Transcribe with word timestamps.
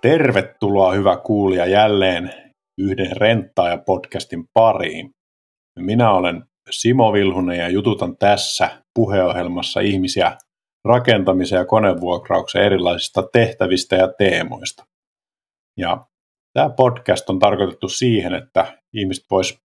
Tervetuloa 0.00 0.92
hyvä 0.92 1.16
kuulija 1.16 1.66
jälleen 1.66 2.30
yhden 2.78 3.16
renttaaja 3.16 3.78
podcastin 3.78 4.44
pariin. 4.54 5.10
Minä 5.78 6.10
olen 6.12 6.44
Simo 6.70 7.12
Vilhunen 7.12 7.58
ja 7.58 7.68
jututan 7.68 8.16
tässä 8.16 8.82
puheohjelmassa 8.94 9.80
ihmisiä 9.80 10.36
rakentamisen 10.84 11.56
ja 11.56 11.64
konevuokrauksen 11.64 12.62
erilaisista 12.62 13.22
tehtävistä 13.32 13.96
ja 13.96 14.08
teemoista. 14.18 14.84
Ja 15.76 16.04
tämä 16.52 16.70
podcast 16.70 17.30
on 17.30 17.38
tarkoitettu 17.38 17.88
siihen, 17.88 18.34
että 18.34 18.78
ihmiset 18.92 19.24
vois 19.30 19.58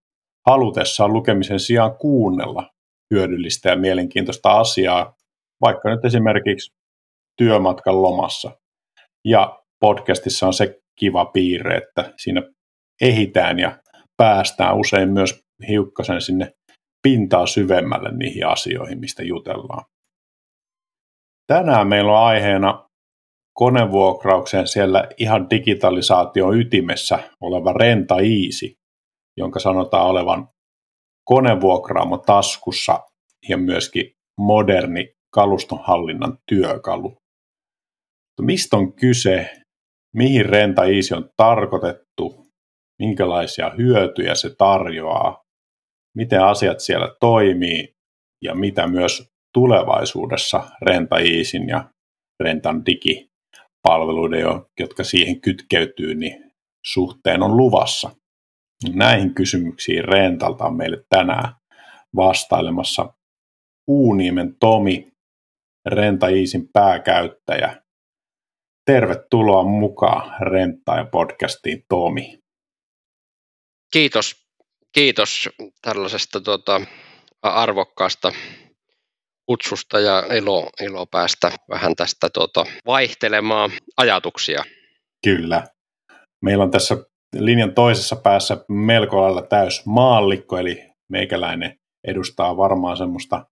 halutessaan 0.48 1.13
lukemisen 1.13 1.59
sijaan 1.59 1.98
kuunnella 1.98 2.70
hyödyllistä 3.13 3.70
ja 3.70 3.75
mielenkiintoista 3.75 4.51
asiaa, 4.51 5.13
vaikka 5.61 5.89
nyt 5.89 6.05
esimerkiksi 6.05 6.71
työmatkan 7.37 8.01
lomassa. 8.01 8.51
Ja 9.25 9.60
podcastissa 9.81 10.48
on 10.48 10.53
se 10.53 10.80
kiva 10.99 11.26
piirre, 11.26 11.77
että 11.77 12.13
siinä 12.17 12.41
ehitään 13.02 13.59
ja 13.59 13.80
päästään 14.17 14.77
usein 14.77 15.09
myös 15.09 15.44
hiukkasen 15.67 16.21
sinne 16.21 16.52
pintaa 17.04 17.48
syvemmälle 17.48 18.17
niihin 18.17 18.48
asioihin, 18.48 18.99
mistä 18.99 19.23
jutellaan. 19.23 19.85
Tänään 21.48 21.88
meillä 21.88 22.12
on 22.12 22.26
aiheena 22.26 22.90
konevuokrauksen 23.54 24.67
siellä 24.67 25.07
ihan 25.17 25.49
digitalisaation 25.49 26.59
ytimessä 26.59 27.20
oleva 27.41 27.73
Renta 27.73 28.16
Easy, 28.16 28.73
jonka 29.38 29.59
sanotaan 29.59 30.07
olevan 30.07 30.49
konevuokraamo 31.26 32.18
taskussa 32.18 32.99
ja 33.49 33.57
myöskin 33.57 34.12
moderni 34.40 35.13
kalustonhallinnan 35.34 36.38
työkalu. 36.49 37.18
Mistä 38.41 38.77
on 38.77 38.93
kyse, 38.93 39.49
mihin 40.15 40.45
Renta 40.45 40.85
Easy 40.85 41.15
on 41.15 41.29
tarkoitettu, 41.37 42.48
minkälaisia 42.99 43.71
hyötyjä 43.77 44.35
se 44.35 44.55
tarjoaa, 44.57 45.43
miten 46.17 46.43
asiat 46.43 46.79
siellä 46.79 47.15
toimii 47.20 47.95
ja 48.43 48.55
mitä 48.55 48.87
myös 48.87 49.32
tulevaisuudessa 49.54 50.63
Renta 50.82 51.20
Easyn 51.20 51.67
ja 51.67 51.89
Rentan 52.39 52.85
digipalveluiden, 52.85 54.45
jotka 54.79 55.04
siihen 55.04 55.41
kytkeytyy, 55.41 56.15
niin 56.15 56.51
suhteen 56.85 57.43
on 57.43 57.57
luvassa. 57.57 58.09
Näihin 58.93 59.34
kysymyksiin 59.34 60.05
Rentalta 60.05 60.65
on 60.65 60.77
meille 60.77 61.05
tänään 61.09 61.55
vastailemassa 62.15 63.13
Uuniemen 63.87 64.56
Tomi, 64.59 65.12
Renta 65.85 66.29
Easyn 66.29 66.69
pääkäyttäjä. 66.73 67.81
Tervetuloa 68.85 69.63
mukaan 69.63 70.34
ja 70.97 71.06
podcastiin 71.12 71.84
Tomi. 71.90 72.40
Kiitos, 73.94 74.35
kiitos 74.91 75.50
tällaisesta 75.81 76.41
tuota, 76.41 76.81
arvokkaasta 77.41 78.31
kutsusta 79.46 80.00
ja 80.00 80.19
ilo, 80.19 80.69
ilo 80.81 81.06
päästä 81.06 81.51
vähän 81.69 81.96
tästä 81.96 82.29
tuota, 82.34 82.66
vaihtelemaan 82.85 83.72
ajatuksia. 83.97 84.63
Kyllä. 85.23 85.63
Meillä 86.41 86.63
on 86.63 86.72
tässä 86.72 86.97
linjan 87.35 87.73
toisessa 87.73 88.16
päässä 88.16 88.66
melko 88.69 89.22
lailla 89.22 89.41
täys 89.41 89.85
maallikko, 89.85 90.57
eli 90.57 90.90
meikäläinen 91.09 91.79
edustaa 92.07 92.57
varmaan 92.57 92.97
semmoista 92.97 93.45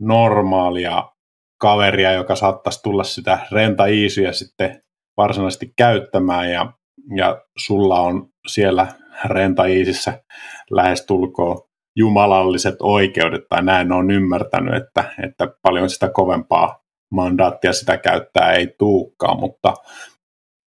normaalia 0.00 1.12
kaveria, 1.60 2.12
joka 2.12 2.36
saattaisi 2.36 2.82
tulla 2.82 3.04
sitä 3.04 3.46
renta 3.52 3.86
iisyä 3.86 4.32
sitten 4.32 4.82
varsinaisesti 5.16 5.72
käyttämään 5.76 6.50
ja, 6.50 6.72
ja 7.16 7.42
sulla 7.58 8.00
on 8.00 8.28
siellä 8.46 8.86
renta 9.24 9.64
iisissä 9.64 10.22
lähestulkoon 10.70 11.66
jumalalliset 11.96 12.76
oikeudet, 12.82 13.48
tai 13.48 13.62
näin 13.62 13.92
on 13.92 14.10
ymmärtänyt, 14.10 14.74
että, 14.74 15.04
että 15.24 15.48
paljon 15.62 15.90
sitä 15.90 16.08
kovempaa 16.08 16.82
mandaattia 17.10 17.72
sitä 17.72 17.96
käyttää 17.96 18.52
ei 18.52 18.74
tuukkaan, 18.78 19.40
mutta 19.40 19.74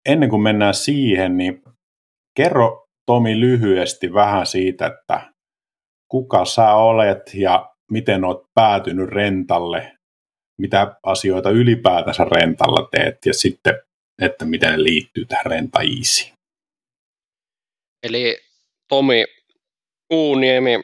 ennen 0.06 0.28
kuin 0.28 0.42
mennään 0.42 0.74
siihen, 0.74 1.36
niin 1.36 1.62
kerro 2.36 2.82
Tomi 3.06 3.40
lyhyesti 3.40 4.14
vähän 4.14 4.46
siitä, 4.46 4.86
että 4.86 5.32
kuka 6.08 6.44
sä 6.44 6.74
olet 6.74 7.34
ja 7.34 7.72
miten 7.90 8.24
olet 8.24 8.42
päätynyt 8.54 9.08
rentalle, 9.08 9.98
mitä 10.58 10.96
asioita 11.02 11.50
ylipäätänsä 11.50 12.24
rentalla 12.24 12.88
teet 12.90 13.18
ja 13.26 13.34
sitten, 13.34 13.74
että 14.22 14.44
miten 14.44 14.70
ne 14.70 14.82
liittyy 14.82 15.24
tähän 15.24 15.46
renta 15.46 15.80
easy. 15.80 16.32
Eli 18.02 18.38
Tomi 18.88 19.24
Uuniemi, 20.12 20.82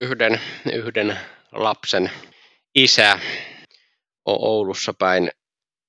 yhden, 0.00 0.40
yhden 0.72 1.18
lapsen 1.52 2.10
isä, 2.74 3.18
on 4.24 4.36
Oulussa 4.40 4.94
päin, 4.98 5.30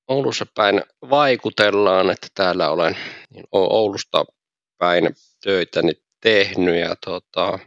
Oulussa 0.08 0.46
päin 0.56 0.84
vaikutellaan, 1.10 2.10
että 2.10 2.28
täällä 2.34 2.70
olen 2.70 2.98
niin 3.30 3.46
Oulusta 3.52 4.26
päin 4.78 5.10
töitäni 5.44 5.92
tehnyt 6.22 6.76
ja 6.76 6.96
tota, 6.96 7.60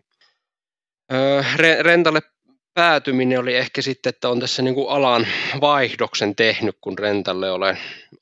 rentalle 1.83 2.21
päätyminen 2.75 3.39
oli 3.39 3.57
ehkä 3.57 3.83
sitten, 3.83 4.11
että 4.11 4.29
on 4.29 4.41
tässä 4.41 4.63
niin 4.63 4.75
kuin 4.75 4.91
alan 4.91 5.27
vaihdoksen 5.61 6.37
tehnyt, 6.37 6.77
kun 6.81 6.99
rentalle 6.99 7.51
olen, 7.51 7.79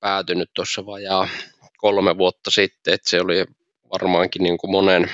päätynyt 0.00 0.50
tuossa 0.54 0.86
vajaa 0.86 1.28
kolme 1.76 2.18
vuotta 2.18 2.50
sitten, 2.50 2.94
että 2.94 3.10
se 3.10 3.20
oli 3.20 3.44
varmaankin 3.92 4.42
niin 4.42 4.58
kuin 4.58 4.70
monen, 4.70 5.10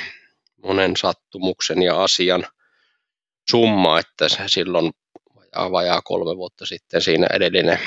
monen 0.62 0.96
sattumuksen 0.96 1.82
ja 1.82 2.02
asian 2.02 2.46
summa, 3.50 3.98
että 3.98 4.28
se 4.28 4.38
silloin 4.46 4.92
vajaa, 5.36 5.72
vajaa 5.72 6.02
kolme 6.02 6.36
vuotta 6.36 6.66
sitten 6.66 7.02
siinä 7.02 7.26
edellinen 7.32 7.78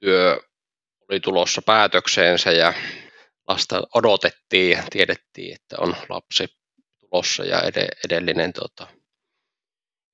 työ 0.00 0.40
oli 1.10 1.20
tulossa 1.20 1.62
päätökseensä 1.62 2.50
ja 2.52 2.74
lasta 3.48 3.82
odotettiin 3.94 4.70
ja 4.70 4.82
tiedettiin, 4.90 5.54
että 5.54 5.76
on 5.78 5.96
lapsi 6.08 6.48
tulossa 7.00 7.44
ja 7.44 7.62
edellinen, 8.04 8.52
tota, 8.52 8.86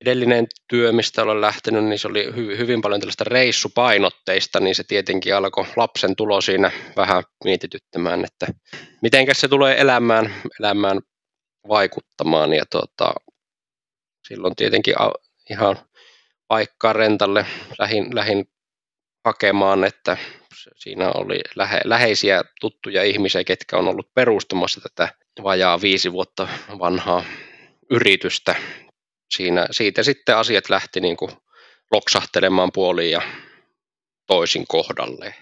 edellinen 0.03 0.47
työ, 0.69 0.93
mistä 0.93 1.23
olen 1.23 1.41
lähtenyt, 1.41 1.85
niin 1.85 1.99
se 1.99 2.09
oli 2.09 2.25
hy, 2.37 2.59
hyvin 2.59 2.81
paljon 2.81 3.01
tällaista 3.01 3.25
reissupainotteista, 3.25 4.61
niin 4.61 4.75
se 4.75 4.85
tietenkin 4.85 5.37
alkoi 5.37 5.67
lapsen 5.77 6.17
tulo 6.17 6.41
siinä 6.41 6.71
vähän 6.97 7.23
mietityttämään, 7.45 8.25
että 8.25 8.47
miten 9.03 9.27
se 9.33 9.49
tulee 9.49 9.81
elämään, 9.81 10.35
elämään 10.61 11.01
vaikuttamaan 11.69 12.53
ja 12.53 12.65
tota, 12.71 13.15
silloin 14.29 14.57
tietenkin 14.57 14.95
ihan 15.51 15.77
paikkaa 16.49 16.93
rentalle 16.93 17.47
lähin, 17.79 18.15
lähin 18.15 18.45
hakemaan, 19.25 19.85
että 19.85 20.17
siinä 20.77 21.11
oli 21.11 21.41
lähe, 21.57 21.81
läheisiä 21.85 22.43
tuttuja 22.61 23.03
ihmisiä, 23.03 23.45
ketkä 23.45 23.77
on 23.77 23.89
ollut 23.89 24.15
perustamassa 24.15 24.81
tätä 24.81 25.15
vajaa 25.43 25.81
viisi 25.81 26.13
vuotta 26.13 26.49
vanhaa 26.79 27.25
yritystä. 27.91 28.55
Siinä, 29.37 29.67
siitä 29.71 30.03
sitten 30.03 30.37
asiat 30.37 30.71
lähti 30.71 31.01
niin 31.01 31.17
kuin 31.17 31.31
loksahtelemaan 31.93 32.71
puoliin 32.75 33.11
ja 33.11 33.23
toisin 34.27 34.65
kohdalle. 34.69 35.35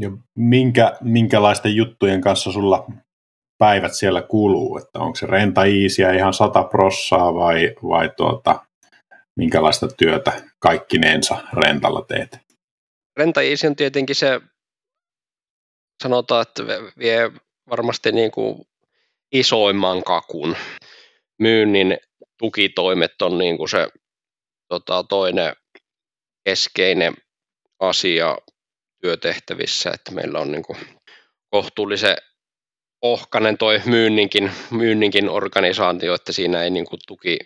Ja 0.00 0.10
minkä, 0.36 0.96
minkälaisten 1.00 1.76
juttujen 1.76 2.20
kanssa 2.20 2.52
sulla 2.52 2.86
päivät 3.58 3.94
siellä 3.94 4.22
kuluu? 4.22 4.78
Että 4.78 4.98
onko 4.98 5.16
se 5.16 5.26
renta 5.26 5.64
iisiä 5.64 6.12
ihan 6.12 6.34
sata 6.34 6.62
prossaa 6.62 7.34
vai, 7.34 7.74
vai 7.82 8.10
tuota, 8.16 8.66
minkälaista 9.36 9.88
työtä 9.88 10.32
kaikkinensa 10.58 11.36
rentalla 11.52 12.04
teet? 12.08 12.38
Renta 13.16 13.40
on 13.66 13.76
tietenkin 13.76 14.16
se, 14.16 14.40
sanotaan, 16.02 16.42
että 16.42 16.62
vie 16.98 17.30
varmasti 17.70 18.12
niin 18.12 18.30
kuin 18.30 18.66
isoimman 19.32 20.02
kakun. 20.02 20.56
Myynnin 21.38 21.98
tukitoimet 22.40 23.22
on 23.22 23.38
niin 23.38 23.56
kuin 23.56 23.68
se 23.68 23.88
tota, 24.68 25.04
toinen 25.08 25.56
keskeinen 26.44 27.14
asia 27.80 28.38
työtehtävissä, 29.00 29.90
että 29.90 30.12
meillä 30.12 30.38
on 30.38 30.52
niin 30.52 30.62
kuin 30.62 30.78
kohtuullisen 31.50 32.16
ohkanen 33.02 33.58
toi 33.58 33.82
myynninkin, 33.86 34.52
myynninkin 34.70 35.28
organisaatio, 35.28 36.14
että 36.14 36.32
siinä 36.32 36.62
ei 36.62 36.70
niin 36.70 36.86
kuin 36.86 37.00
tuki, 37.06 37.38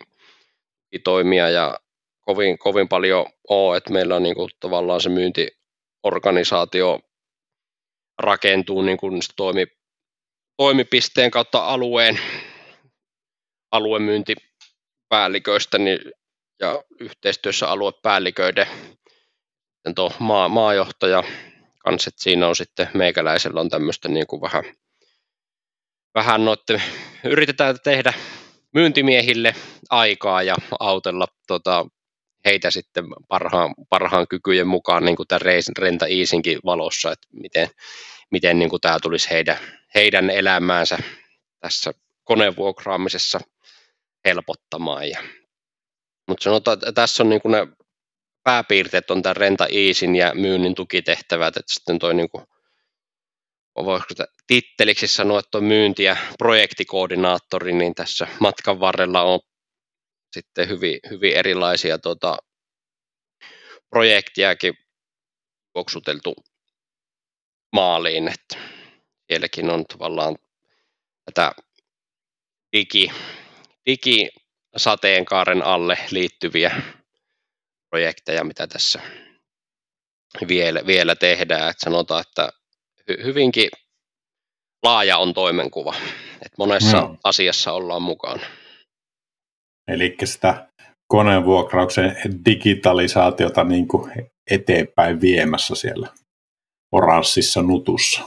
tukitoimia 0.83 1.49
ja 1.49 1.79
kovin, 2.21 2.57
kovin 2.57 2.87
paljon 2.87 3.25
ole, 3.49 3.77
että 3.77 3.93
meillä 3.93 4.15
on 4.15 4.23
niin 4.23 4.35
kuin 4.35 4.49
tavallaan 4.59 5.01
se 5.01 5.09
myyntiorganisaatio 5.09 6.99
rakentuu 8.19 8.81
niin 8.81 8.97
kuin 8.97 9.21
toimi, 9.35 9.65
toimipisteen 10.57 11.31
kautta 11.31 11.65
alueen 11.65 12.19
aluemyyntipäälliköistä 15.09 15.77
niin, 15.77 15.99
ja 16.59 16.83
yhteistyössä 16.99 17.67
aluepäälliköiden 17.69 18.67
tuo 19.95 20.11
maa, 20.19 20.49
maajohtaja 20.49 21.23
kans, 21.79 22.07
että 22.07 22.23
siinä 22.23 22.47
on 22.47 22.55
sitten 22.55 22.89
meikäläisellä 22.93 23.61
on 23.61 23.69
tämmöistä 23.69 24.07
niin 24.09 24.27
kuin 24.27 24.41
vähän, 24.41 24.63
vähän 26.15 26.45
noitte, 26.45 26.81
yritetään 27.23 27.77
tehdä 27.83 28.13
myyntimiehille 28.73 29.55
aikaa 29.89 30.43
ja 30.43 30.55
autella 30.79 31.27
tota, 31.47 31.85
heitä 32.45 32.71
sitten 32.71 33.05
parhaan, 33.27 33.73
parhaan 33.89 34.27
kykyjen 34.27 34.67
mukaan 34.67 35.05
niin 35.05 35.15
kuin 35.15 35.27
tämän 35.27 35.41
Renta 35.77 36.07
Easinkin 36.07 36.59
valossa, 36.65 37.11
että 37.11 37.27
miten, 37.33 37.67
miten 38.31 38.59
niin 38.59 38.69
kuin 38.69 38.81
tämä 38.81 38.99
tulisi 38.99 39.29
heidän, 39.29 39.57
heidän 39.95 40.29
elämäänsä 40.29 40.97
tässä 41.59 41.91
konevuokraamisessa 42.23 43.39
helpottamaan. 44.25 45.09
Ja, 45.09 45.23
mutta 46.27 46.43
sanotaan, 46.43 46.75
että 46.75 46.91
tässä 46.91 47.23
on 47.23 47.29
niin 47.29 47.41
kuin 47.41 47.51
ne 47.51 47.67
pääpiirteet 48.43 49.11
on 49.11 49.21
tämän 49.21 49.35
Renta 49.35 49.67
Easin 49.71 50.15
ja 50.15 50.31
myynnin 50.35 50.75
tukitehtävät, 50.75 51.57
että 51.57 51.73
sitten 51.73 51.99
toi 51.99 52.13
niin 52.13 52.29
kuin, 52.29 52.45
voisiko 53.75 54.13
titteliksi 54.47 55.07
sanoa, 55.07 55.39
että 55.39 55.57
on 55.57 55.63
myynti- 55.63 56.03
ja 56.03 56.17
projektikoordinaattori, 56.37 57.73
niin 57.73 57.95
tässä 57.95 58.27
matkan 58.39 58.79
varrella 58.79 59.21
on 59.21 59.39
sitten 60.33 60.69
hyvin, 60.69 60.99
hyvin 61.09 61.35
erilaisia 61.35 61.97
tuota, 61.97 62.37
projektiakin 63.89 64.73
oksuteltu 65.73 66.35
maaliin, 67.73 68.27
että 68.27 68.57
sielläkin 69.27 69.69
on 69.69 69.85
tavallaan 69.85 70.35
tätä 71.25 71.51
digi, 72.77 73.11
digisateenkaaren 73.85 75.61
alle 75.61 75.97
liittyviä 76.11 76.81
projekteja, 77.89 78.43
mitä 78.43 78.67
tässä 78.67 78.99
vielä, 80.47 80.87
vielä 80.87 81.15
tehdään. 81.15 81.69
Että 81.69 81.83
sanotaan, 81.83 82.23
että 82.27 82.49
hyvinkin 83.23 83.69
laaja 84.83 85.17
on 85.17 85.33
toimenkuva, 85.33 85.95
että 86.33 86.55
monessa 86.57 86.97
no. 86.97 87.17
asiassa 87.23 87.71
ollaan 87.71 88.01
mukaan. 88.01 88.39
Eli 89.87 90.15
sitä 90.23 90.67
koneenvuokrauksen 91.07 92.15
digitalisaatiota 92.45 93.63
niin 93.63 93.87
kuin 93.87 94.11
eteenpäin 94.51 95.21
viemässä 95.21 95.75
siellä 95.75 96.07
oranssissa 96.91 97.61
nutussa. 97.61 98.21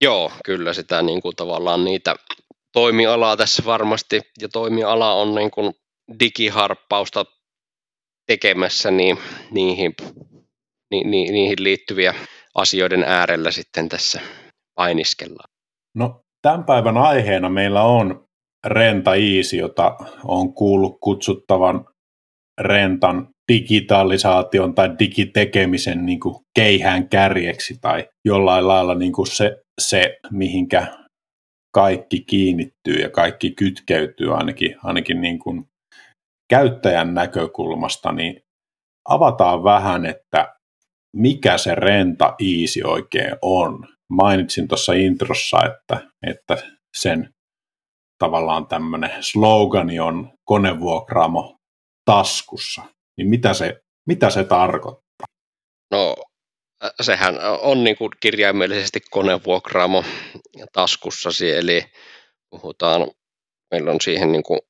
Joo, 0.00 0.32
kyllä 0.44 0.74
sitä 0.74 1.02
niin 1.02 1.22
kuin 1.22 1.36
tavallaan 1.36 1.84
niitä 1.84 2.16
toimialaa 2.72 3.36
tässä 3.36 3.62
varmasti, 3.64 4.20
ja 4.40 4.48
toimiala 4.48 5.12
on 5.12 5.34
niin 5.34 5.50
kuin 5.50 5.72
digiharppausta 6.20 7.24
tekemässä, 8.26 8.90
niin 8.90 9.18
niihin, 9.50 9.94
ni, 10.90 11.04
ni, 11.04 11.30
niihin 11.30 11.56
liittyviä 11.64 12.14
asioiden 12.54 13.04
äärellä 13.04 13.50
sitten 13.50 13.88
tässä 13.88 14.20
painiskellaan. 14.74 15.48
No, 15.94 16.20
tämän 16.42 16.64
päivän 16.64 16.96
aiheena 16.96 17.48
meillä 17.48 17.82
on 17.82 18.24
Renta 18.66 19.14
Easy, 19.14 19.56
jota 19.56 19.96
on 20.24 20.54
kuullut 20.54 20.96
kutsuttavan 21.00 21.84
rentan 22.60 23.28
digitalisaation 23.52 24.74
tai 24.74 24.98
digitekemisen 24.98 26.06
niin 26.06 26.20
kuin 26.20 26.34
keihään 26.54 27.08
kärjeksi 27.08 27.78
tai 27.80 28.08
jollain 28.24 28.68
lailla 28.68 28.94
niin 28.94 29.12
kuin 29.12 29.26
se, 29.26 29.56
se, 29.80 30.16
mihinkä 30.30 30.86
kaikki 31.72 32.20
kiinnittyy 32.20 32.94
ja 32.94 33.10
kaikki 33.10 33.50
kytkeytyy 33.50 34.36
ainakin, 34.36 34.76
ainakin 34.82 35.20
niin 35.20 35.38
kuin 35.38 35.64
käyttäjän 36.50 37.14
näkökulmasta, 37.14 38.12
niin 38.12 38.42
avataan 39.08 39.64
vähän, 39.64 40.06
että 40.06 40.54
mikä 41.16 41.58
se 41.58 41.74
renta 41.74 42.34
easy 42.40 42.82
oikein 42.84 43.36
on. 43.42 43.88
Mainitsin 44.10 44.68
tuossa 44.68 44.92
introssa, 44.92 45.58
että, 45.64 46.10
että 46.26 46.56
sen 46.96 47.34
tavallaan 48.18 48.66
tämmöinen 48.66 49.10
slogani 49.20 50.00
on 50.00 50.32
konevuokraamo 50.44 51.56
taskussa. 52.04 52.82
Niin 53.18 53.28
mitä 53.28 53.54
se, 53.54 53.80
mitä 54.08 54.30
se 54.30 54.44
tarkoittaa? 54.44 55.26
No 55.92 56.16
sehän 57.00 57.38
on 57.60 57.84
niin 57.84 57.96
kuin 57.96 58.10
kirjaimellisesti 58.20 59.00
konevuokraamo 59.10 60.04
taskussasi, 60.72 61.52
eli 61.52 61.84
puhutaan, 62.50 63.10
meillä 63.70 63.90
on 63.90 64.00
siihen 64.00 64.32
niin 64.32 64.42
kuin 64.42 64.60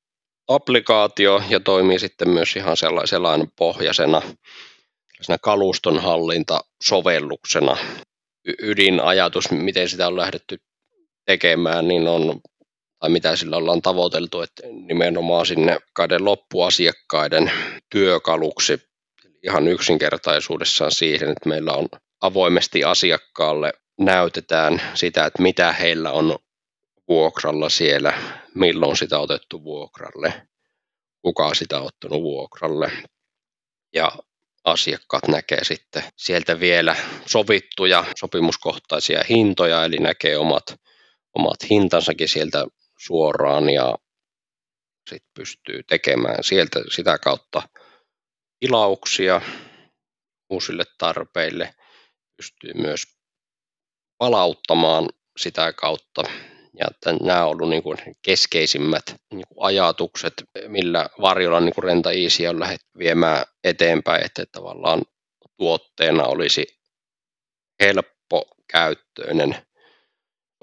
applikaatio 0.49 1.43
ja 1.49 1.61
toimii 1.61 1.99
sitten 1.99 2.31
myös 2.31 2.57
ihan 2.57 2.77
sellainen 3.05 3.49
pohjaisena 3.57 4.23
kalustonhallintasovelluksena. 5.43 7.77
Ydinajatus, 8.63 9.51
miten 9.51 9.89
sitä 9.89 10.07
on 10.07 10.17
lähdetty 10.17 10.59
tekemään, 11.27 11.89
niin 11.89 12.09
on, 12.09 12.41
tai 12.99 13.11
mitä 13.11 13.37
sillä 13.37 13.57
ollaan 13.57 13.83
tavoiteltu, 13.83 14.41
että 14.41 14.63
nimenomaan 14.87 15.47
sinne 15.47 15.79
kaiden 15.93 16.25
loppuasiakkaiden 16.25 17.53
työkaluksi 17.91 18.92
ihan 19.43 19.69
yksinkertaisuudessaan 19.69 20.93
siihen, 20.93 21.29
että 21.29 21.49
meillä 21.49 21.73
on 21.73 21.89
avoimesti 22.21 22.85
asiakkaalle 22.85 23.73
näytetään 24.01 24.83
sitä, 24.95 25.27
että 25.27 25.43
mitä 25.43 25.73
heillä 25.73 26.11
on 26.11 26.39
vuokralla 27.09 27.69
siellä, 27.69 28.13
milloin 28.55 28.97
sitä 28.97 29.17
on 29.19 29.23
otettu 29.23 29.65
vuokralle, 29.65 30.47
kuka 31.23 31.55
sitä 31.55 31.81
ottanut 31.81 32.23
vuokralle. 32.23 32.93
Ja 33.95 34.13
asiakkaat 34.65 35.29
näkee 35.29 35.65
sitten 35.65 36.03
sieltä 36.17 36.61
vielä 36.61 36.97
sovittuja 37.27 38.05
sopimuskohtaisia 38.19 39.25
hintoja, 39.29 39.85
eli 39.85 39.97
näkee 39.97 40.39
omat, 40.39 40.65
omat 41.35 41.71
hintansakin 41.71 42.29
sieltä 42.29 42.67
suoraan 42.99 43.71
ja 43.71 43.99
sitten 45.11 45.31
pystyy 45.35 45.83
tekemään 45.83 46.45
sieltä 46.45 46.81
sitä 46.91 47.19
kautta 47.19 47.63
tilauksia 48.63 49.41
uusille 50.51 50.85
tarpeille, 50.99 51.75
pystyy 52.37 52.73
myös 52.75 53.03
palauttamaan 54.19 55.09
sitä 55.37 55.73
kautta. 55.73 56.23
Ja 56.79 56.87
että 56.91 57.13
nämä 57.13 57.45
ovat 57.45 57.61
olleet 57.63 57.85
niin 58.07 58.17
keskeisimmät 58.23 59.03
niin 59.33 59.45
kuin 59.49 59.67
ajatukset, 59.67 60.33
millä 60.69 61.09
varjolla 61.21 61.61
niin 61.61 61.75
kuin 61.75 61.85
Renta 61.85 62.13
Easy 62.13 62.47
on 62.47 62.61
lähdetty 62.61 62.99
viemään 62.99 63.45
eteenpäin, 63.65 64.25
että 64.25 64.47
tavallaan 64.53 65.03
tuotteena 65.57 66.25
olisi 66.25 66.67
helppo 67.83 68.45
käyttöinen 68.73 69.57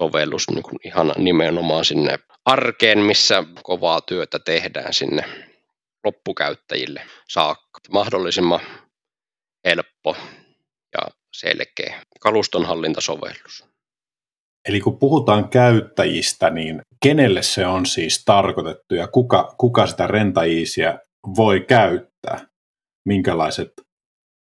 sovellus 0.02 0.50
niin 0.50 0.62
kuin 0.62 0.78
ihan 0.84 1.12
nimenomaan 1.16 1.84
sinne 1.84 2.18
arkeen, 2.44 2.98
missä 2.98 3.44
kovaa 3.62 4.00
työtä 4.00 4.38
tehdään 4.38 4.94
sinne 4.94 5.49
loppukäyttäjille 6.04 7.02
saakka. 7.28 7.80
Mahdollisimman 7.92 8.60
helppo 9.66 10.16
ja 10.94 11.08
selkeä 11.36 12.02
kalustonhallintasovellus. 12.20 13.64
Eli 14.68 14.80
kun 14.80 14.98
puhutaan 14.98 15.48
käyttäjistä, 15.48 16.50
niin 16.50 16.82
kenelle 17.02 17.42
se 17.42 17.66
on 17.66 17.86
siis 17.86 18.24
tarkoitettu 18.24 18.94
ja 18.94 19.08
kuka, 19.08 19.54
kuka 19.58 19.86
sitä 19.86 20.06
rentaiisiä 20.06 20.98
voi 21.36 21.60
käyttää? 21.60 22.46
Minkälaiset 23.08 23.72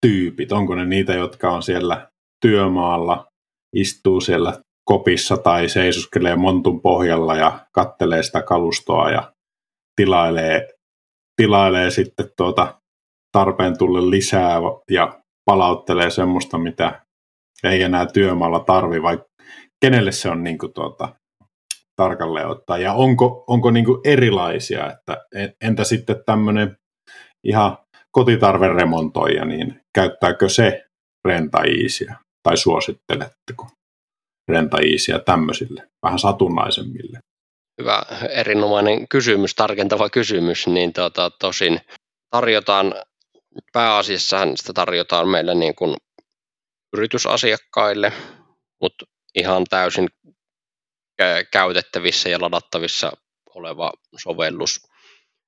tyypit? 0.07 0.53
Onko 0.53 0.75
ne 0.75 0.85
niitä, 0.85 1.13
jotka 1.13 1.51
on 1.51 1.63
siellä 1.63 2.09
työmaalla, 2.41 3.27
istuu 3.77 4.21
siellä 4.21 4.61
kopissa 4.85 5.37
tai 5.37 5.69
seisoskelee 5.69 6.37
montun 6.37 6.81
pohjalla 6.81 7.37
ja 7.37 7.67
kattelee 7.73 8.23
sitä 8.23 8.43
kalustoa 8.43 9.11
ja 9.11 9.33
tilailee, 9.97 10.74
tilailee 11.37 11.91
sitten 11.91 12.27
tuota 12.37 12.81
tarpeen 13.33 13.79
tulle 13.79 14.11
lisää 14.11 14.59
ja 14.91 15.21
palauttelee 15.45 16.11
semmoista, 16.11 16.59
mitä 16.59 17.05
ei 17.65 17.83
enää 17.83 18.07
työmaalla 18.07 18.61
tarvi, 18.61 19.03
vai 19.03 19.19
kenelle 19.85 20.13
se 20.13 20.31
on 20.31 20.45
niin 20.45 20.59
kuin 20.59 20.73
tuota, 20.73 21.15
tarkalleen 21.97 22.49
ottaa, 22.49 22.79
ja 22.79 22.93
onko, 22.93 23.45
onko 23.47 23.71
niin 23.71 23.85
kuin 23.85 24.01
erilaisia, 24.05 24.93
että 24.93 25.27
entä 25.61 25.85
sitten 25.85 26.17
tämmöinen 26.27 26.77
ihan 27.45 27.79
kotitarveremontoija, 28.11 29.45
niin 29.45 29.81
käyttääkö 29.95 30.49
se 30.49 30.85
rentaiisiä, 31.29 32.17
tai 32.43 32.57
suositteletteko 32.57 33.67
rentaiisiä 34.49 35.19
tämmöisille, 35.19 35.89
vähän 36.03 36.19
satunnaisemmille? 36.19 37.19
Hyvä, 37.81 38.03
erinomainen 38.31 39.09
kysymys, 39.09 39.55
tarkentava 39.55 40.11
kysymys, 40.11 40.67
niin 40.67 40.93
tuota, 40.93 41.31
tosin 41.31 41.81
tarjotaan, 42.31 42.95
pääasiassa 43.73 44.47
sitä 44.57 44.73
tarjotaan 44.73 45.29
meillä 45.29 45.55
niin 45.55 45.75
kuin 45.75 45.97
yritysasiakkaille, 46.93 48.13
mutta 48.81 49.05
ihan 49.35 49.65
täysin 49.71 50.09
käytettävissä 51.51 52.29
ja 52.29 52.41
ladattavissa 52.41 53.13
oleva 53.55 53.93
sovellus 54.19 54.81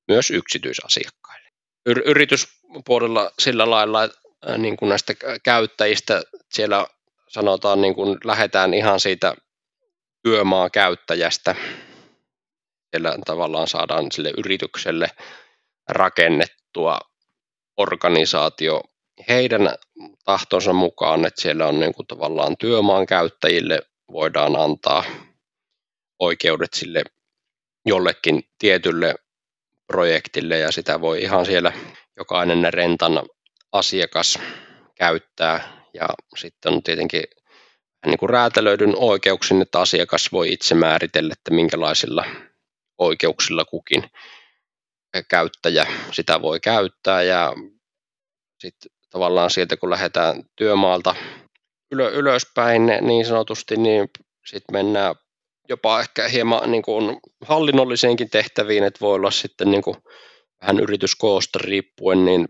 myös 0.09 0.31
yksityisasiakkaille. 0.31 1.49
Yrityspuolella 1.87 3.31
sillä 3.39 3.71
lailla, 3.71 4.05
että 4.05 4.19
niin 4.59 4.77
kuin 4.77 4.89
näistä 4.89 5.15
käyttäjistä 5.43 6.23
siellä 6.51 6.87
sanotaan 7.29 7.81
niin 7.81 7.95
kuin 7.95 8.19
lähdetään 8.25 8.75
ihan 8.75 9.01
siitä 9.01 9.35
työmaa 10.23 10.71
käyttäjästä, 10.71 11.55
tavallaan 13.27 13.69
saadaan 13.69 14.07
sille 14.13 14.33
yritykselle 14.39 15.11
rakennettua 15.89 16.99
organisaatio 17.77 18.83
heidän 19.29 19.75
tahtonsa 20.25 20.73
mukaan, 20.73 21.27
että 21.27 21.43
siellä 21.43 21.67
on 21.67 21.81
niin 21.81 21.95
kuin 21.95 22.07
tavallaan 22.07 22.57
työmaan 22.57 23.07
käyttäjille 23.07 23.83
voidaan 24.13 24.57
antaa 24.57 25.05
oikeudet 26.19 26.75
sille 26.75 27.03
jollekin 27.87 28.43
tietylle 28.59 29.15
projektille 29.87 30.59
ja 30.59 30.73
sitä 30.73 31.01
voi 31.01 31.23
ihan 31.23 31.47
siellä 31.47 31.73
jokainen 32.17 32.75
rentan 32.75 33.23
asiakas 33.73 34.39
käyttää. 34.95 35.77
Ja 35.95 36.09
sitten 36.37 36.73
on 36.73 36.83
tietenkin 36.83 37.23
niin 38.07 38.19
kuin 38.19 38.31
räätälöidyn 38.31 38.95
oikeuksin, 38.97 39.63
että 39.63 39.81
asiakas 39.81 40.33
voi 40.33 40.53
itse 40.53 40.75
määritellä, 40.75 41.33
että 41.33 41.51
minkälaisilla 41.51 42.25
oikeuksilla 42.99 43.65
kukin 43.65 44.11
käyttäjä 45.31 45.87
sitä 46.13 46.43
voi 46.43 46.61
käyttää. 46.61 47.23
Ja 47.23 47.53
sitten 48.59 48.91
tavallaan 49.11 49.51
sieltä 49.51 49.77
kun 49.77 49.91
lähdetään 49.91 50.43
työmaalta 50.57 51.15
ylö, 51.93 52.11
ylöspäin 52.11 52.83
niin 53.01 53.27
sanotusti, 53.27 53.77
niin 53.77 54.09
sitten 54.47 54.73
mennään 54.73 55.15
jopa 55.69 56.01
ehkä 56.01 56.29
hieman 56.29 56.71
niin 56.71 56.83
kuin 56.83 57.19
hallinnolliseenkin 57.41 58.31
tehtäviin, 58.31 58.85
että 58.85 59.01
voi 59.01 59.15
olla 59.15 59.31
sitten 59.31 59.71
niin 59.71 59.83
kuin 59.83 59.97
vähän 60.61 60.81
yrityskoosta 60.81 61.59
riippuen, 61.63 62.25
niin 62.25 62.49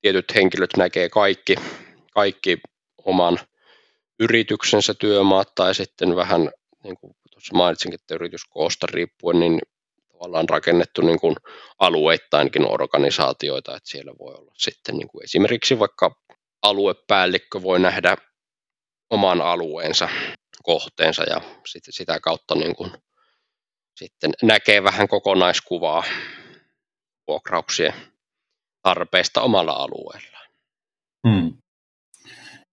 tietyt 0.00 0.34
henkilöt 0.34 0.70
näkee 0.76 1.08
kaikki, 1.08 1.54
kaikki 2.14 2.58
oman 3.04 3.38
yrityksensä 4.20 4.94
työmaat 4.94 5.54
tai 5.54 5.74
sitten 5.74 6.16
vähän, 6.16 6.50
niin 6.84 6.96
kuin 6.96 7.16
tuossa 7.30 7.56
mainitsinkin, 7.56 8.00
että 8.00 8.14
yrityskoosta 8.14 8.86
riippuen, 8.90 9.40
niin 9.40 9.60
tavallaan 10.18 10.48
rakennettu 10.48 11.02
niin 11.02 11.20
kuin 11.20 11.36
alueittainkin 11.78 12.66
organisaatioita, 12.66 13.76
että 13.76 13.88
siellä 13.88 14.12
voi 14.18 14.34
olla 14.34 14.52
sitten 14.58 14.96
niin 14.96 15.08
kuin 15.08 15.24
esimerkiksi 15.24 15.78
vaikka 15.78 16.16
aluepäällikkö 16.62 17.62
voi 17.62 17.78
nähdä 17.80 18.16
oman 19.10 19.40
alueensa 19.40 20.08
kohteensa 20.62 21.22
ja 21.22 21.40
sitten 21.66 21.92
sitä 21.92 22.20
kautta 22.20 22.54
niin 22.54 22.76
kuin 22.76 22.90
sitten 23.96 24.30
näkee 24.42 24.82
vähän 24.82 25.08
kokonaiskuvaa 25.08 26.04
vuokrauksien 27.28 27.92
tarpeesta 28.82 29.42
omalla 29.42 29.72
alueellaan. 29.72 30.46
Hmm. 31.28 31.52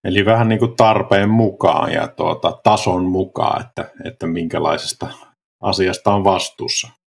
Eli 0.03 0.25
vähän 0.25 0.49
niin 0.49 0.59
kuin 0.59 0.75
tarpeen 0.75 1.29
mukaan 1.29 1.91
ja 1.93 2.07
tuota, 2.07 2.59
tason 2.63 3.03
mukaan, 3.05 3.65
että, 3.65 3.91
että 4.05 4.27
minkälaisesta 4.27 5.07
asiasta 5.61 6.13
on 6.13 6.23
vastuussa. 6.23 7.02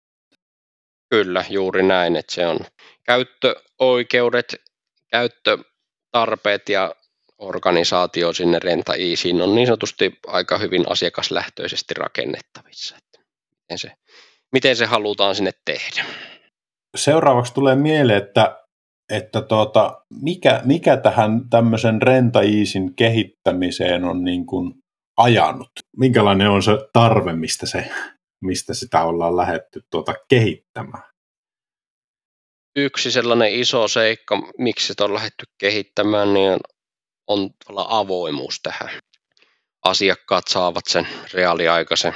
Kyllä, 1.11 1.45
juuri 1.51 1.83
näin, 1.83 2.17
että 2.17 2.35
se 2.35 2.47
on 2.47 2.59
käyttöoikeudet, 3.07 4.57
käyttötarpeet 5.11 6.69
ja 6.69 6.95
organisaatio 7.39 8.33
sinne 8.33 8.59
Renta 8.59 8.95
Easyin 8.95 9.43
on 9.43 9.55
niin 9.55 9.67
sanotusti 9.67 10.19
aika 10.27 10.59
hyvin 10.59 10.85
asiakaslähtöisesti 10.91 11.95
rakennettavissa. 11.95 12.97
Että 12.97 13.27
miten, 13.51 13.79
se, 13.79 13.93
miten 14.53 14.77
se 14.77 14.87
halutaan 14.87 15.35
sinne 15.35 15.51
tehdä? 15.65 16.05
Seuraavaksi 16.97 17.55
tulee 17.55 17.75
mieleen, 17.75 18.23
että, 18.23 18.59
että 19.13 19.43
tuota, 19.43 20.03
mikä, 20.23 20.61
mikä 20.65 20.97
tähän 20.97 21.49
tämmöisen 21.51 22.03
Renta 22.03 22.41
kehittämiseen 22.97 24.05
on 24.05 24.25
niin 24.25 24.47
kuin 24.47 24.75
ajanut? 25.17 25.71
Minkälainen 25.97 26.51
on 26.51 26.63
se 26.63 26.73
tarve, 26.93 27.33
mistä, 27.33 27.67
se, 27.67 27.91
mistä 28.41 28.75
sitä 28.75 29.05
ollaan 29.05 29.37
lähetty 29.37 29.83
tuota 29.91 30.15
kehittämään? 30.29 31.05
Yksi 32.77 33.11
sellainen 33.11 33.53
iso 33.53 33.89
seikka, 33.89 34.43
miksi 34.59 34.87
sitä 34.87 35.05
on 35.05 35.15
lähdetty 35.15 35.45
kehittämään, 35.59 36.35
niin 36.35 36.57
on 37.27 37.51
avoimuus 37.77 38.61
tähän. 38.63 38.91
Asiakkaat 39.85 40.49
saavat 40.49 40.85
sen 40.89 41.09
reaaliaikaisen 41.35 42.15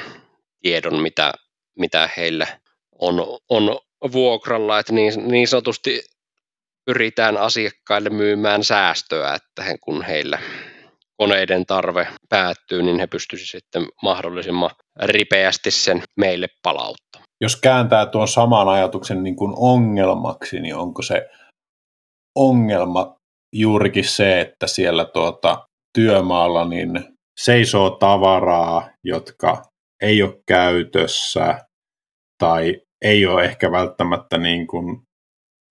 tiedon, 0.63 1.03
mitä, 1.03 1.33
mitä 1.79 2.11
heille 2.17 2.61
on, 2.93 3.15
on 3.49 3.79
vuokralla, 4.13 4.79
että 4.79 4.93
niin, 4.93 5.29
niin 5.29 5.49
sanotusti 5.49 6.03
pyritään 6.85 7.37
asiakkaille 7.37 8.11
myymään 8.11 8.65
säästöä, 8.65 9.35
että 9.35 9.63
he, 9.63 9.79
kun 9.81 10.05
heillä 10.05 10.39
koneiden 11.21 11.67
tarve 11.67 12.09
päättyy, 12.29 12.83
niin 12.83 12.99
he 12.99 13.07
pystyisivät 13.07 13.51
sitten 13.51 13.87
mahdollisimman 14.03 14.71
ripeästi 15.03 15.71
sen 15.71 16.03
meille 16.17 16.49
palauttamaan. 16.63 17.27
Jos 17.41 17.57
kääntää 17.57 18.07
tuon 18.07 18.29
saman 18.29 18.69
ajatuksen 18.69 19.23
niin 19.23 19.37
kuin 19.37 19.53
ongelmaksi, 19.57 20.61
niin 20.61 20.77
onko 20.77 21.03
se 21.03 21.29
ongelma 22.39 23.17
juurikin 23.55 24.05
se, 24.05 24.41
että 24.41 24.67
siellä 24.67 25.05
tuota, 25.05 25.67
työmaalla 25.99 26.65
niin 26.65 27.05
seisoo 27.41 27.91
tavaraa, 27.91 28.91
jotka 29.05 29.63
ei 30.03 30.23
ole 30.23 30.41
käytössä 30.49 31.59
tai 32.39 32.81
ei 33.05 33.27
ole 33.27 33.45
ehkä 33.45 33.73
välttämättä 33.73 34.39
niin 34.39 34.67
kuin 34.67 35.03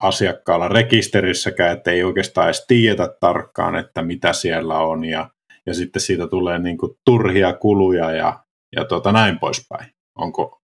asiakkaalla 0.03 0.68
rekisterissäkään, 0.68 1.77
että 1.77 1.91
ei 1.91 2.03
oikeastaan 2.03 2.48
edes 2.48 2.65
tiedetä 2.68 3.15
tarkkaan, 3.20 3.75
että 3.75 4.01
mitä 4.01 4.34
siellä 4.34 4.79
on 4.79 5.06
ja, 5.06 5.29
ja 5.66 5.74
sitten 5.74 6.01
siitä 6.01 6.28
tulee 6.28 6.60
niin 6.60 6.78
kuin 6.78 6.92
turhia 7.06 7.54
kuluja 7.54 8.12
ja, 8.12 8.44
ja 8.75 8.86
tuota, 8.86 9.12
näin 9.12 9.39
poispäin. 9.39 9.94
Onko, 10.16 10.62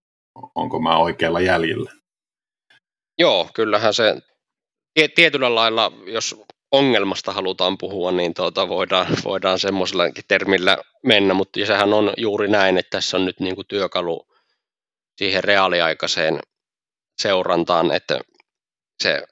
onko 0.54 0.80
mä 0.80 0.98
oikealla 0.98 1.40
jäljellä? 1.40 1.92
Joo, 3.18 3.48
kyllähän 3.54 3.94
se 3.94 4.22
tietyllä 5.14 5.54
lailla, 5.54 5.92
jos 6.06 6.42
ongelmasta 6.72 7.32
halutaan 7.32 7.78
puhua, 7.78 8.12
niin 8.12 8.34
tuota, 8.34 8.68
voidaan, 8.68 9.06
voidaan 9.24 9.58
semmoisellakin 9.58 10.24
termillä 10.28 10.78
mennä, 11.02 11.34
mutta 11.34 11.66
sehän 11.66 11.92
on 11.92 12.12
juuri 12.16 12.48
näin, 12.48 12.78
että 12.78 12.90
tässä 12.90 13.16
on 13.16 13.24
nyt 13.24 13.40
niin 13.40 13.54
kuin 13.54 13.66
työkalu 13.66 14.26
siihen 15.16 15.44
reaaliaikaiseen 15.44 16.40
seurantaan, 17.22 17.92
että 17.92 18.20
se 19.02 19.22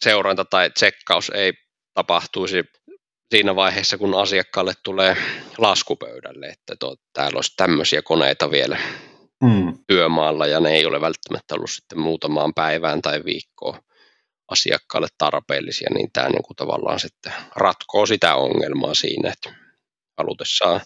seuranta 0.00 0.44
tai 0.44 0.70
tsekkaus 0.70 1.30
ei 1.34 1.52
tapahtuisi 1.94 2.64
siinä 3.30 3.56
vaiheessa, 3.56 3.98
kun 3.98 4.20
asiakkaalle 4.20 4.72
tulee 4.82 5.16
laskupöydälle, 5.58 6.46
että 6.46 6.76
to, 6.80 6.96
täällä 7.12 7.36
olisi 7.36 7.52
tämmöisiä 7.56 8.02
koneita 8.02 8.50
vielä 8.50 8.78
mm. 9.44 9.78
työmaalla 9.86 10.46
ja 10.46 10.60
ne 10.60 10.70
ei 10.70 10.86
ole 10.86 11.00
välttämättä 11.00 11.54
ollut 11.54 11.70
sitten 11.70 12.00
muutamaan 12.00 12.54
päivään 12.54 13.02
tai 13.02 13.24
viikkoon 13.24 13.80
asiakkaalle 14.48 15.08
tarpeellisia, 15.18 15.88
niin 15.94 16.12
tämä 16.12 16.28
niin 16.28 16.42
kuin 16.42 16.56
tavallaan 16.56 17.00
sitten 17.00 17.32
ratkoo 17.56 18.06
sitä 18.06 18.34
ongelmaa 18.34 18.94
siinä, 18.94 19.32
että 19.32 19.54
halutessaan 20.18 20.80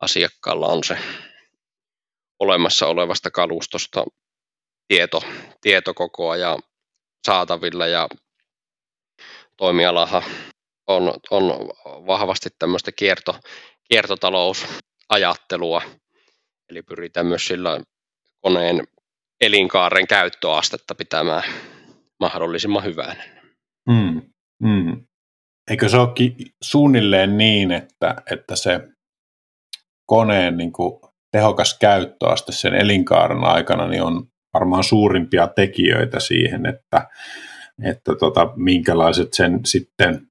asiakkaalla 0.00 0.66
on 0.66 0.84
se 0.84 0.98
olemassa 2.38 2.86
olevasta 2.86 3.30
kalustosta 3.30 4.04
tieto, 4.88 5.22
tieto 5.60 5.94
koko 5.94 6.30
ajan 6.30 6.62
saatavilla 7.26 7.86
ja 7.86 8.08
toimialahan 9.56 10.22
on, 10.86 11.12
on 11.30 11.42
vahvasti 12.06 12.48
tämmöistä 12.58 12.92
kierto, 12.92 13.36
kiertotalousajattelua, 13.88 15.82
eli 16.70 16.82
pyritään 16.82 17.26
myös 17.26 17.46
sillä 17.46 17.80
koneen 18.40 18.88
elinkaaren 19.40 20.06
käyttöastetta 20.06 20.94
pitämään 20.94 21.42
mahdollisimman 22.20 22.84
hyvänä. 22.84 23.24
Mm, 23.88 24.22
mm. 24.62 25.06
Eikö 25.70 25.88
se 25.88 25.96
olekin 25.96 26.34
suunnilleen 26.62 27.38
niin, 27.38 27.72
että, 27.72 28.16
että 28.30 28.56
se 28.56 28.80
koneen 30.06 30.56
niin 30.56 30.72
kuin 30.72 31.00
tehokas 31.32 31.78
käyttöaste 31.78 32.52
sen 32.52 32.74
elinkaaren 32.74 33.44
aikana 33.44 33.86
niin 33.86 34.02
on 34.02 34.26
varmaan 34.54 34.84
suurimpia 34.84 35.46
tekijöitä 35.46 36.20
siihen, 36.20 36.66
että, 36.66 37.08
että 37.84 38.14
tota, 38.14 38.52
minkälaiset 38.56 39.34
sen 39.34 39.60
sitten 39.64 40.26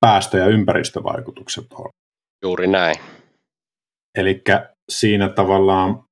päästö- 0.00 0.38
ja 0.38 0.46
ympäristövaikutukset 0.46 1.72
on. 1.72 1.90
Juuri 2.42 2.66
näin. 2.66 2.96
Eli 4.18 4.42
siinä 4.88 5.28
tavallaan 5.28 6.04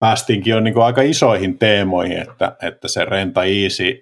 päästiinkin 0.00 0.50
jo 0.50 0.60
niin 0.60 0.78
aika 0.78 1.02
isoihin 1.02 1.58
teemoihin, 1.58 2.18
että, 2.18 2.56
että 2.62 2.88
se 2.88 3.04
Renta 3.04 3.44
Easy 3.44 4.00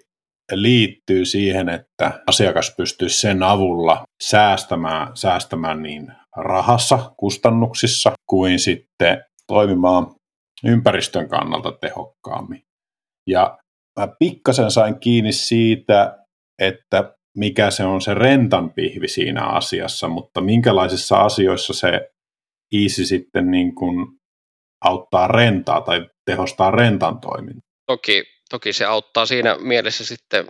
liittyy 0.52 1.24
siihen, 1.24 1.68
että 1.68 2.22
asiakas 2.26 2.74
pystyy 2.76 3.08
sen 3.08 3.42
avulla 3.42 4.04
säästämään, 4.22 5.16
säästämään 5.16 5.82
niin 5.82 6.12
rahassa, 6.36 7.12
kustannuksissa, 7.16 8.12
kuin 8.30 8.58
sitten 8.58 9.24
toimimaan 9.46 10.14
ympäristön 10.64 11.28
kannalta 11.28 11.72
tehokkaammin. 11.72 12.62
Ja 13.26 13.58
mä 14.00 14.08
pikkasen 14.18 14.70
sain 14.70 15.00
kiinni 15.00 15.32
siitä, 15.32 16.18
että 16.58 17.15
mikä 17.36 17.70
se 17.70 17.84
on 17.84 18.02
se 18.02 18.14
rentan 18.14 18.72
pihvi 18.72 19.08
siinä 19.08 19.46
asiassa, 19.46 20.08
mutta 20.08 20.40
minkälaisissa 20.40 21.16
asioissa 21.16 21.72
se 21.74 22.10
Easy 22.72 23.04
sitten 23.04 23.50
niin 23.50 23.74
kuin 23.74 24.06
auttaa 24.84 25.28
rentaa 25.28 25.80
tai 25.80 26.06
tehostaa 26.24 26.70
rentan 26.70 27.20
toimintaa? 27.20 27.70
Toki, 27.86 28.24
toki 28.50 28.72
se 28.72 28.84
auttaa 28.84 29.26
siinä 29.26 29.56
mielessä 29.58 30.06
sitten 30.06 30.46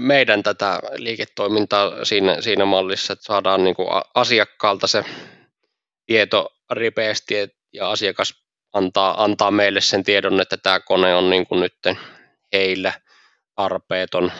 meidän 0.00 0.42
tätä 0.42 0.80
liiketoimintaa 0.96 2.04
siinä, 2.04 2.40
siinä 2.40 2.64
mallissa, 2.64 3.12
että 3.12 3.24
saadaan 3.24 3.64
niin 3.64 3.76
kuin 3.76 3.88
asiakkaalta 4.14 4.86
se 4.86 5.04
tieto 6.06 6.48
ripeästi 6.70 7.34
ja 7.72 7.90
asiakas 7.90 8.34
antaa, 8.72 9.24
antaa 9.24 9.50
meille 9.50 9.80
sen 9.80 10.04
tiedon, 10.04 10.40
että 10.40 10.56
tämä 10.56 10.80
kone 10.80 11.14
on 11.14 11.30
niin 11.30 11.46
kuin 11.46 11.60
nyt 11.60 11.98
heillä 12.52 12.92
tarpeeton. 13.54 14.32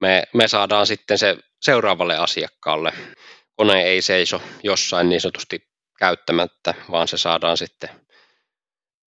Me, 0.00 0.22
me 0.34 0.48
saadaan 0.48 0.86
sitten 0.86 1.18
se 1.18 1.36
seuraavalle 1.60 2.16
asiakkaalle. 2.16 2.92
Kone 3.56 3.82
ei 3.82 4.02
seiso 4.02 4.42
jossain 4.62 5.08
niin 5.08 5.20
sanotusti 5.20 5.58
käyttämättä, 5.98 6.74
vaan 6.90 7.08
se 7.08 7.18
saadaan 7.18 7.56
sitten 7.56 7.90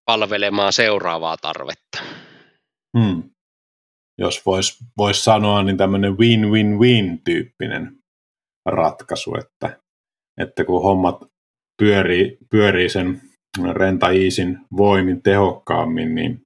palvelemaan 0.04 0.72
seuraavaa 0.72 1.36
tarvetta. 1.36 2.02
Hmm. 2.98 3.22
Jos 4.18 4.46
voisi 4.46 4.84
vois 4.98 5.24
sanoa, 5.24 5.62
niin 5.62 5.76
tämmöinen 5.76 6.18
win-win-win-tyyppinen 6.18 7.98
ratkaisu, 8.66 9.34
että, 9.38 9.80
että 10.40 10.64
kun 10.64 10.82
hommat 10.82 11.16
pyörii, 11.82 12.38
pyörii 12.50 12.88
sen 12.88 13.20
renta-iisin 13.72 14.58
voimin 14.76 15.22
tehokkaammin, 15.22 16.14
niin 16.14 16.42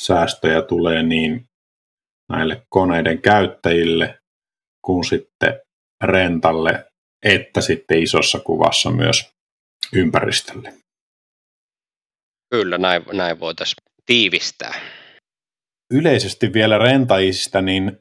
säästöjä 0.00 0.62
tulee 0.62 1.02
niin 1.02 1.46
näille 2.28 2.62
koneiden 2.68 3.22
käyttäjille 3.22 4.18
kuin 4.84 5.04
sitten 5.04 5.60
rentalle, 6.04 6.84
että 7.24 7.60
sitten 7.60 8.02
isossa 8.02 8.40
kuvassa 8.40 8.90
myös 8.90 9.30
ympäristölle. 9.92 10.74
Kyllä, 12.50 12.78
näin, 12.78 13.02
näin 13.12 13.40
voitaisiin 13.40 13.76
tiivistää. 14.06 14.74
Yleisesti 15.92 16.52
vielä 16.52 16.78
rentaisista, 16.78 17.62
niin 17.62 17.98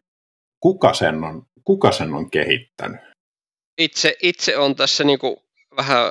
kuka 0.59 0.93
sen 0.93 1.23
on, 1.23 1.43
kuka 1.63 1.91
sen 1.91 2.13
on 2.13 2.31
kehittänyt? 2.31 3.01
Itse, 3.77 4.15
itse 4.21 4.57
on 4.57 4.75
tässä 4.75 5.03
niin 5.03 5.19
kuin 5.19 5.37
vähän, 5.77 6.05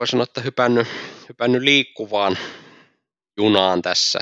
voi 0.00 0.06
sanoa, 0.06 0.22
että 0.22 0.40
hypännyt, 0.40 0.88
hypännyt 1.28 1.62
liikkuvaan 1.62 2.38
junaan 3.40 3.82
tässä. 3.82 4.18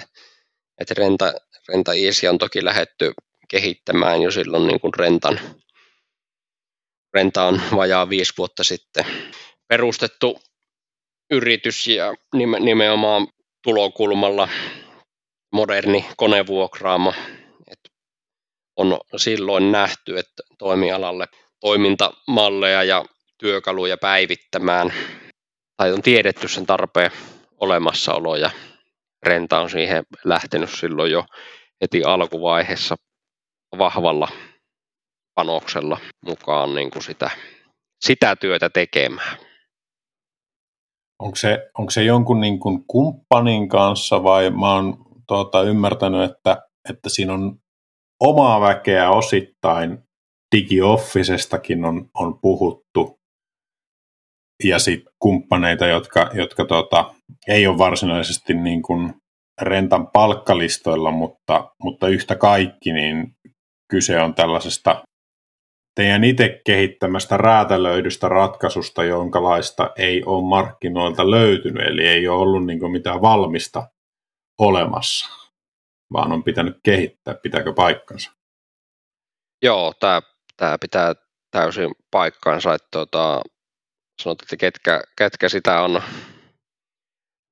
Että 0.81 0.95
renta, 0.95 1.33
renta 1.68 1.94
Easy 1.94 2.26
on 2.26 2.38
toki 2.38 2.64
lähetty 2.64 3.12
kehittämään 3.49 4.23
jo 4.23 4.30
silloin 4.30 4.66
niin 4.66 4.80
kuin 4.80 4.94
rentan, 4.94 5.40
renta 7.14 7.44
on 7.44 7.62
vajaa 7.76 8.08
viisi 8.08 8.32
vuotta 8.38 8.64
sitten 8.64 9.06
perustettu 9.68 10.38
yritys 11.30 11.87
ja 11.87 12.14
nimenomaan 12.61 13.28
tulokulmalla 13.62 14.49
moderni 15.52 16.06
konevuokraamo. 16.16 17.14
Et 17.70 17.80
on 18.76 18.99
silloin 19.16 19.73
nähty, 19.73 20.18
että 20.18 20.42
toimialalle 20.58 21.26
toimintamalleja 21.61 22.85
ja 22.85 23.04
työkaluja 23.38 23.96
päivittämään, 23.96 24.92
tai 25.76 25.92
on 25.92 26.02
tiedetty 26.02 26.49
sen 26.49 26.66
tarpeen 26.66 27.11
olemassaolo 27.61 28.37
ja 28.37 28.50
Renta 29.26 29.61
on 29.61 29.71
siihen 29.71 30.04
lähtenyt 30.25 30.71
silloin 30.71 31.12
jo 31.12 31.25
heti 31.80 32.04
alkuvaiheessa 32.04 32.96
vahvalla 33.79 34.29
panoksella 35.35 35.98
mukaan 36.27 36.74
niin 36.74 36.90
kuin 36.90 37.03
sitä, 37.03 37.31
sitä 38.05 38.37
työtä 38.37 38.70
tekemään. 38.70 39.38
Onko 41.22 41.37
se, 41.37 41.70
onko 41.79 41.90
se 41.90 42.05
jonkun 42.05 42.40
niin 42.40 42.61
kuin 42.61 42.85
kumppanin 42.87 43.68
kanssa 43.68 44.22
vai 44.22 44.51
mä 44.51 44.74
oon 44.74 44.96
tuota, 45.29 45.62
ymmärtänyt, 45.62 46.31
että, 46.31 46.62
että 46.90 47.09
siinä 47.09 47.33
on 47.35 47.59
omaa 48.20 48.61
väkeä 48.61 49.11
osittain 49.11 49.98
digiofficestakin 50.57 51.85
on, 51.85 52.11
on 52.14 52.38
puhuttu 52.40 53.15
ja 54.64 54.79
sitten 54.79 55.12
kumppaneita, 55.19 55.87
jotka, 55.87 56.31
jotka 56.35 56.64
tota, 56.64 57.14
ei 57.49 57.66
ole 57.66 57.79
varsinaisesti 57.79 58.55
niin 58.55 58.83
kuin 58.83 59.14
rentan 59.61 60.07
palkkalistoilla, 60.07 61.11
mutta, 61.11 61.71
mutta 61.83 62.09
yhtä 62.09 62.37
kaikki, 62.37 62.92
niin 62.92 63.37
kyse 63.90 64.21
on 64.21 64.35
tällaisesta 64.35 65.03
teidän 65.95 66.25
itse 66.25 66.61
kehittämästä 66.66 67.37
räätälöidystä 67.37 68.29
ratkaisusta, 68.29 69.05
jonkalaista 69.05 69.90
ei 69.97 70.25
ole 70.25 70.49
markkinoilta 70.49 71.31
löytynyt, 71.31 71.87
eli 71.87 72.07
ei 72.07 72.29
ole 72.29 72.42
ollut 72.42 72.66
niin 72.66 72.90
mitään 72.92 73.23
valmista 73.23 73.88
olemassa, 74.59 75.29
vaan 76.12 76.33
on 76.33 76.45
pitänyt 76.45 76.77
kehittää. 76.83 77.35
Pitääkö 77.35 77.73
paikkansa? 77.73 78.33
Joo, 79.62 79.92
tämä, 80.01 80.21
pitää 80.81 81.14
täysin 81.51 81.90
paikkaansa, 82.11 82.75
että 82.75 82.88
tuota, 82.92 83.40
sanotaan, 84.22 84.44
että 84.44 84.57
ketkä, 84.57 85.02
ketkä 85.18 85.48
sitä 85.48 85.81
on 85.81 86.02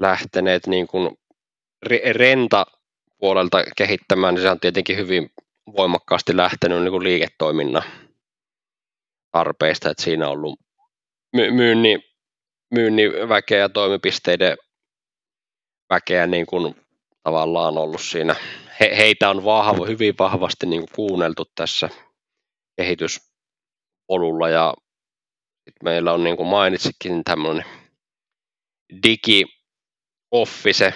lähteneet 0.00 0.66
niin 0.66 0.86
kuin 0.86 1.18
renta 2.12 2.66
puolelta 3.18 3.64
kehittämään, 3.76 4.34
niin 4.34 4.42
se 4.42 4.50
on 4.50 4.60
tietenkin 4.60 4.96
hyvin 4.96 5.30
voimakkaasti 5.76 6.36
lähtenyt 6.36 6.82
niin 6.82 6.90
kuin 6.90 7.04
liiketoiminnan 7.04 7.82
tarpeista, 9.32 9.90
että 9.90 10.02
siinä 10.02 10.26
on 10.26 10.32
ollut 10.32 10.60
myynni, 11.32 11.98
myynnin 12.74 13.28
väkeä 13.28 13.58
ja 13.58 13.68
toimipisteiden 13.68 14.56
väkeä 15.90 16.26
niin 16.26 16.46
kuin 16.46 16.74
tavallaan 17.22 17.78
ollut 17.78 18.00
siinä. 18.00 18.36
He, 18.80 18.96
heitä 18.96 19.30
on 19.30 19.44
vahva, 19.44 19.86
hyvin 19.86 20.14
vahvasti 20.18 20.66
niin 20.66 20.80
kuin 20.80 20.90
kuunneltu 20.94 21.44
tässä 21.54 21.88
kehityspolulla 22.76 24.48
ja 24.48 24.74
meillä 25.82 26.12
on 26.12 26.24
niin 26.24 26.36
kuin 26.36 26.46
mainitsikin 26.46 27.24
tämmöinen 27.24 27.64
digi 29.06 29.44
office, 30.30 30.94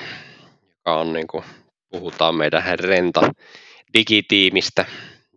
joka 0.63 1.01
on 1.01 1.13
niin 1.13 1.27
kuin, 1.27 1.45
puhutaan 1.91 2.35
meidän 2.35 2.79
renta 2.79 3.31
digitiimistä, 3.95 4.85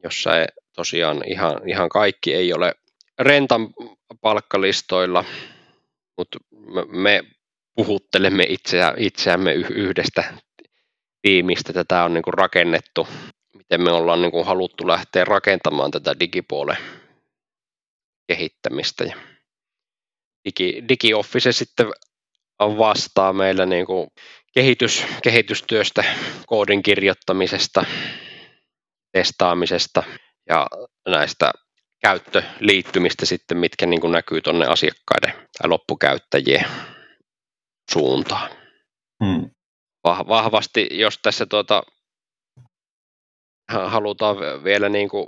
jossa 0.03 0.39
ei, 0.39 0.45
tosiaan 0.75 1.21
ihan, 1.27 1.69
ihan 1.69 1.89
kaikki 1.89 2.33
ei 2.33 2.53
ole 2.53 2.75
rentan 3.19 3.67
palkkalistoilla, 4.21 5.25
mutta 6.17 6.39
me 6.87 7.23
puhuttelemme 7.75 8.45
itseä, 8.49 8.93
itseämme 8.97 9.53
yhdestä 9.53 10.33
tiimistä. 11.21 11.73
Tätä 11.73 12.03
on 12.03 12.13
niin 12.13 12.23
kuin 12.23 12.33
rakennettu, 12.33 13.07
miten 13.53 13.81
me 13.81 13.91
ollaan 13.91 14.21
niin 14.21 14.31
kuin 14.31 14.45
haluttu 14.45 14.87
lähteä 14.87 15.25
rakentamaan 15.25 15.91
tätä 15.91 16.19
digipuolen 16.19 16.77
kehittämistä. 18.27 19.03
Ja 19.03 19.15
Digi, 20.45 20.83
DigiOffice 20.89 21.51
sitten 21.51 21.87
vastaa 22.59 23.33
meillä 23.33 23.65
niin 23.65 23.85
kuin 23.85 24.07
kehitys, 24.53 25.05
kehitystyöstä, 25.23 26.03
koodin 26.45 26.83
kirjoittamisesta, 26.83 27.85
testaamisesta 29.11 30.03
ja 30.49 30.67
näistä 31.09 31.51
käyttöliittymistä 32.01 33.25
sitten, 33.25 33.57
mitkä 33.57 33.85
niin 33.85 34.01
kuin 34.01 34.11
näkyy 34.11 34.41
tuonne 34.41 34.65
asiakkaiden 34.65 35.33
tai 35.33 35.69
loppukäyttäjien 35.69 36.65
suuntaan. 37.91 38.51
Hmm. 39.25 39.49
Vahvasti, 40.03 40.87
jos 40.91 41.19
tässä 41.21 41.45
tuota, 41.45 41.83
halutaan 43.71 44.37
vielä 44.63 44.89
niin 44.89 45.09
kuin 45.09 45.27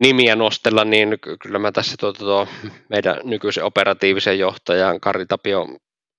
nimiä 0.00 0.36
nostella, 0.36 0.84
niin 0.84 1.18
kyllä 1.42 1.58
mä 1.58 1.72
tässä 1.72 1.96
tuota, 2.00 2.18
tuo 2.18 2.46
meidän 2.88 3.20
nykyisen 3.24 3.64
operatiivisen 3.64 4.38
johtajan 4.38 5.00
Kari 5.00 5.26
Tapio 5.26 5.66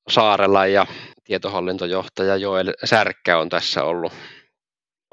Saarella 0.09 0.65
ja 0.65 0.85
tietohallintojohtaja 1.23 2.35
Joel 2.35 2.73
Särkkä 2.85 3.37
on 3.37 3.49
tässä 3.49 3.83
ollut 3.83 4.13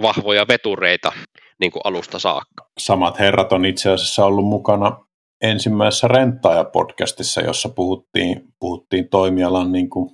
vahvoja 0.02 0.48
vetureita 0.48 1.12
niin 1.61 1.72
kuin 1.72 1.83
alusta 1.85 2.18
saakka. 2.18 2.68
Samat 2.78 3.18
herrat 3.18 3.52
on 3.52 3.64
itse 3.64 3.90
asiassa 3.90 4.24
ollut 4.24 4.46
mukana 4.46 5.07
ensimmäisessä 5.42 6.09
Renttaaja-podcastissa, 6.09 7.44
jossa 7.46 7.68
puhuttiin, 7.68 8.42
puhuttiin 8.61 9.09
toimialan 9.09 9.72
niin 9.72 9.90
kuin 9.90 10.11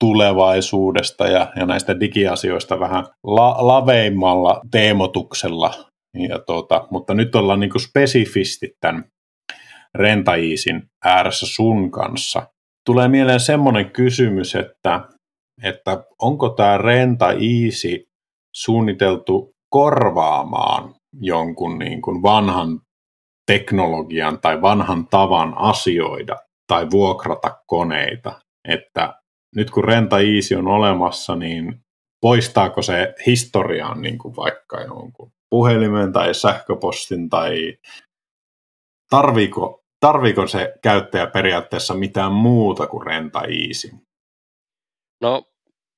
tulevaisuudesta 0.00 1.26
ja, 1.26 1.52
ja 1.56 1.66
näistä 1.66 2.00
digiasioista 2.00 2.80
vähän 2.80 3.04
la, 3.24 3.56
laveimmalla 3.58 4.60
teemotuksella. 4.70 5.74
Ja 6.28 6.38
tuota, 6.38 6.88
mutta 6.90 7.14
nyt 7.14 7.34
ollaan 7.34 7.60
niin 7.60 7.80
spesifisti 7.80 8.72
tämän 8.80 9.04
Rentaiisin 9.94 10.82
ääressä 11.04 11.46
sun 11.46 11.90
kanssa. 11.90 12.46
Tulee 12.86 13.08
mieleen 13.08 13.40
semmoinen 13.40 13.90
kysymys, 13.90 14.54
että, 14.54 15.08
että 15.62 16.04
onko 16.22 16.48
tämä 16.48 16.78
Renta 16.78 17.32
Easy 17.32 18.04
suunniteltu 18.54 19.50
korvaamaan 19.70 20.94
jonkun 21.20 21.78
niin 21.78 22.02
kuin 22.02 22.22
vanhan 22.22 22.80
teknologian 23.46 24.38
tai 24.40 24.62
vanhan 24.62 25.06
tavan 25.06 25.54
asioida 25.56 26.36
tai 26.66 26.90
vuokrata 26.90 27.56
koneita, 27.66 28.40
että 28.68 29.14
nyt 29.56 29.70
kun 29.70 29.84
Renta 29.84 30.18
Easy 30.18 30.54
on 30.54 30.68
olemassa, 30.68 31.36
niin 31.36 31.80
poistaako 32.20 32.82
se 32.82 33.14
historiaan 33.26 34.02
niin 34.02 34.18
kuin 34.18 34.36
vaikka 34.36 34.80
jonkun 34.80 35.30
puhelimen 35.52 36.12
tai 36.12 36.34
sähköpostin 36.34 37.28
tai 37.30 37.78
tarviiko, 39.10 39.84
tarviiko 40.00 40.46
se 40.46 40.74
käyttäjä 40.82 41.26
periaatteessa 41.26 41.94
mitään 41.94 42.32
muuta 42.32 42.86
kuin 42.86 43.06
Renta 43.06 43.40
Easy? 43.40 43.90
No, 45.20 45.42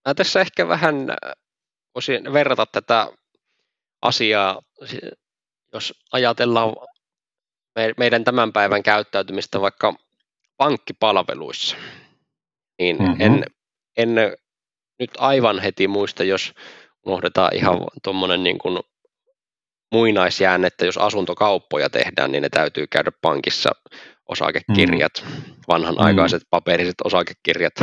mä 0.08 0.14
tässä 0.14 0.40
ehkä 0.40 0.68
vähän 0.68 0.94
voisin 1.94 2.32
verrata 2.32 2.66
tätä 2.66 3.08
asiaa, 4.02 4.62
jos 5.72 6.02
ajatellaan 6.12 6.72
meidän 7.96 8.24
tämän 8.24 8.52
päivän 8.52 8.82
käyttäytymistä 8.82 9.60
vaikka 9.60 9.94
pankkipalveluissa, 10.56 11.76
niin 12.78 12.96
mm-hmm. 12.96 13.20
en, 13.20 13.44
en 13.96 14.14
nyt 15.00 15.10
aivan 15.18 15.58
heti 15.58 15.88
muista, 15.88 16.24
jos 16.24 16.52
unohdetaan 17.06 17.56
ihan 17.56 17.86
tuommoinen 18.02 18.42
niin 18.42 18.58
kuin 18.58 18.78
muinaisjään, 19.94 20.64
että 20.64 20.86
jos 20.86 20.98
asuntokauppoja 20.98 21.90
tehdään, 21.90 22.32
niin 22.32 22.42
ne 22.42 22.48
täytyy 22.48 22.86
käydä 22.86 23.12
pankissa 23.20 23.70
osakekirjat, 24.28 25.12
mm. 25.24 25.42
vanhanaikaiset 25.68 26.42
mm. 26.42 26.46
paperiset 26.50 26.94
osakekirjat 27.04 27.74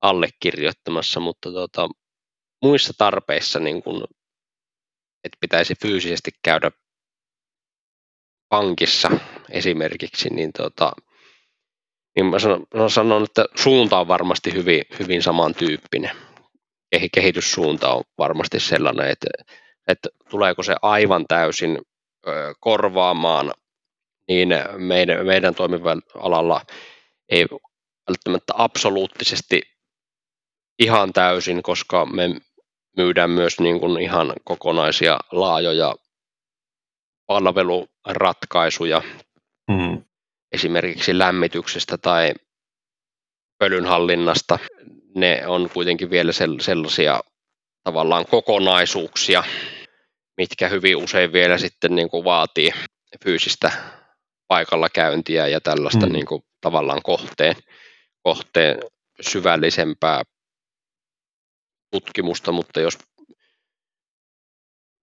allekirjoittamassa, 0.00 1.20
mutta 1.20 1.52
tota, 1.52 1.88
muissa 2.62 2.92
tarpeissa, 2.98 3.60
niin 3.60 3.82
kun, 3.82 4.04
että 5.24 5.36
pitäisi 5.40 5.74
fyysisesti 5.82 6.30
käydä 6.42 6.70
pankissa 8.48 9.10
esimerkiksi, 9.50 10.28
niin, 10.28 10.52
tota, 10.52 10.92
niin 12.16 12.26
mä 12.26 12.38
sanon, 12.38 12.66
mä 12.74 12.88
sanon, 12.88 13.24
että 13.24 13.44
suunta 13.54 13.98
on 13.98 14.08
varmasti 14.08 14.52
hyvin, 14.52 14.82
hyvin 14.98 15.22
samantyyppinen. 15.22 16.16
Kehityssuunta 17.14 17.94
on 17.94 18.02
varmasti 18.18 18.60
sellainen, 18.60 19.10
että, 19.10 19.26
että 19.88 20.08
tuleeko 20.30 20.62
se 20.62 20.76
aivan 20.82 21.24
täysin 21.28 21.78
korvaamaan, 22.60 23.52
niin 24.28 24.48
meidän, 24.76 25.26
meidän 25.26 25.54
toimivan 25.54 26.02
alalla 26.14 26.60
ei 27.28 27.46
välttämättä 28.08 28.52
absoluuttisesti 28.56 29.62
ihan 30.78 31.12
täysin, 31.12 31.62
koska 31.62 32.06
me 32.06 32.40
myydään 32.96 33.30
myös 33.30 33.60
niin 33.60 33.80
kuin 33.80 34.00
ihan 34.00 34.32
kokonaisia 34.44 35.18
laajoja 35.32 35.94
palveluratkaisuja 37.26 39.02
mm. 39.70 40.02
esimerkiksi 40.52 41.18
lämmityksestä 41.18 41.98
tai 41.98 42.34
pölynhallinnasta. 43.58 44.58
Ne 45.14 45.46
on 45.46 45.70
kuitenkin 45.74 46.10
vielä 46.10 46.32
sellaisia 46.60 47.20
tavallaan 47.84 48.26
kokonaisuuksia, 48.26 49.44
mitkä 50.36 50.68
hyvin 50.68 50.96
usein 50.96 51.32
vielä 51.32 51.58
sitten 51.58 51.94
niin 51.94 52.10
kuin 52.10 52.24
vaatii 52.24 52.70
fyysistä 53.24 53.72
paikalla 54.48 54.88
käyntiä 54.88 55.46
ja 55.46 55.60
tällaista 55.60 56.06
mm. 56.06 56.12
niin 56.12 56.26
kuin 56.26 56.42
tavallaan 56.60 57.02
kohteen, 57.02 57.56
kohteen 58.22 58.78
syvällisempää 59.20 60.22
tutkimusta, 61.90 62.52
mutta 62.52 62.80
jos 62.80 62.98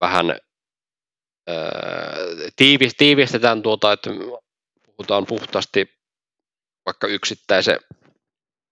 vähän 0.02 0.36
tiivistetään 2.98 3.62
tuota, 3.62 3.92
että 3.92 4.10
puhutaan 4.86 5.26
puhtaasti 5.26 5.90
vaikka 6.86 7.08
yksittäisen 7.08 7.80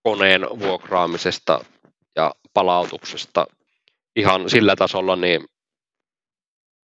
koneen 0.03 0.41
vuokraamisesta 0.41 1.65
ja 2.15 2.35
palautuksesta 2.53 3.47
ihan 4.15 4.49
sillä 4.49 4.75
tasolla, 4.75 5.15
niin 5.15 5.45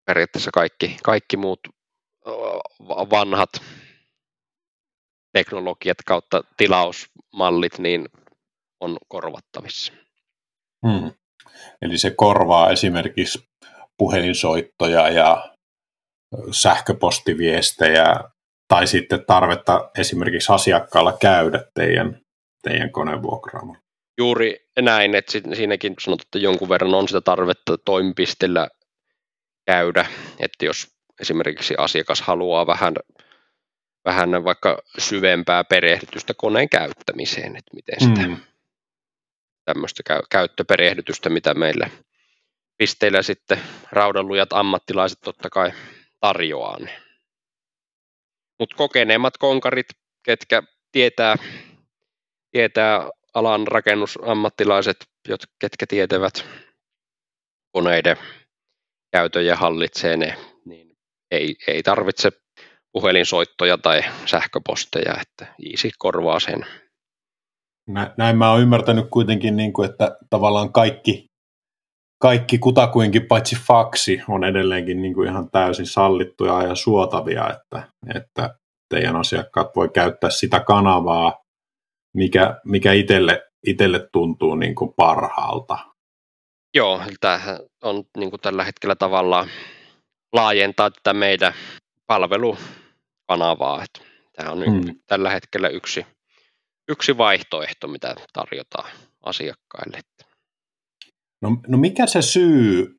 periaatteessa 0.08 0.50
kaikki, 0.50 0.96
kaikki 1.02 1.36
muut 1.36 1.60
vanhat 3.10 3.50
teknologiat 5.32 5.98
kautta 6.06 6.42
tilausmallit 6.56 7.78
niin 7.78 8.08
on 8.80 8.98
korvattavissa. 9.08 9.92
Hmm. 10.86 11.12
Eli 11.82 11.98
se 11.98 12.10
korvaa 12.10 12.70
esimerkiksi 12.70 13.38
puhelinsoittoja 13.98 15.08
ja 15.08 15.54
sähköpostiviestejä 16.50 18.14
tai 18.68 18.86
sitten 18.86 19.24
tarvetta 19.26 19.90
esimerkiksi 19.98 20.52
asiakkaalla 20.52 21.12
käydä 21.20 21.64
teidän, 21.74 22.20
teidän 22.62 22.92
konevuokraamalla. 22.92 23.80
Juuri 24.18 24.56
näin, 24.80 25.14
että 25.14 25.32
siinäkin 25.54 25.94
sanot, 26.00 26.20
että 26.22 26.38
jonkun 26.38 26.68
verran 26.68 26.94
on 26.94 27.08
sitä 27.08 27.20
tarvetta 27.20 27.78
toimipistellä 27.84 28.68
käydä, 29.68 30.06
että 30.38 30.64
jos 30.64 30.96
esimerkiksi 31.20 31.74
asiakas 31.78 32.20
haluaa 32.20 32.66
vähän, 32.66 32.94
vähän 34.04 34.44
vaikka 34.44 34.82
syvempää 34.98 35.64
perehdytystä 35.64 36.34
koneen 36.36 36.68
käyttämiseen, 36.68 37.56
että 37.56 37.74
miten 37.74 38.00
sitä 38.00 38.28
mm. 38.28 38.36
tämmöistä 39.64 40.02
käyttöperehdytystä, 40.30 41.30
mitä 41.30 41.54
meillä 41.54 41.90
pisteillä 42.76 43.22
sitten 43.22 43.60
raudallujat 43.92 44.52
ammattilaiset 44.52 45.18
totta 45.24 45.50
kai 45.50 45.72
tarjoaa. 46.20 46.78
Mutta 48.58 48.76
kokeneemmat 48.76 49.38
konkarit, 49.38 49.88
ketkä 50.22 50.62
tietää, 50.92 51.36
tietää 52.50 53.10
alan 53.34 53.66
rakennusammattilaiset, 53.66 54.96
ketkä 55.58 55.86
tietävät 55.86 56.44
koneiden 57.72 58.16
käytön 59.12 59.46
ja 59.46 59.56
hallitsee 59.56 60.16
ne, 60.16 60.36
niin 60.64 60.96
ei, 61.30 61.56
ei 61.66 61.82
tarvitse 61.82 62.30
puhelinsoittoja 62.92 63.78
tai 63.78 64.02
sähköposteja, 64.26 65.14
että 65.20 65.54
Easy 65.70 65.90
korvaa 65.98 66.40
sen. 66.40 66.66
Näin 68.16 68.38
mä 68.38 68.50
oon 68.50 68.60
ymmärtänyt 68.60 69.06
kuitenkin, 69.10 69.56
niin 69.56 69.72
kuin, 69.72 69.90
että 69.90 70.16
tavallaan 70.30 70.72
kaikki, 70.72 71.26
kaikki 72.22 72.58
kutakuinkin 72.58 73.26
paitsi 73.26 73.56
faksi 73.56 74.22
on 74.28 74.44
edelleenkin 74.44 75.02
niin 75.02 75.14
kuin 75.14 75.28
ihan 75.28 75.50
täysin 75.50 75.86
sallittuja 75.86 76.62
ja 76.62 76.74
suotavia, 76.74 77.50
että, 77.50 77.88
että 78.14 78.54
teidän 78.94 79.16
asiakkaat 79.16 79.76
voi 79.76 79.88
käyttää 79.88 80.30
sitä 80.30 80.60
kanavaa, 80.60 81.34
mikä, 82.16 82.60
mikä 82.64 82.92
itselle, 82.92 83.42
itselle 83.66 84.08
tuntuu 84.12 84.54
niin 84.54 84.74
kuin 84.74 84.92
parhaalta. 84.96 85.78
Joo, 86.74 87.02
tämähän 87.20 87.58
on 87.82 88.04
niin 88.16 88.30
kuin 88.30 88.40
tällä 88.40 88.64
hetkellä 88.64 88.96
tavallaan 88.96 89.48
laajentaa 90.32 90.90
tätä 90.90 91.12
meidän 91.12 91.52
palvelukanavaa. 92.06 93.84
Että 93.84 94.00
tämä 94.32 94.50
on 94.50 94.58
mm. 94.58 95.00
tällä 95.06 95.30
hetkellä 95.30 95.68
yksi, 95.68 96.06
yksi 96.88 97.18
vaihtoehto, 97.18 97.88
mitä 97.88 98.14
tarjotaan 98.32 98.90
asiakkaille. 99.24 100.00
No, 101.42 101.56
no 101.68 101.78
mikä 101.78 102.06
se 102.06 102.22
syy 102.22 102.96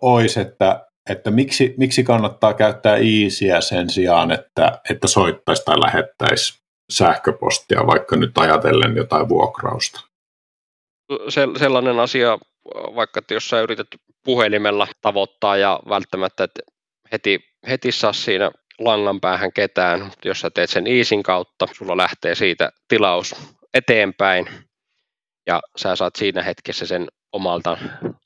olisi, 0.00 0.40
että, 0.40 0.86
että 1.10 1.30
miksi, 1.30 1.74
miksi 1.78 2.04
kannattaa 2.04 2.54
käyttää 2.54 2.96
Easyä 2.96 3.60
sen 3.60 3.90
sijaan, 3.90 4.30
että, 4.30 4.80
että 4.90 5.08
soittaisi 5.08 5.64
tai 5.64 5.80
lähettäisi 5.80 6.60
sähköpostia, 6.92 7.86
vaikka 7.86 8.16
nyt 8.16 8.38
ajatellen 8.38 8.96
jotain 8.96 9.28
vuokrausta? 9.28 10.00
sellainen 11.58 12.00
asia, 12.00 12.38
vaikka 12.94 13.18
että 13.18 13.34
jos 13.34 13.48
sä 13.48 13.60
yrität 13.60 13.86
puhelimella 14.24 14.88
tavoittaa 15.00 15.56
ja 15.56 15.80
välttämättä 15.88 16.44
että 16.44 16.60
heti, 17.12 17.40
heti 17.68 17.92
saa 17.92 18.12
siinä 18.12 18.50
langan 18.78 19.20
päähän 19.20 19.52
ketään, 19.52 20.02
mutta 20.02 20.28
jos 20.28 20.40
sä 20.40 20.50
teet 20.50 20.70
sen 20.70 20.86
Easin 20.86 21.22
kautta, 21.22 21.66
sulla 21.72 21.96
lähtee 21.96 22.34
siitä 22.34 22.70
tilaus 22.88 23.34
eteenpäin 23.74 24.48
ja 25.46 25.60
sä 25.76 25.96
saat 25.96 26.16
siinä 26.16 26.42
hetkessä 26.42 26.86
sen 26.86 27.08
omalta, 27.32 27.78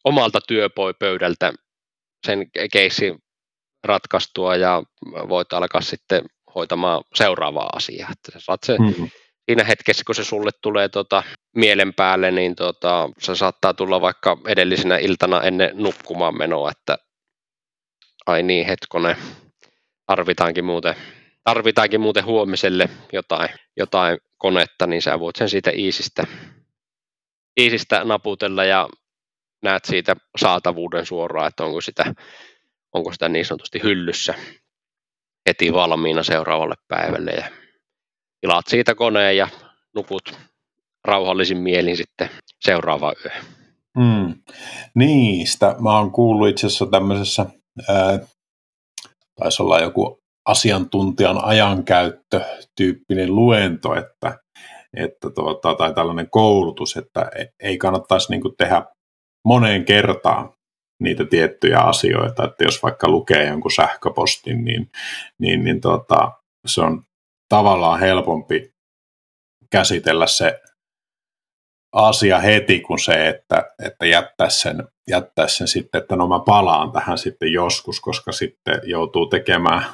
omalta 0.04 0.40
työpöydältä 0.48 1.52
sen 2.26 2.50
keissin 2.72 3.18
ratkaistua 3.84 4.56
ja 4.56 4.82
voit 5.28 5.52
alkaa 5.52 5.80
sitten 5.80 6.24
hoitamaan 6.54 7.04
seuraavaa 7.14 7.70
asiaa. 7.76 8.10
Että 8.12 8.32
sä 8.32 8.44
saat 8.44 8.62
sen 8.62 8.82
mm-hmm 8.82 9.10
siinä 9.46 9.64
hetkessä, 9.64 10.02
kun 10.06 10.14
se 10.14 10.24
sulle 10.24 10.50
tulee 10.62 10.88
tota, 10.88 11.22
mielen 11.54 11.94
päälle, 11.94 12.30
niin 12.30 12.56
tota, 12.56 13.10
se 13.18 13.34
saattaa 13.34 13.74
tulla 13.74 14.00
vaikka 14.00 14.36
edellisenä 14.46 14.96
iltana 14.96 15.42
ennen 15.42 15.70
nukkumaan 15.74 16.38
menoa, 16.38 16.70
että 16.70 16.98
ai 18.26 18.42
niin 18.42 18.66
hetkone, 18.66 19.16
tarvitaankin 20.06 20.64
muuten, 20.64 20.94
tarvitaankin 21.44 22.00
muuten 22.00 22.24
huomiselle 22.24 22.88
jotain, 23.12 23.48
jotain 23.76 24.18
konetta, 24.36 24.86
niin 24.86 25.02
sä 25.02 25.20
voit 25.20 25.36
sen 25.36 25.48
siitä 25.48 25.70
iisistä, 25.74 26.24
iisistä 27.60 28.04
naputella 28.04 28.64
ja 28.64 28.88
näet 29.62 29.84
siitä 29.84 30.16
saatavuuden 30.36 31.06
suoraan, 31.06 31.48
että 31.48 31.64
onko 31.64 31.80
sitä, 31.80 32.14
onko 32.94 33.12
sitä 33.12 33.28
niin 33.28 33.44
sanotusti 33.44 33.82
hyllyssä 33.82 34.34
heti 35.48 35.72
valmiina 35.72 36.22
seuraavalle 36.22 36.74
päivälle. 36.88 37.30
Ja 37.30 37.48
tilaat 38.40 38.66
siitä 38.66 38.94
koneen 38.94 39.36
ja 39.36 39.48
nukut 39.94 40.38
rauhallisin 41.04 41.58
mielin 41.58 41.96
sitten 41.96 42.30
seuraava 42.60 43.12
yö. 43.24 43.30
Mm. 43.98 44.34
Niistä 44.94 45.76
mä 45.80 45.98
oon 45.98 46.10
kuullut 46.10 46.48
itse 46.48 46.66
asiassa 46.66 46.86
tämmöisessä, 46.86 47.46
ää, 47.88 48.18
taisi 49.40 49.62
olla 49.62 49.80
joku 49.80 50.18
asiantuntijan 50.48 51.44
ajankäyttö 51.44 52.40
tyyppinen 52.76 53.34
luento, 53.34 53.94
että, 53.94 54.38
että 54.96 55.30
tuota, 55.30 55.74
tai 55.74 55.94
tällainen 55.94 56.30
koulutus, 56.30 56.96
että 56.96 57.30
ei 57.62 57.78
kannattaisi 57.78 58.32
niin 58.32 58.56
tehdä 58.58 58.84
moneen 59.44 59.84
kertaan 59.84 60.52
niitä 61.02 61.24
tiettyjä 61.24 61.78
asioita, 61.78 62.44
että 62.44 62.64
jos 62.64 62.82
vaikka 62.82 63.08
lukee 63.08 63.46
jonkun 63.46 63.72
sähköpostin, 63.72 64.64
niin, 64.64 64.90
niin, 65.40 65.64
niin 65.64 65.80
tuota, 65.80 66.32
se 66.66 66.80
on 66.80 67.02
tavallaan 67.48 68.00
helpompi 68.00 68.70
käsitellä 69.70 70.26
se 70.26 70.60
asia 71.94 72.38
heti 72.38 72.80
kuin 72.80 72.98
se, 72.98 73.28
että, 73.28 73.64
että 73.84 74.06
jättäisi, 74.06 74.60
sen, 74.60 74.84
jättäisi 75.08 75.56
sen 75.56 75.68
sitten, 75.68 76.02
että 76.02 76.16
no 76.16 76.28
mä 76.28 76.38
palaan 76.46 76.92
tähän 76.92 77.18
sitten 77.18 77.52
joskus, 77.52 78.00
koska 78.00 78.32
sitten 78.32 78.80
joutuu 78.84 79.26
tekemään 79.26 79.84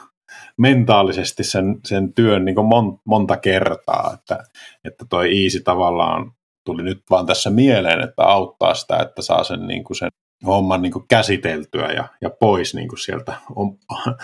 mentaalisesti 0.57 1.45
sen, 1.45 1.81
sen 1.85 2.13
työn 2.13 2.45
niin 2.45 2.65
mon, 2.65 2.99
monta 3.05 3.37
kertaa, 3.37 4.11
että, 4.15 4.39
että 4.85 5.05
toi 5.11 5.33
Iisi 5.33 5.63
tavallaan 5.63 6.33
tuli 6.65 6.83
nyt 6.83 7.03
vaan 7.11 7.27
tässä 7.27 7.51
mieleen, 7.51 8.01
että 8.01 8.23
auttaa 8.23 8.75
sitä, 8.75 8.97
että 8.97 9.23
saa 9.23 9.45
sen, 9.45 9.67
niin 9.67 9.85
kuin 9.85 9.97
sen 9.97 10.11
homman 10.47 10.83
niin 10.83 10.93
kuin 10.93 11.05
käsiteltyä 11.09 11.93
ja, 11.93 12.05
ja 12.21 12.31
pois 12.31 12.75
niin 12.75 12.89
kuin 12.89 12.99
sieltä 12.99 13.33
on, 13.57 13.77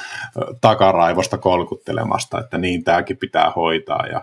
takaraivosta 0.60 1.38
kolkuttelemasta, 1.38 2.40
että 2.40 2.58
niin 2.58 2.84
tämäkin 2.84 3.16
pitää 3.16 3.52
hoitaa 3.56 4.06
ja 4.06 4.22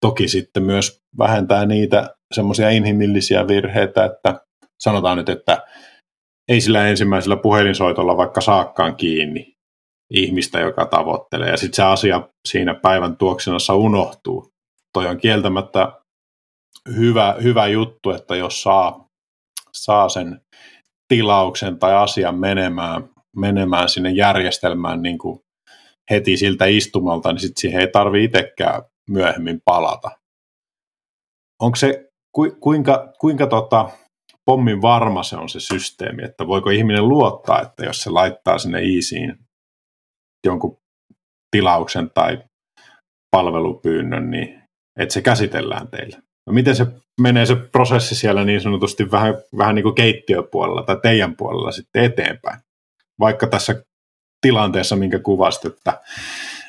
toki 0.00 0.28
sitten 0.28 0.62
myös 0.62 1.02
vähentää 1.18 1.66
niitä 1.66 2.14
semmoisia 2.34 2.70
inhimillisiä 2.70 3.48
virheitä, 3.48 4.04
että 4.04 4.40
sanotaan 4.80 5.16
nyt, 5.16 5.28
että 5.28 5.62
ei 6.48 6.60
sillä 6.60 6.88
ensimmäisellä 6.88 7.36
puhelinsoitolla 7.36 8.16
vaikka 8.16 8.40
saakkaan 8.40 8.96
kiinni 8.96 9.54
ihmistä, 10.10 10.60
joka 10.60 10.86
tavoittelee. 10.86 11.50
Ja 11.50 11.56
sitten 11.56 11.76
se 11.76 11.82
asia 11.82 12.28
siinä 12.48 12.74
päivän 12.74 13.16
tuoksinassa 13.16 13.74
unohtuu. 13.74 14.50
Toi 14.92 15.06
on 15.06 15.18
kieltämättä 15.18 15.92
hyvä, 16.96 17.34
hyvä 17.42 17.66
juttu, 17.66 18.10
että 18.10 18.36
jos 18.36 18.62
saa, 18.62 19.06
saa 19.72 20.08
sen 20.08 20.40
tilauksen 21.08 21.78
tai 21.78 21.94
asian 21.94 22.38
menemään, 22.38 23.08
menemään 23.36 23.88
sinne 23.88 24.10
järjestelmään 24.10 25.02
niin 25.02 25.18
kuin 25.18 25.40
heti 26.10 26.36
siltä 26.36 26.66
istumalta, 26.66 27.32
niin 27.32 27.40
sitten 27.40 27.60
siihen 27.60 27.80
ei 27.80 27.88
tarvitse 27.88 28.38
itsekään 28.38 28.82
myöhemmin 29.10 29.60
palata. 29.64 30.10
Onko 31.62 31.76
se, 31.76 32.10
ku, 32.32 32.56
kuinka, 32.60 33.12
kuinka 33.18 33.46
tota, 33.46 33.90
pommin 34.44 34.82
varma 34.82 35.22
se 35.22 35.36
on 35.36 35.48
se 35.48 35.60
systeemi, 35.60 36.24
että 36.24 36.46
voiko 36.46 36.70
ihminen 36.70 37.08
luottaa, 37.08 37.62
että 37.62 37.84
jos 37.84 38.02
se 38.02 38.10
laittaa 38.10 38.58
sinne 38.58 38.82
iisiin 38.82 39.38
jonkun 40.46 40.78
tilauksen 41.50 42.10
tai 42.10 42.38
palvelupyynnön, 43.30 44.30
niin 44.30 44.62
että 44.98 45.12
se 45.12 45.22
käsitellään 45.22 45.88
teille. 45.88 46.16
No 46.46 46.52
miten 46.52 46.76
se 46.76 46.86
menee 47.20 47.46
se 47.46 47.56
prosessi 47.56 48.14
siellä 48.14 48.44
niin 48.44 48.60
sanotusti 48.60 49.10
vähän, 49.10 49.34
vähän 49.58 49.74
niin 49.74 49.82
kuin 49.82 49.94
keittiöpuolella 49.94 50.82
tai 50.82 50.96
teidän 51.02 51.36
puolella 51.36 51.72
sitten 51.72 52.04
eteenpäin? 52.04 52.60
Vaikka 53.20 53.46
tässä 53.46 53.84
tilanteessa, 54.40 54.96
minkä 54.96 55.18
kuvasit, 55.18 55.64
että, 55.64 56.00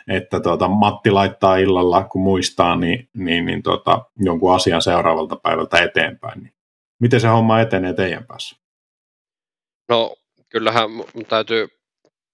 että 0.08 0.40
tuota, 0.40 0.68
Matti 0.68 1.12
laittaa 1.12 1.58
illalla, 1.58 2.04
kun 2.04 2.22
muistaa, 2.22 2.76
niin, 2.76 3.10
niin, 3.14 3.46
niin 3.46 3.64
tuota, 3.64 4.06
jonkun 4.20 4.56
asian 4.56 4.82
seuraavalta 4.82 5.36
päivältä 5.36 5.84
eteenpäin. 5.84 6.44
Niin 6.44 6.54
miten 7.00 7.20
se 7.20 7.28
homma 7.28 7.62
etenee 7.62 7.94
teidän 7.94 8.26
päässä? 8.26 8.56
No 9.90 10.16
kyllähän 10.50 10.90
täytyy 11.28 11.68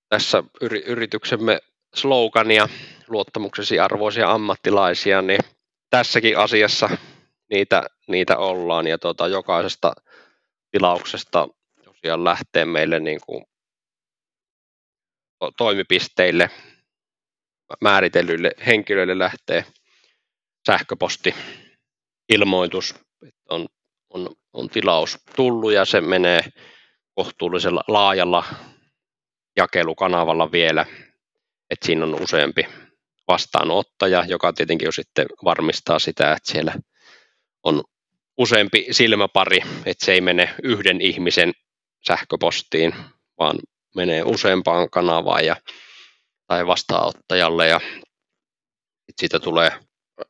tässä 0.10 0.44
yrityksemme 0.88 1.60
slogania, 1.96 2.68
luottamuksesi 3.08 3.80
arvoisia 3.80 4.32
ammattilaisia, 4.32 5.22
niin 5.22 5.40
tässäkin 5.90 6.38
asiassa 6.38 6.90
niitä, 7.50 7.84
niitä 8.08 8.38
ollaan 8.38 8.88
ja 8.88 8.98
tuota, 8.98 9.28
jokaisesta 9.28 9.94
tilauksesta 10.72 11.48
tosiaan 11.84 12.24
lähtee 12.24 12.66
meille 12.66 13.00
niin 13.00 13.20
kuin 13.26 13.46
toimipisteille 15.58 16.50
määritellyille 17.82 18.52
henkilöille 18.66 19.20
lähtee 19.20 19.66
sähköposti 20.68 21.36
ilmoitus, 22.30 22.96
että 23.28 23.42
on, 23.50 23.68
on, 24.10 24.30
on 24.54 24.70
tilaus 24.70 25.18
tullut 25.36 25.74
ja 25.74 25.86
se 25.86 26.02
menee 26.02 26.42
kohtuullisella 27.16 27.84
laajalla 27.88 28.44
jakelukanavalla 29.58 30.52
vielä, 30.52 30.86
että 31.70 31.86
siinä 31.86 32.06
on 32.06 32.22
useampi 32.24 32.68
vastaanottaja, 33.28 34.26
joka 34.28 34.54
tietenkin 34.54 34.86
jo 34.86 34.92
sitten 34.92 35.26
varmistaa 35.44 36.00
sitä, 36.00 36.34
että 36.34 36.52
siellä 36.52 36.74
on 37.64 37.84
useampi 38.38 38.86
silmäpari, 38.92 39.60
että 39.86 40.06
se 40.06 40.14
ei 40.14 40.22
mene 40.22 40.56
yhden 40.64 41.02
ihmisen 41.02 41.54
sähköpostiin, 42.08 42.96
vaan 43.40 43.60
menee 43.96 44.24
useampaan 44.24 44.90
kanavaan 44.90 45.46
ja, 45.46 45.56
tai 46.48 46.68
vastaanottajalle 46.68 47.68
ja 47.68 47.80
siitä 49.16 49.40
tulee 49.40 49.72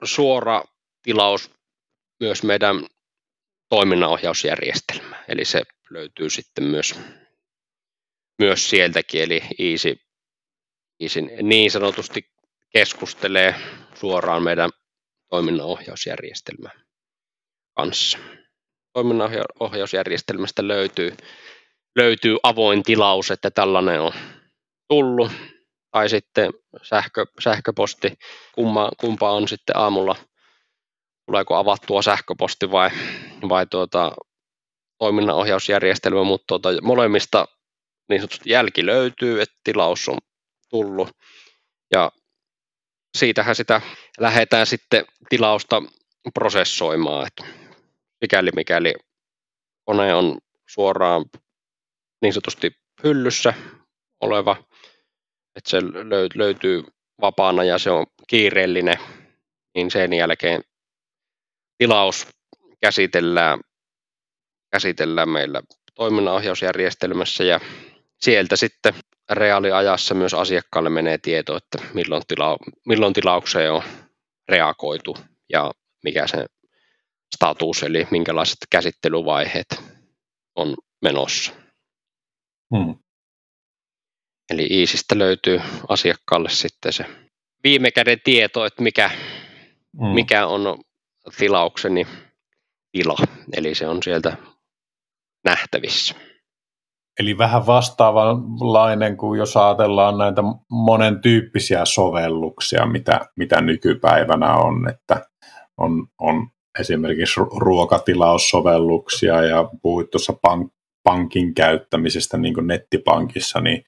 suora 0.04 0.64
tilaus 1.04 1.52
myös 2.20 2.44
meidän 2.44 2.86
toiminnanohjausjärjestelmä, 3.70 5.24
eli 5.28 5.46
se 5.46 5.62
löytyy 5.90 6.30
sitten 6.30 6.64
myös 6.64 6.96
myös 8.40 8.70
sieltäkin, 8.70 9.24
eli 9.24 9.42
Easy, 9.60 9.96
Easy 11.00 11.22
niin 11.22 11.72
sanotusti 11.72 12.30
keskustelee 12.74 13.56
suoraan 13.96 14.44
meidän 14.44 14.70
toiminnanohjausjärjestelmän 15.30 16.72
kanssa. 17.76 18.18
Toiminnanohjausjärjestelmästä 18.94 20.68
löytyy, 20.68 21.18
löytyy 21.96 22.38
avoin 22.44 22.84
tilaus, 22.84 23.32
että 23.32 23.52
tällainen 23.52 24.02
on 24.02 24.14
tullut, 24.88 25.32
tai 25.98 26.10
sitten 26.10 26.54
sähkö, 26.84 27.26
sähköposti, 27.40 28.14
kumma, 28.56 28.92
kumpa 29.00 29.32
on 29.32 29.48
sitten 29.48 29.78
aamulla, 29.78 30.16
tuleeko 31.26 31.56
avattua 31.56 32.02
sähköposti 32.02 32.72
vai, 32.72 32.90
vai 33.50 33.66
tuota, 33.66 34.12
toiminnanohjausjärjestelmä, 34.98 36.24
mutta 36.24 36.46
tuota, 36.48 36.82
molemmista 36.82 37.46
niin 38.10 38.22
sanotusti 38.22 38.50
jälki 38.50 38.86
löytyy, 38.86 39.42
että 39.42 39.56
tilaus 39.64 40.10
on 40.10 40.18
tullut. 40.70 41.10
Ja 41.94 42.12
siitähän 43.18 43.56
sitä 43.56 43.82
lähdetään 44.20 44.66
sitten 44.66 45.06
tilausta 45.30 45.84
prosessoimaan, 46.34 47.28
että 47.28 47.44
mikäli, 48.22 48.50
mikäli 48.56 48.94
kone 49.86 50.16
on 50.16 50.38
suoraan 50.70 51.26
niin 52.22 52.34
sanotusti 52.34 52.72
hyllyssä 53.04 53.54
oleva, 54.22 54.67
että 55.58 55.70
se 55.70 55.78
löytyy 56.36 56.84
vapaana 57.22 57.64
ja 57.64 57.78
se 57.78 57.92
on 57.92 58.06
kiireellinen, 58.28 58.98
niin 59.76 59.92
sen 59.92 60.14
jälkeen 60.14 60.62
tilaus 61.78 62.28
käsitellään, 62.82 63.60
käsitellään 64.72 65.30
meillä 65.30 65.62
toiminnanohjausjärjestelmässä 65.96 67.44
ja 67.44 67.60
sieltä 68.22 68.56
sitten 68.56 68.94
reaaliajassa 69.32 70.16
myös 70.16 70.34
asiakkaalle 70.34 70.90
menee 70.90 71.18
tieto, 71.18 71.58
että 71.58 71.78
milloin, 71.94 72.24
tila, 72.28 72.58
milloin 72.86 73.14
tilaukseen 73.14 73.72
on 73.72 73.84
reagoitu 74.50 75.18
ja 75.50 75.72
mikä 76.04 76.28
se 76.28 76.46
status 77.36 77.84
eli 77.84 78.08
minkälaiset 78.12 78.58
käsittelyvaiheet 78.70 79.84
on 80.56 80.76
menossa. 81.02 81.54
Hmm. 82.76 82.96
Eli 84.50 84.68
Iisistä 84.72 85.18
löytyy 85.18 85.62
asiakkaalle 85.90 86.50
sitten 86.50 86.94
se 86.94 87.06
viime 87.64 87.92
käden 87.92 88.22
tieto, 88.24 88.66
että 88.66 88.84
mikä, 88.84 89.12
hmm. 90.00 90.08
mikä 90.08 90.48
on 90.48 90.80
tilaukseni 91.38 92.08
tila. 92.92 93.18
Eli 93.54 93.76
se 93.76 93.88
on 93.88 94.04
sieltä 94.04 94.38
nähtävissä. 95.46 96.16
Eli 97.20 97.38
vähän 97.38 97.66
vastaavanlainen 97.66 99.18
kuin 99.18 99.40
jos 99.40 99.58
ajatellaan 99.58 100.18
näitä 100.18 100.42
monen 100.72 101.22
tyyppisiä 101.22 101.86
sovelluksia, 101.86 102.86
mitä, 102.86 103.20
mitä 103.36 103.62
nykypäivänä 103.62 104.54
on, 104.54 104.90
että 104.90 105.26
on, 105.78 106.08
on 106.20 106.48
esimerkiksi 106.80 107.40
ruokatilaussovelluksia 107.40 109.42
ja 109.42 109.70
puhuit 109.82 110.12
tuossa 110.12 110.34
pank, 110.42 110.74
pankin 111.04 111.54
käyttämisestä 111.54 112.38
niin 112.38 112.54
kuin 112.54 112.68
nettipankissa, 112.68 113.62
niin 113.62 113.84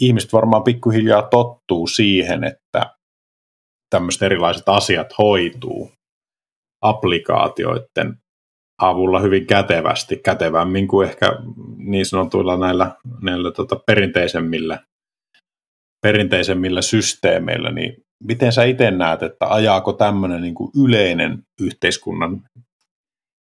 ihmiset 0.00 0.32
varmaan 0.32 0.62
pikkuhiljaa 0.62 1.22
tottuu 1.22 1.86
siihen, 1.86 2.44
että 2.44 2.96
tämmöiset 3.90 4.22
erilaiset 4.22 4.68
asiat 4.68 5.18
hoituu 5.18 5.92
applikaatioiden 6.82 8.16
avulla 8.78 9.20
hyvin 9.20 9.46
kätevästi, 9.46 10.16
kätevämmin 10.16 10.88
kuin 10.88 11.08
ehkä 11.08 11.32
niin 11.76 12.06
sanotuilla 12.06 12.56
näillä, 12.56 12.96
näillä 13.22 13.50
tota 13.50 13.76
perinteisemmillä, 13.86 14.78
perinteisemmillä 16.02 16.82
systeemeillä, 16.82 17.70
niin 17.70 17.96
miten 18.24 18.52
sä 18.52 18.64
itse 18.64 18.90
näet, 18.90 19.22
että 19.22 19.46
ajaako 19.48 19.92
tämmöinen 19.92 20.42
niin 20.42 20.54
kuin 20.54 20.70
yleinen 20.84 21.42
yhteiskunnan 21.60 22.42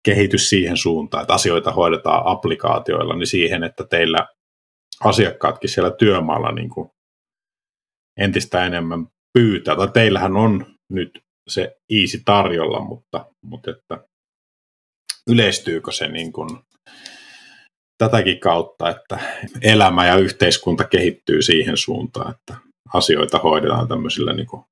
kehitys 0.05 0.49
siihen 0.49 0.77
suuntaan, 0.77 1.21
että 1.21 1.33
asioita 1.33 1.71
hoidetaan 1.71 2.21
applikaatioilla, 2.25 3.15
niin 3.15 3.27
siihen, 3.27 3.63
että 3.63 3.83
teillä 3.83 4.27
asiakkaatkin 5.03 5.69
siellä 5.69 5.91
työmaalla 5.91 6.51
niin 6.51 6.69
kuin 6.69 6.91
entistä 8.17 8.65
enemmän 8.65 9.07
pyytää, 9.33 9.75
tai 9.75 9.87
teillähän 9.93 10.37
on 10.37 10.65
nyt 10.89 11.23
se 11.47 11.77
easy 11.89 12.21
tarjolla, 12.25 12.79
mutta, 12.79 13.25
mutta 13.41 13.71
että 13.71 14.07
yleistyykö 15.29 15.91
se 15.91 16.07
niin 16.07 16.33
kuin 16.33 16.49
tätäkin 17.97 18.39
kautta, 18.39 18.89
että 18.89 19.19
elämä 19.61 20.07
ja 20.07 20.15
yhteiskunta 20.15 20.83
kehittyy 20.83 21.41
siihen 21.41 21.77
suuntaan, 21.77 22.31
että 22.31 22.55
asioita 22.93 23.39
hoidetaan 23.39 23.87
tämmöisillä 23.87 24.33
niin 24.33 24.47
kuin 24.47 24.63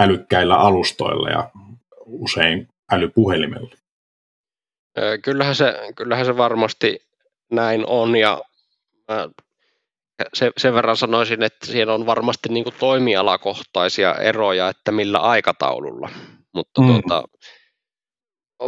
älykkäillä 0.00 0.56
alustoilla 0.56 1.30
ja 1.30 1.50
usein 2.06 2.68
älypuhelimella. 2.92 3.76
Kyllähän 5.22 5.54
se, 5.54 5.74
kyllähän 5.96 6.26
se 6.26 6.36
varmasti 6.36 6.98
näin 7.52 7.86
on 7.86 8.16
ja 8.16 8.42
se, 10.34 10.50
sen 10.56 10.74
verran 10.74 10.96
sanoisin, 10.96 11.42
että 11.42 11.66
siellä 11.66 11.94
on 11.94 12.06
varmasti 12.06 12.48
niin 12.48 12.64
kuin 12.64 12.74
toimialakohtaisia 12.78 14.14
eroja, 14.14 14.68
että 14.68 14.92
millä 14.92 15.18
aikataululla, 15.18 16.10
mutta 16.54 16.80
mm. 16.80 16.86
tuota, 16.86 17.24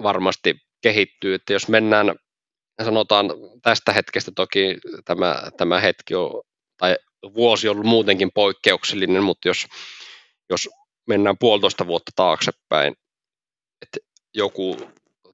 varmasti 0.02 0.54
kehittyy, 0.82 1.34
että 1.34 1.52
jos 1.52 1.68
mennään, 1.68 2.14
sanotaan 2.84 3.26
tästä 3.62 3.92
hetkestä 3.92 4.30
toki 4.36 4.78
tämä, 5.04 5.42
tämä 5.56 5.80
hetki 5.80 6.14
on, 6.14 6.42
tai 6.76 6.96
vuosi 7.34 7.68
on 7.68 7.72
ollut 7.72 7.86
muutenkin 7.86 8.30
poikkeuksellinen, 8.34 9.22
mutta 9.22 9.48
jos, 9.48 9.66
jos 10.50 10.68
mennään 11.06 11.38
puolitoista 11.38 11.86
vuotta 11.86 12.12
taaksepäin, 12.16 12.94
että 13.82 13.98
joku 14.34 14.76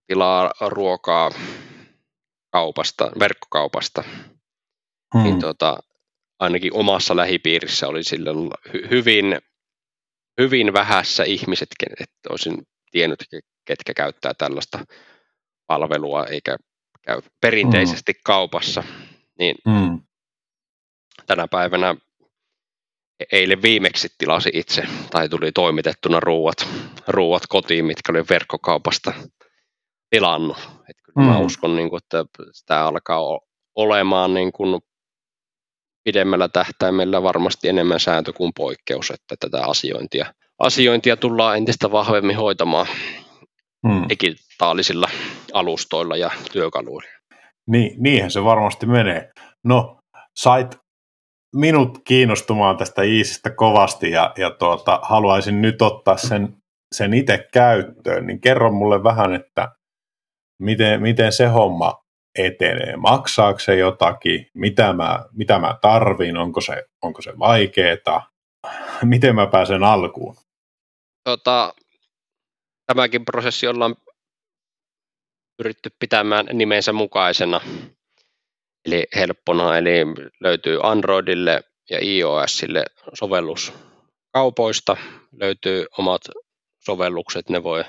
tilaa 0.06 0.50
ruokaa 0.60 1.30
kaupasta, 2.52 3.10
verkkokaupasta, 3.18 4.04
hmm. 5.12 5.22
niin 5.22 5.40
tuota, 5.40 5.78
ainakin 6.38 6.74
omassa 6.74 7.16
lähipiirissä 7.16 7.88
oli 7.88 8.04
silloin 8.04 8.50
hyvin, 8.90 9.38
hyvin 10.40 10.72
vähässä 10.72 11.24
ihmiset, 11.24 11.68
että 12.00 12.28
olisin 12.30 12.62
tiennyt, 12.90 13.24
ketkä 13.64 13.94
käyttää 13.94 14.34
tällaista 14.34 14.84
palvelua 15.66 16.26
eikä 16.26 16.56
käy 17.02 17.20
perinteisesti 17.40 18.12
mm. 18.12 18.20
kaupassa, 18.24 18.82
niin 19.38 19.56
mm. 19.66 20.00
tänä 21.26 21.48
päivänä 21.48 21.96
e-, 23.20 23.24
eilen 23.32 23.62
viimeksi 23.62 24.08
tilasi 24.18 24.50
itse 24.54 24.86
tai 25.10 25.28
tuli 25.28 25.52
toimitettuna 25.52 26.20
ruuat, 26.20 26.68
ruuat 27.08 27.42
kotiin, 27.48 27.84
mitkä 27.84 28.12
oli 28.12 28.24
verkkokaupasta 28.30 29.12
tilannut. 30.10 30.56
Et 30.58 30.96
kyllä 31.04 31.26
mm. 31.26 31.32
Mä 31.32 31.38
uskon, 31.38 31.76
niin 31.76 31.90
kuin, 31.90 32.00
että 32.04 32.24
tämä 32.66 32.86
alkaa 32.86 33.20
olemaan 33.74 34.34
niin 34.34 34.52
kuin 34.52 34.80
pidemmällä 36.04 36.48
tähtäimellä 36.48 37.22
varmasti 37.22 37.68
enemmän 37.68 38.00
sääntö 38.00 38.32
kuin 38.32 38.52
poikkeus, 38.56 39.10
että 39.10 39.36
tätä 39.40 39.64
asiointia, 39.66 40.34
asiointia 40.58 41.16
tullaan 41.16 41.56
entistä 41.56 41.92
vahvemmin 41.92 42.36
hoitamaan 42.36 42.86
hmm. 43.88 44.06
digitaalisilla 44.08 45.08
alustoilla 45.52 46.16
ja 46.16 46.30
työkaluilla. 46.52 47.08
Niin, 47.68 48.02
niinhän 48.02 48.30
se 48.30 48.44
varmasti 48.44 48.86
menee. 48.86 49.30
No, 49.64 49.98
sait 50.36 50.78
minut 51.56 51.98
kiinnostumaan 52.04 52.76
tästä 52.76 53.02
Iisistä 53.02 53.50
kovasti 53.50 54.10
ja, 54.10 54.32
ja 54.38 54.50
tuota, 54.50 55.00
haluaisin 55.02 55.62
nyt 55.62 55.82
ottaa 55.82 56.16
sen, 56.16 56.56
sen 56.94 57.14
itse 57.14 57.48
käyttöön, 57.52 58.26
niin 58.26 58.40
kerro 58.40 58.72
mulle 58.72 59.02
vähän, 59.02 59.34
että 59.34 59.68
miten, 60.62 61.02
miten 61.02 61.32
se 61.32 61.46
homma 61.46 62.01
etenee, 62.38 62.96
maksaako 62.96 63.58
se 63.58 63.76
jotakin, 63.76 64.50
mitä 64.54 64.92
mä, 64.92 65.24
mitä 65.32 65.58
mä 65.58 65.78
tarvin, 65.80 66.36
onko 66.36 66.60
se, 66.60 66.84
onko 67.02 67.22
se 67.22 67.38
vaikeeta, 67.38 68.22
miten 69.04 69.34
mä 69.34 69.46
pääsen 69.46 69.84
alkuun? 69.84 70.36
Tota, 71.24 71.74
tämäkin 72.86 73.24
prosessi 73.24 73.66
ollaan 73.66 73.96
pyritty 75.56 75.90
pitämään 75.98 76.46
nimensä 76.52 76.92
mukaisena, 76.92 77.60
eli 78.84 79.06
helppona, 79.16 79.78
eli 79.78 80.04
löytyy 80.40 80.78
Androidille 80.82 81.60
ja 81.90 81.98
iOSille 82.02 82.84
sovellus 83.14 83.72
kaupoista, 84.32 84.96
löytyy 85.40 85.86
omat 85.98 86.22
sovellukset, 86.84 87.48
ne 87.48 87.62
voi 87.62 87.84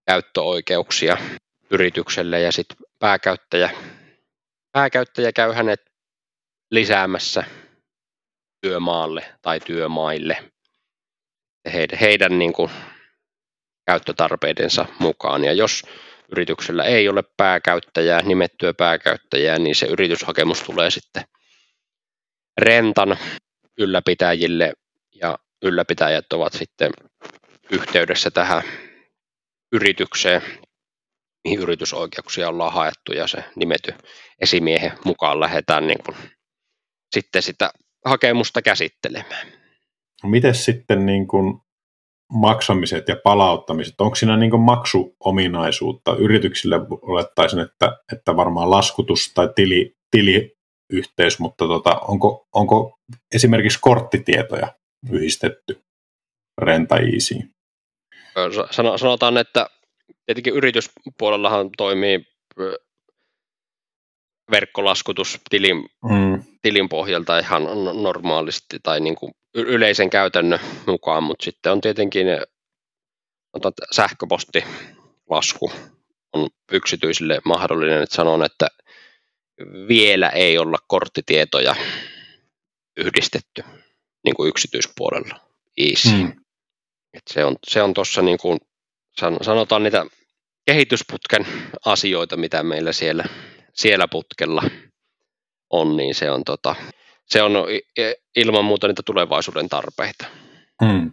käyttöoikeuksia 0.06 1.18
yritykselle 1.72 2.42
ja 2.42 2.52
sitten 2.52 2.78
pääkäyttäjä, 3.00 3.70
pääkäyttäjä 4.72 5.32
käy 5.32 5.54
hänet 5.54 5.82
lisäämässä 6.72 7.44
työmaalle 8.62 9.36
tai 9.42 9.60
työmaille 9.60 10.52
heidän, 11.74 12.00
heidän 12.00 12.40
niin 12.40 12.54
kuin 12.54 12.72
käyttötarpeidensa 13.86 14.86
mukaan. 15.00 15.44
Ja 15.44 15.54
jos 15.54 15.84
yrityksellä 16.32 16.84
ei 16.84 17.10
ole 17.10 17.24
pääkäyttäjää, 17.38 18.22
nimettyä 18.22 18.74
pääkäyttäjää, 18.74 19.60
niin 19.60 19.76
se 19.76 19.86
yrityshakemus 19.86 20.64
tulee 20.64 20.92
sitten 20.92 21.24
rentan 22.58 23.18
ylläpitäjille 23.78 24.74
ja 25.16 25.38
ylläpitäjät 25.62 26.34
ovat 26.34 26.54
sitten 26.54 26.92
yhteydessä 27.72 28.32
tähän 28.32 28.64
yritykseen, 29.72 30.42
mihin 31.44 31.60
yritysoikeuksia 31.60 32.50
ollaan 32.50 32.74
haettu 32.74 33.12
ja 33.12 33.28
se 33.28 33.44
nimetty 33.56 33.94
esimiehen 34.42 34.92
mukaan 35.06 35.40
lähdetään 35.40 35.88
niin 35.88 36.04
kuin 36.04 36.18
sitten 37.16 37.42
sitä 37.42 37.72
hakemusta 38.06 38.62
käsittelemään. 38.62 39.61
Miten 40.24 40.56
sitten 40.56 41.06
niin 41.06 41.28
kuin 41.28 41.62
maksamiset 42.34 43.08
ja 43.08 43.16
palauttamiset, 43.24 44.02
onko 44.02 44.16
siinä 44.16 44.38
niin 44.38 44.60
maksuominaisuutta? 44.60 46.16
Yrityksille 46.16 46.76
olettaisin, 47.02 47.60
että, 47.60 47.98
että 48.14 48.36
varmaan 48.36 48.72
laskutus 48.72 49.32
tai 49.34 49.50
tili, 49.56 49.96
tiliyhteys, 50.12 51.40
mutta 51.40 51.68
tota, 51.68 52.00
onko, 52.00 52.48
onko 52.54 52.98
esimerkiksi 53.34 53.80
korttitietoja 53.82 54.68
yhdistetty 55.12 55.82
rentaisiin? 56.62 57.54
Sanotaan, 58.96 59.38
että 59.38 59.70
tietenkin 60.26 60.54
yrityspuolellahan 60.54 61.70
toimii 61.78 62.26
verkkolaskutus 64.52 65.40
tilin, 65.50 65.76
mm. 66.10 66.44
tilin 66.62 66.90
pohjalta 66.90 67.40
ihan 67.40 67.64
normaalisti 68.04 68.80
tai 68.84 69.00
niin 69.00 69.16
kuin 69.16 69.32
yleisen 69.54 70.10
käytännön 70.10 70.60
mukaan, 70.88 71.24
mutta 71.24 71.44
sitten 71.46 71.72
on 71.72 71.82
tietenkin 71.82 72.28
sähköpostilasku 73.92 75.72
on 76.34 76.50
yksityisille 76.72 77.40
mahdollinen, 77.46 78.04
että 78.04 78.16
sanon, 78.16 78.46
että 78.46 78.68
vielä 79.88 80.30
ei 80.30 80.58
olla 80.58 80.78
korttitietoja 80.88 81.76
yhdistetty 82.98 83.64
niin 84.24 84.36
kuin 84.36 84.50
yksityispuolella 84.50 85.40
easy. 85.78 86.10
Mm. 86.10 86.34
Et 87.14 87.24
se 87.30 87.46
on, 87.46 87.56
se 87.68 87.82
on 87.82 87.94
tuossa 87.94 88.22
niin 88.22 88.38
kuin, 88.38 88.60
sanotaan 89.42 89.84
niitä 89.84 90.06
kehitysputken 90.66 91.48
asioita, 91.86 92.38
mitä 92.38 92.64
meillä 92.64 92.94
siellä, 92.94 93.26
siellä 93.74 94.08
putkella 94.08 94.64
on, 95.70 95.98
niin 95.98 96.16
se 96.16 96.32
on, 96.32 96.44
tota, 96.44 96.76
se 97.26 97.42
on 97.42 97.52
ilman 98.36 98.66
muuta 98.66 98.88
niitä 98.88 99.02
tulevaisuuden 99.06 99.70
tarpeita. 99.70 100.26
Hmm. 100.86 101.12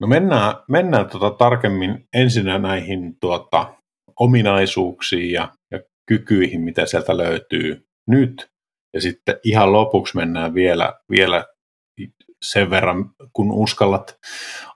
No 0.00 0.06
mennään, 0.06 0.54
mennään 0.68 1.10
tuota 1.10 1.30
tarkemmin 1.30 2.08
ensinnä 2.14 2.58
näihin 2.58 3.16
tuota, 3.20 3.74
ominaisuuksiin 4.20 5.32
ja, 5.32 5.48
ja 5.70 5.80
kykyihin, 6.06 6.60
mitä 6.60 6.86
sieltä 6.86 7.16
löytyy 7.16 7.86
nyt. 8.08 8.50
Ja 8.94 9.00
sitten 9.00 9.38
ihan 9.44 9.72
lopuksi 9.72 10.16
mennään 10.16 10.54
vielä, 10.54 10.94
vielä 11.10 11.44
sen 12.42 12.70
verran, 12.70 13.10
kun 13.32 13.52
uskallat 13.52 14.18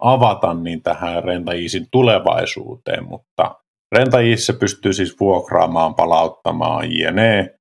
avata, 0.01 0.55
niin 0.55 0.83
tähän 0.83 1.25
Rentaisin 1.25 1.87
tulevaisuuteen, 1.91 3.05
mutta 3.05 3.64
Rentaisissa 3.93 4.53
pystyy 4.53 4.93
siis 4.93 5.21
vuokraamaan, 5.21 5.95
palauttamaan 5.95 6.93
jne. 6.93 7.55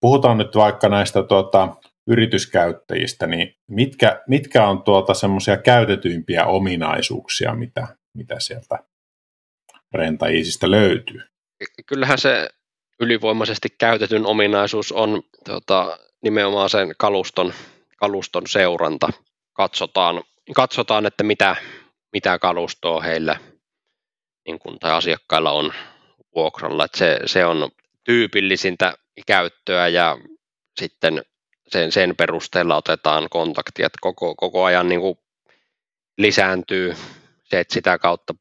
Puhutaan 0.00 0.38
nyt 0.38 0.56
vaikka 0.56 0.88
näistä 0.88 1.22
tuota, 1.22 1.76
yrityskäyttäjistä, 2.10 3.26
niin 3.26 3.54
mitkä, 3.70 4.22
mitkä 4.28 4.66
on 4.68 4.82
tuota 4.82 5.14
semmoisia 5.14 5.56
käytetyimpiä 5.56 6.44
ominaisuuksia, 6.44 7.54
mitä, 7.54 7.88
mitä 8.16 8.36
sieltä 8.38 8.78
Rentaisista 9.94 10.70
löytyy? 10.70 11.20
Kyllähän 11.86 12.18
se 12.18 12.48
ylivoimaisesti 13.00 13.68
käytetyn 13.78 14.26
ominaisuus 14.26 14.92
on 14.92 15.22
tuota, 15.44 15.98
nimenomaan 16.22 16.70
sen 16.70 16.92
kaluston, 16.98 17.52
kaluston 17.96 18.42
seuranta. 18.46 19.08
Katsotaan, 19.52 20.22
katsotaan 20.54 21.06
että 21.06 21.24
mitä, 21.24 21.56
mitä 22.12 22.38
kalustoa 22.38 23.00
heillä 23.00 23.36
niin 24.50 24.58
kun, 24.58 24.78
tai 24.78 24.90
asiakkailla 24.92 25.50
on 25.50 25.72
vuokralla. 26.34 26.84
Että 26.84 26.98
se, 26.98 27.18
se 27.26 27.44
on 27.44 27.70
tyypillisintä 28.04 28.94
käyttöä 29.26 29.88
ja 29.88 30.18
sitten 30.80 31.22
sen, 31.68 31.92
sen 31.92 32.16
perusteella 32.16 32.76
otetaan 32.76 33.28
kontaktia, 33.30 33.86
että 33.86 33.98
koko, 34.00 34.34
koko 34.34 34.64
ajan 34.64 34.88
niin 34.88 35.00
kuin 35.00 35.18
lisääntyy 36.18 36.94
se, 37.44 37.60
että 37.60 37.74
sitä 37.74 37.98
kautta 37.98 38.34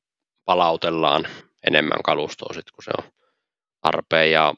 palautellaan 0.45 1.27
enemmän 1.67 2.03
kalustoa 2.03 2.53
sit, 2.53 2.71
kun 2.71 2.83
se 2.83 2.91
on 2.97 3.11
tarpeen 3.81 4.31
ja 4.31 4.53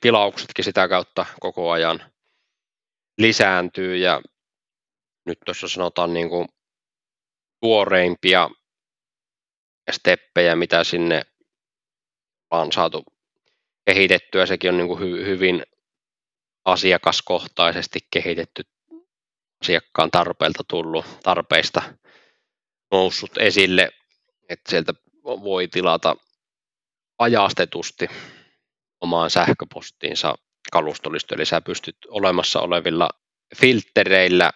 tilauksetkin 0.00 0.64
sitä 0.64 0.88
kautta 0.88 1.26
koko 1.40 1.70
ajan 1.70 2.02
lisääntyy 3.18 3.96
ja 3.96 4.20
nyt 5.26 5.38
tuossa 5.44 5.68
sanotaan 5.68 6.12
niin 6.12 6.28
kuin 6.28 6.48
tuoreimpia 7.60 8.50
steppejä, 9.92 10.56
mitä 10.56 10.84
sinne 10.84 11.22
on 12.50 12.72
saatu 12.72 13.04
kehitettyä, 13.86 14.46
sekin 14.46 14.70
on 14.70 14.76
niin 14.76 14.88
kuin 14.88 15.00
hy, 15.00 15.26
hyvin 15.26 15.62
asiakaskohtaisesti 16.64 17.98
kehitetty 18.10 18.62
asiakkaan 19.64 20.10
tarpeelta 20.10 20.64
tullut, 20.68 21.04
tarpeista 21.22 21.82
noussut 22.90 23.38
esille, 23.38 23.90
että 24.48 24.70
sieltä 24.70 24.94
voi 25.24 25.68
tilata 25.68 26.16
ajastetusti 27.18 28.06
omaan 29.00 29.30
sähköpostiinsa 29.30 30.34
kalustolisto, 30.72 31.34
eli 31.34 31.46
sä 31.46 31.60
pystyt 31.60 31.96
olemassa 32.08 32.60
olevilla 32.60 33.08
filtereillä 33.56 34.50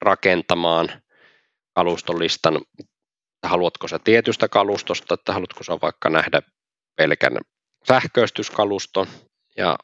rakentamaan 0.00 1.02
kalustolistan, 1.74 2.60
haluatko 3.42 3.88
sä 3.88 3.98
tietystä 3.98 4.48
kalustosta, 4.48 5.14
että 5.14 5.32
haluatko 5.32 5.64
sä 5.64 5.78
vaikka 5.82 6.10
nähdä 6.10 6.42
pelkän 6.96 7.38
sähköistyskaluston, 7.88 9.06
ja 9.56 9.78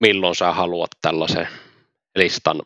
milloin 0.00 0.34
sä 0.34 0.52
haluat 0.52 0.90
tällaisen 1.02 1.48
listan 2.16 2.62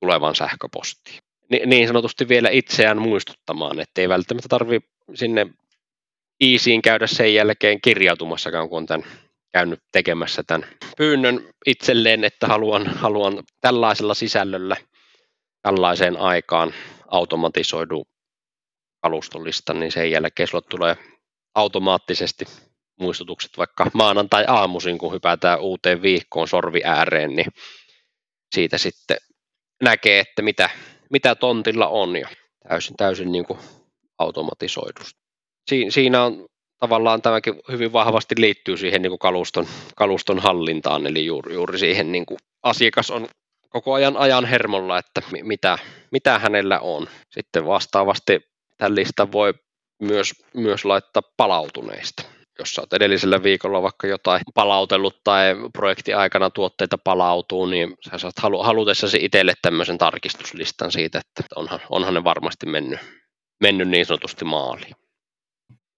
tulevan 0.00 0.34
sähköpostiin. 0.34 1.18
Ni, 1.50 1.62
niin 1.66 1.86
sanotusti 1.86 2.28
vielä 2.28 2.50
itseään 2.50 3.02
muistuttamaan, 3.02 3.80
että 3.80 4.00
ei 4.00 4.08
välttämättä 4.08 4.48
tarvi 4.48 4.80
sinne 5.14 5.46
Easyin 6.40 6.82
käydä 6.82 7.06
sen 7.06 7.34
jälkeen 7.34 7.80
kirjautumassakaan, 7.80 8.68
kun 8.68 8.78
on 8.78 8.86
tämän 8.86 9.08
käynyt 9.52 9.80
tekemässä 9.92 10.42
tämän 10.42 10.68
pyynnön 10.96 11.48
itselleen, 11.66 12.24
että 12.24 12.46
haluan, 12.46 12.86
haluan 12.86 13.42
tällaisella 13.60 14.14
sisällöllä 14.14 14.76
tällaiseen 15.62 16.16
aikaan 16.16 16.74
automatisoidu 17.08 18.06
kalustolistan, 19.02 19.80
niin 19.80 19.92
sen 19.92 20.10
jälkeen 20.10 20.46
sulle 20.46 20.64
tulee 20.70 20.96
automaattisesti 21.54 22.44
muistutukset 23.00 23.58
vaikka 23.58 23.90
maanantai-aamuisin, 23.94 24.98
kun 24.98 25.12
hypätään 25.12 25.60
uuteen 25.60 26.02
viikkoon 26.02 26.48
sorvi 26.48 26.80
ääreen, 26.84 27.36
niin 27.36 27.46
siitä 28.54 28.78
sitten 28.78 29.16
näkee, 29.82 30.20
että 30.20 30.42
mitä, 30.42 30.70
mitä 31.10 31.34
tontilla 31.34 31.88
on 31.88 32.16
ja 32.16 32.28
täysin, 32.68 32.96
täysin 32.96 33.32
niin 33.32 33.44
kuin 33.44 33.58
automatisoidusta. 34.18 35.20
Si, 35.70 35.86
siinä 35.88 36.24
on 36.24 36.46
tavallaan 36.78 37.22
tämäkin 37.22 37.54
hyvin 37.70 37.92
vahvasti 37.92 38.34
liittyy 38.38 38.76
siihen 38.76 39.02
niin 39.02 39.10
kuin 39.10 39.18
kaluston, 39.18 39.66
kaluston 39.96 40.38
hallintaan, 40.38 41.06
eli 41.06 41.26
juuri, 41.26 41.54
juuri 41.54 41.78
siihen 41.78 42.12
niin 42.12 42.26
kuin 42.26 42.38
asiakas 42.62 43.10
on 43.10 43.28
koko 43.68 43.92
ajan 43.92 44.16
ajan 44.16 44.44
hermolla, 44.44 44.98
että 44.98 45.22
mitä, 45.42 45.78
mitä 46.12 46.38
hänellä 46.38 46.80
on. 46.80 47.06
Sitten 47.30 47.66
vastaavasti 47.66 48.49
tämän 48.80 48.94
listan 48.94 49.32
voi 49.32 49.54
myös, 50.02 50.32
myös 50.54 50.84
laittaa 50.84 51.22
palautuneista 51.36 52.22
jos 52.60 52.78
oot 52.78 52.92
edellisellä 52.92 53.42
viikolla 53.42 53.82
vaikka 53.82 54.06
jotain 54.06 54.42
palautellut 54.54 55.16
tai 55.24 55.54
projekti 55.72 56.14
aikana 56.14 56.50
tuotteita 56.50 56.98
palautuu, 57.04 57.66
niin 57.66 57.94
sä 58.10 58.18
saat 58.18 58.38
halu- 58.42 58.62
halutessasi 58.62 59.18
itselle 59.20 59.54
tämmöisen 59.62 59.98
tarkistuslistan 59.98 60.92
siitä, 60.92 61.18
että 61.18 61.54
onhan, 61.56 61.80
onhan 61.90 62.14
ne 62.14 62.24
varmasti 62.24 62.66
mennyt, 62.66 63.00
mennyt 63.62 63.88
niin 63.88 64.06
sanotusti 64.06 64.44
maaliin. 64.44 64.94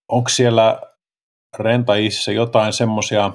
Onko 0.09 0.29
siellä 0.29 0.81
Rentaissa 1.59 2.33
jotain 2.33 2.73
semmoisia 2.73 3.33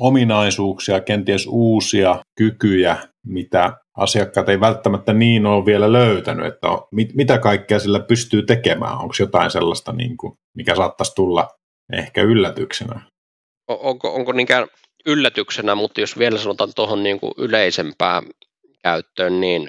ominaisuuksia, 0.00 1.00
kenties 1.00 1.46
uusia 1.46 2.20
kykyjä, 2.38 3.08
mitä 3.26 3.72
asiakkaat 3.96 4.48
ei 4.48 4.60
välttämättä 4.60 5.12
niin 5.12 5.46
ole 5.46 5.66
vielä 5.66 5.92
löytänyt, 5.92 6.46
että 6.46 6.68
on, 6.68 6.86
mit, 6.90 7.14
mitä 7.14 7.38
kaikkea 7.38 7.78
sillä 7.78 8.00
pystyy 8.00 8.42
tekemään? 8.42 8.98
Onko 8.98 9.14
jotain 9.18 9.50
sellaista, 9.50 9.92
niin 9.92 10.16
kuin, 10.16 10.34
mikä 10.56 10.76
saattaisi 10.76 11.14
tulla 11.14 11.48
ehkä 11.92 12.22
yllätyksenä? 12.22 13.00
Onko, 13.68 14.14
onko 14.14 14.32
niinkään 14.32 14.66
yllätyksenä, 15.06 15.74
mutta 15.74 16.00
jos 16.00 16.18
vielä 16.18 16.38
sanotaan 16.38 16.70
tuohon 16.76 17.02
niin 17.02 17.20
kuin 17.20 17.32
yleisempään 17.38 18.24
käyttöön, 18.82 19.40
niin 19.40 19.68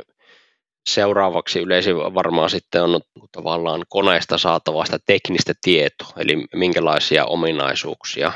seuraavaksi 0.90 1.60
yleisin 1.60 1.96
varmaan 1.96 2.50
sitten 2.50 2.84
on 2.84 3.02
tavallaan 3.32 3.82
koneesta 3.90 4.38
saatavaa 4.38 4.86
sitä 4.86 5.00
teknistä 5.06 5.54
tietoa, 5.62 6.14
eli 6.18 6.46
minkälaisia 6.56 7.26
ominaisuuksia, 7.26 8.34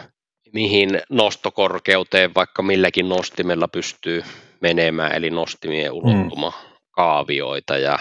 mihin 0.53 1.01
nostokorkeuteen 1.09 2.35
vaikka 2.35 2.61
milläkin 2.61 3.09
nostimella 3.09 3.67
pystyy 3.67 4.23
menemään, 4.61 5.11
eli 5.11 5.29
nostimien 5.29 5.91
mm. 5.91 5.97
ulottuma 5.97 6.53
kaavioita 6.91 7.77
ja 7.77 7.99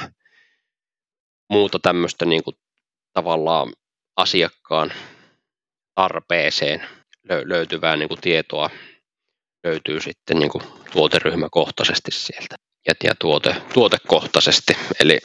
muuta 1.50 1.78
tämmöistä 1.78 2.24
niin 2.24 2.44
kuin 2.44 2.56
tavallaan 3.12 3.72
asiakkaan 4.16 4.92
tarpeeseen 5.94 6.88
löytyvää 7.44 7.96
niin 7.96 8.08
kuin 8.08 8.20
tietoa 8.20 8.70
löytyy 9.64 10.00
sitten 10.00 10.38
niin 10.38 10.50
kuin 10.50 10.64
tuoteryhmäkohtaisesti 10.92 12.10
sieltä 12.10 12.56
ja, 12.86 12.94
ja 13.04 13.14
tuote, 13.18 13.56
tuotekohtaisesti. 13.74 14.76
Eli 15.00 15.18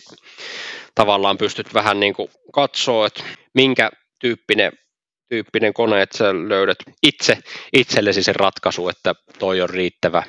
tavallaan 0.95 1.37
pystyt 1.37 1.73
vähän 1.73 1.99
niin 1.99 2.13
kuin 2.13 2.29
katsoa, 2.53 3.07
että 3.07 3.23
minkä 3.53 3.89
tyyppinen, 4.19 4.71
tyyppinen 5.29 5.73
kone, 5.73 6.01
että 6.01 6.17
sä 6.17 6.33
löydät 6.33 6.77
itse 7.03 7.37
itsellesi 7.73 8.23
sen 8.23 8.35
ratkaisu, 8.35 8.89
että 8.89 9.15
toi 9.39 9.61
on 9.61 9.69
riittävä. 9.69 10.23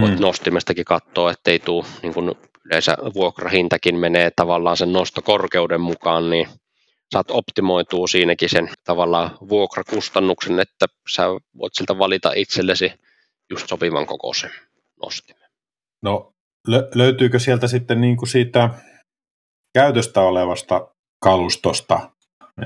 Voit 0.00 0.14
mm. 0.14 0.20
nostimestakin 0.20 0.84
katsoa, 0.84 1.30
ettei 1.30 1.58
tule, 1.58 1.84
niin 2.02 2.14
kuin 2.14 2.34
yleensä 2.64 2.96
vuokrahintakin 3.14 3.96
menee 3.96 4.30
tavallaan 4.36 4.76
sen 4.76 4.92
nostokorkeuden 4.92 5.80
mukaan, 5.80 6.30
niin 6.30 6.48
saat 7.12 7.30
optimoitua 7.30 8.06
siinäkin 8.06 8.48
sen 8.48 8.68
tavallaan 8.84 9.30
vuokrakustannuksen, 9.48 10.60
että 10.60 10.86
sä 11.10 11.26
voit 11.58 11.74
siltä 11.74 11.98
valita 11.98 12.32
itsellesi 12.36 12.92
just 13.50 13.68
sopivan 13.68 14.06
kokoisen 14.06 14.50
nostimen. 15.02 15.48
No 16.02 16.32
lö- 16.68 16.90
löytyykö 16.94 17.38
sieltä 17.38 17.66
sitten 17.66 18.00
niin 18.00 18.16
kuin 18.16 18.28
siitä 18.28 18.70
käytöstä 19.74 20.20
olevasta 20.20 20.88
kalustosta, 21.22 22.10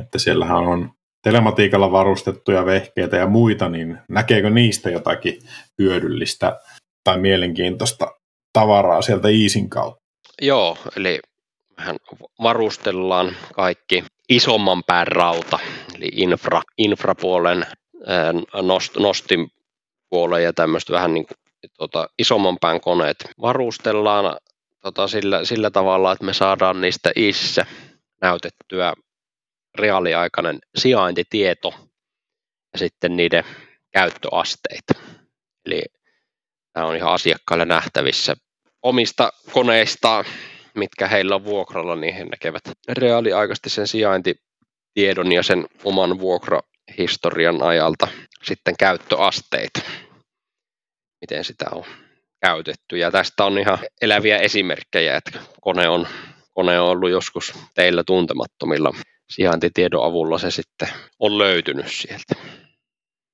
että 0.00 0.18
siellähän 0.18 0.56
on 0.56 0.92
telematiikalla 1.22 1.92
varustettuja 1.92 2.66
vehkeitä 2.66 3.16
ja 3.16 3.26
muita, 3.26 3.68
niin 3.68 3.98
näkeekö 4.08 4.50
niistä 4.50 4.90
jotakin 4.90 5.42
hyödyllistä 5.78 6.60
tai 7.04 7.18
mielenkiintoista 7.18 8.14
tavaraa 8.52 9.02
sieltä 9.02 9.28
Iisin 9.28 9.70
kautta? 9.70 10.00
Joo, 10.42 10.76
eli 10.96 11.20
mehän 11.76 11.96
varustellaan 12.42 13.36
kaikki 13.54 14.04
isomman 14.28 14.82
pään 14.86 15.06
rauta, 15.06 15.58
eli 15.94 16.08
infra, 16.12 16.62
infrapuolen 16.78 17.66
nost, 18.62 18.96
nostin 18.96 19.50
puolen 20.10 20.44
ja 20.44 20.52
tämmöistä 20.52 20.92
vähän 20.92 21.14
niin 21.14 21.26
kuin, 21.26 21.36
tota, 21.78 22.08
isomman 22.18 22.58
pään 22.60 22.80
koneet 22.80 23.16
varustellaan 23.40 24.36
tota, 24.80 25.08
sillä, 25.08 25.44
sillä 25.44 25.70
tavalla, 25.70 26.12
että 26.12 26.24
me 26.24 26.32
saadaan 26.32 26.80
niistä 26.80 27.12
issä 27.16 27.66
näytettyä 28.20 28.94
reaaliaikainen 29.74 30.58
sijaintitieto 30.76 31.74
ja 32.72 32.78
sitten 32.78 33.16
niiden 33.16 33.44
käyttöasteita. 33.90 34.94
Eli 35.66 35.82
tämä 36.72 36.86
on 36.86 36.96
ihan 36.96 37.12
asiakkaille 37.12 37.64
nähtävissä 37.64 38.36
omista 38.82 39.32
koneistaan 39.52 40.24
mitkä 40.74 41.08
heillä 41.08 41.34
on 41.34 41.44
vuokralla, 41.44 41.96
niin 41.96 42.14
he 42.14 42.24
näkevät 42.24 42.62
reaaliaikaisesti 42.88 43.70
sen 43.70 43.86
sijaintitiedon 43.86 45.32
ja 45.32 45.42
sen 45.42 45.66
oman 45.84 46.18
vuokrahistorian 46.18 47.62
ajalta 47.62 48.08
sitten 48.42 48.74
käyttöasteita, 48.78 49.80
miten 51.20 51.44
sitä 51.44 51.64
on 51.72 51.84
käytetty. 52.40 52.98
Ja 52.98 53.10
tästä 53.10 53.44
on 53.44 53.58
ihan 53.58 53.78
eläviä 54.02 54.38
esimerkkejä, 54.38 55.16
että 55.16 55.38
kone 55.60 55.88
on, 55.88 56.06
kone 56.54 56.80
on 56.80 56.88
ollut 56.88 57.10
joskus 57.10 57.52
teillä 57.74 58.04
tuntemattomilla 58.04 58.92
sijaintitiedon 59.30 60.04
avulla 60.04 60.38
se 60.38 60.50
sitten 60.50 60.88
on 61.18 61.38
löytynyt 61.38 61.92
sieltä. 61.92 62.34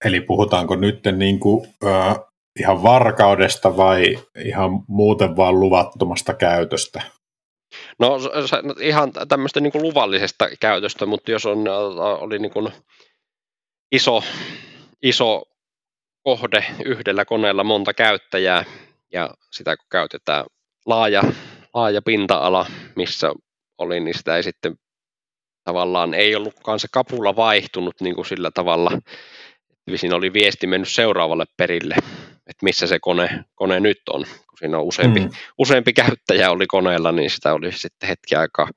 Eli 0.05 0.21
puhutaanko 0.21 0.77
nyt 0.77 1.01
niin 1.17 1.41
kuin, 1.41 1.69
äh, 1.87 2.17
ihan 2.61 2.83
varkaudesta 2.83 3.77
vai 3.77 4.19
ihan 4.45 4.71
muuten 4.89 5.37
vaan 5.37 5.61
luvattomasta 5.61 6.35
käytöstä? 6.35 7.03
No 7.99 8.19
ihan 8.81 9.13
tämmöistä 9.29 9.61
niin 9.61 9.73
luvallisesta 9.75 10.49
käytöstä, 10.61 11.07
mutta 11.07 11.31
jos 11.31 11.47
on, 11.47 11.65
oli 12.21 12.39
niin 12.39 12.53
kuin 12.53 12.73
iso, 13.93 14.23
iso 15.03 15.43
kohde 16.23 16.65
yhdellä 16.85 17.25
koneella 17.25 17.65
monta 17.65 17.95
käyttäjää 17.95 18.65
ja 19.13 19.35
sitä 19.53 19.77
kun 19.77 19.87
käytetään 19.91 20.45
laaja, 20.87 21.23
laaja 21.75 22.03
pinta-ala, 22.03 22.67
missä 22.97 23.33
oli, 23.79 24.01
niin 24.01 24.15
sitä 24.15 24.37
ei 24.37 24.43
sitten 24.43 24.77
tavallaan 25.65 26.15
ei 26.15 26.37
ollutkaan 26.37 26.81
se 26.81 26.89
kapula 26.93 27.37
vaihtunut 27.37 27.95
niin 28.01 28.15
kuin 28.15 28.27
sillä 28.27 28.51
tavalla, 28.51 28.91
siinä 29.95 30.17
oli 30.17 30.33
viesti 30.33 30.67
mennyt 30.67 30.89
seuraavalle 30.89 31.45
perille 31.57 31.97
että 32.47 32.65
missä 32.65 32.87
se 32.87 32.99
kone, 32.99 33.45
kone 33.55 33.81
nyt 33.81 34.03
on. 34.11 34.25
Kun 34.25 34.59
siinä 34.59 34.79
on 34.79 34.85
useampi, 34.85 35.21
mm. 35.21 35.31
useampi 35.59 35.93
käyttäjä 35.93 36.51
oli 36.51 36.67
koneella, 36.67 37.13
niin 37.13 37.31
sitä 37.31 37.55
oli 37.55 37.73
sitten 37.73 38.09
hetki 38.09 38.35
aikaa 38.35 38.69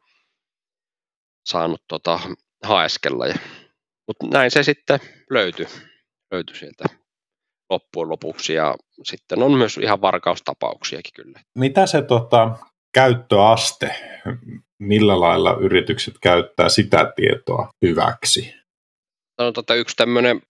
saanut 1.46 1.82
tota, 1.88 2.20
haeskella. 2.64 3.28
Ja, 3.28 3.36
mutta 4.08 4.28
näin 4.34 4.52
se 4.52 4.64
sitten 4.64 5.00
löytyi, 5.30 5.68
löytyi 6.32 6.56
sieltä 6.56 6.86
loppujen 7.70 8.10
lopuksi 8.10 8.54
ja 8.54 8.76
sitten 9.04 9.44
on 9.44 9.52
myös 9.52 9.78
ihan 9.78 10.02
varkaustapauksiakin 10.02 11.14
kyllä. 11.16 11.40
Mitä 11.56 11.86
se 11.86 12.02
tota, 12.02 12.58
käyttöaste, 12.94 13.96
millä 14.80 15.20
lailla 15.20 15.58
yritykset 15.60 16.14
käyttää 16.22 16.70
sitä 16.70 17.14
tietoa 17.16 17.70
hyväksi? 17.82 18.59
No, 19.40 19.52
tota, 19.52 19.76
yksi 19.76 19.96
tämmöinen 19.96 20.42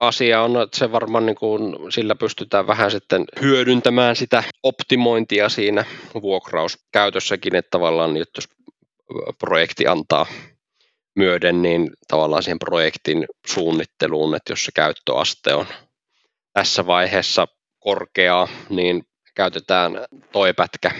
asia 0.00 0.42
on, 0.42 0.62
että 0.62 0.78
se 0.78 0.92
varmaan 0.92 1.26
niin 1.26 1.36
kuin, 1.36 1.76
sillä 1.92 2.14
pystytään 2.14 2.66
vähän 2.66 2.90
sitten 2.90 3.24
hyödyntämään 3.40 4.16
sitä 4.16 4.44
optimointia 4.62 5.48
siinä 5.48 5.84
vuokrauskäytössäkin, 6.22 7.56
että 7.56 7.70
tavallaan 7.70 8.16
että 8.16 8.38
jos 8.38 8.48
projekti 9.38 9.86
antaa 9.86 10.26
myöden, 11.16 11.62
niin 11.62 11.90
tavallaan 12.08 12.42
siihen 12.42 12.58
projektin 12.58 13.26
suunnitteluun, 13.46 14.34
että 14.34 14.52
jos 14.52 14.64
se 14.64 14.72
käyttöaste 14.74 15.54
on 15.54 15.66
tässä 16.52 16.86
vaiheessa 16.86 17.46
korkea, 17.78 18.48
niin 18.68 19.02
käytetään 19.34 19.92
toi 20.32 20.54
pätkä, 20.54 20.90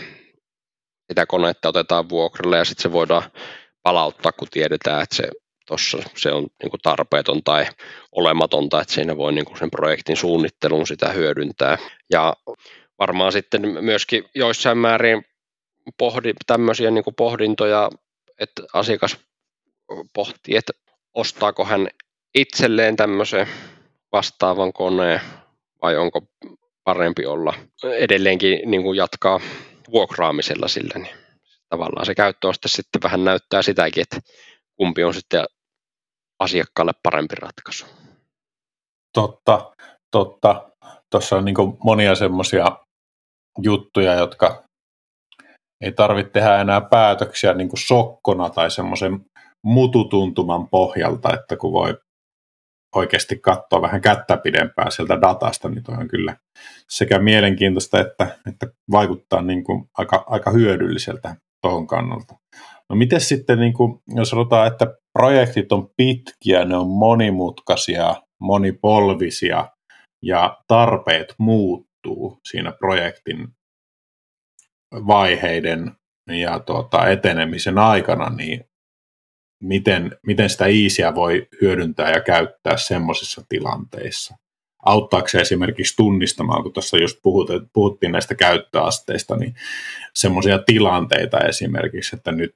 sitä 1.08 1.26
konetta 1.26 1.68
otetaan 1.68 2.08
vuokralle 2.08 2.58
ja 2.58 2.64
sitten 2.64 2.82
se 2.82 2.92
voidaan 2.92 3.22
palauttaa, 3.82 4.32
kun 4.32 4.48
tiedetään, 4.50 5.02
että 5.02 5.16
se 5.16 5.28
tuossa 5.70 5.98
se 6.16 6.32
on 6.32 6.46
niin 6.62 6.70
kuin 6.70 6.80
tarpeeton 6.82 7.42
tai 7.42 7.66
olematonta, 8.12 8.80
että 8.80 8.94
siinä 8.94 9.16
voi 9.16 9.32
niin 9.32 9.44
kuin 9.44 9.58
sen 9.58 9.70
projektin 9.70 10.16
suunnittelun 10.16 10.86
sitä 10.86 11.08
hyödyntää. 11.08 11.78
Ja 12.10 12.34
varmaan 12.98 13.32
sitten 13.32 13.84
myöskin 13.84 14.24
joissain 14.34 14.78
määrin 14.78 15.24
pohdi, 15.98 16.32
tämmöisiä 16.46 16.90
niin 16.90 17.04
kuin 17.04 17.14
pohdintoja, 17.14 17.90
että 18.40 18.62
asiakas 18.72 19.16
pohtii, 20.14 20.56
että 20.56 20.72
ostaako 21.14 21.64
hän 21.64 21.88
itselleen 22.34 22.96
tämmöisen 22.96 23.46
vastaavan 24.12 24.72
koneen 24.72 25.20
vai 25.82 25.96
onko 25.96 26.22
parempi 26.84 27.26
olla 27.26 27.54
edelleenkin 27.84 28.70
niin 28.70 28.82
kuin 28.82 28.96
jatkaa 28.96 29.40
vuokraamisella 29.92 30.68
sillä, 30.68 30.98
niin 30.98 31.16
tavallaan 31.68 32.06
se 32.06 32.14
käyttöaste 32.14 32.68
sitten 32.68 33.02
vähän 33.02 33.24
näyttää 33.24 33.62
sitäkin, 33.62 34.02
että 34.02 34.20
kumpi 34.76 35.04
on 35.04 35.14
sitten 35.14 35.44
asiakkaalle 36.40 36.92
parempi 37.02 37.34
ratkaisu. 37.34 37.86
Totta, 39.14 39.72
totta. 40.10 40.70
Tuossa 41.10 41.36
on 41.36 41.44
niin 41.44 41.56
monia 41.84 42.14
semmoisia 42.14 42.66
juttuja, 43.62 44.14
jotka 44.14 44.64
ei 45.84 45.92
tarvitse 45.92 46.32
tehdä 46.32 46.60
enää 46.60 46.80
päätöksiä 46.80 47.54
niin 47.54 47.70
sokkona 47.86 48.50
tai 48.50 48.70
semmoisen 48.70 49.20
mututuntuman 49.64 50.68
pohjalta, 50.68 51.34
että 51.34 51.56
kun 51.56 51.72
voi 51.72 51.98
oikeasti 52.94 53.38
katsoa 53.38 53.82
vähän 53.82 54.00
kättä 54.00 54.36
pidempää 54.36 54.90
sieltä 54.90 55.20
datasta, 55.20 55.68
niin 55.68 55.82
toi 55.82 55.96
on 55.98 56.08
kyllä 56.08 56.36
sekä 56.88 57.18
mielenkiintoista 57.18 58.00
että, 58.00 58.38
että 58.48 58.66
vaikuttaa 58.90 59.42
niin 59.42 59.64
kuin 59.64 59.84
aika, 59.98 60.24
aika 60.26 60.50
hyödylliseltä 60.50 61.36
tuohon 61.62 61.86
kannalta. 61.86 62.34
No 62.90 62.96
miten 62.96 63.20
sitten, 63.20 63.58
niin 63.58 63.72
kuin, 63.72 63.98
jos 64.14 64.30
sanotaan, 64.30 64.66
että 64.66 64.86
projektit 65.12 65.72
on 65.72 65.90
pitkiä, 65.96 66.64
ne 66.64 66.76
on 66.76 66.88
monimutkaisia, 66.88 68.14
monipolvisia 68.40 69.68
ja 70.22 70.58
tarpeet 70.68 71.34
muuttuu, 71.38 72.38
siinä 72.48 72.72
projektin 72.72 73.48
vaiheiden 74.94 75.92
ja 76.30 76.58
tuota, 76.58 77.08
etenemisen 77.08 77.78
aikana, 77.78 78.30
niin 78.30 78.64
miten, 79.62 80.18
miten 80.26 80.50
sitä 80.50 80.66
iisiä 80.66 81.14
voi 81.14 81.48
hyödyntää 81.60 82.10
ja 82.10 82.20
käyttää 82.20 82.76
semmoisissa 82.76 83.42
tilanteissa? 83.48 84.34
Auttaako 84.86 85.28
se 85.28 85.40
esimerkiksi 85.40 85.96
tunnistamaan, 85.96 86.62
kun 86.62 86.72
tuossa 86.72 86.96
just 86.96 87.18
puhuttiin 87.72 88.12
näistä 88.12 88.34
käyttöasteista, 88.34 89.36
niin 89.36 89.54
semmoisia 90.14 90.58
tilanteita 90.58 91.38
esimerkiksi, 91.38 92.16
että 92.16 92.32
nyt 92.32 92.54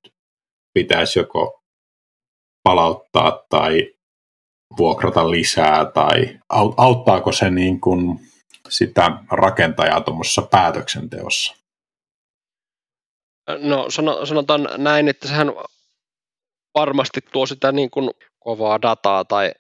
pitäisi 0.75 1.19
joko 1.19 1.64
palauttaa 2.65 3.45
tai 3.49 3.95
vuokrata 4.79 5.31
lisää, 5.31 5.85
tai 5.85 6.39
auttaako 6.77 7.33
se 7.33 7.51
niin 7.51 7.81
kuin 7.81 8.21
sitä 8.69 9.11
rakentajaa 9.31 10.01
tuommoisessa 10.01 10.43
päätöksenteossa? 10.43 11.55
No 13.59 13.87
sanotaan 14.25 14.69
näin, 14.77 15.09
että 15.09 15.29
sehän 15.29 15.53
varmasti 16.75 17.21
tuo 17.33 17.47
sitä 17.47 17.73
niin 17.73 17.91
kuin 17.91 18.11
kovaa 18.39 18.83
dataa 18.83 19.25
tai 19.25 19.53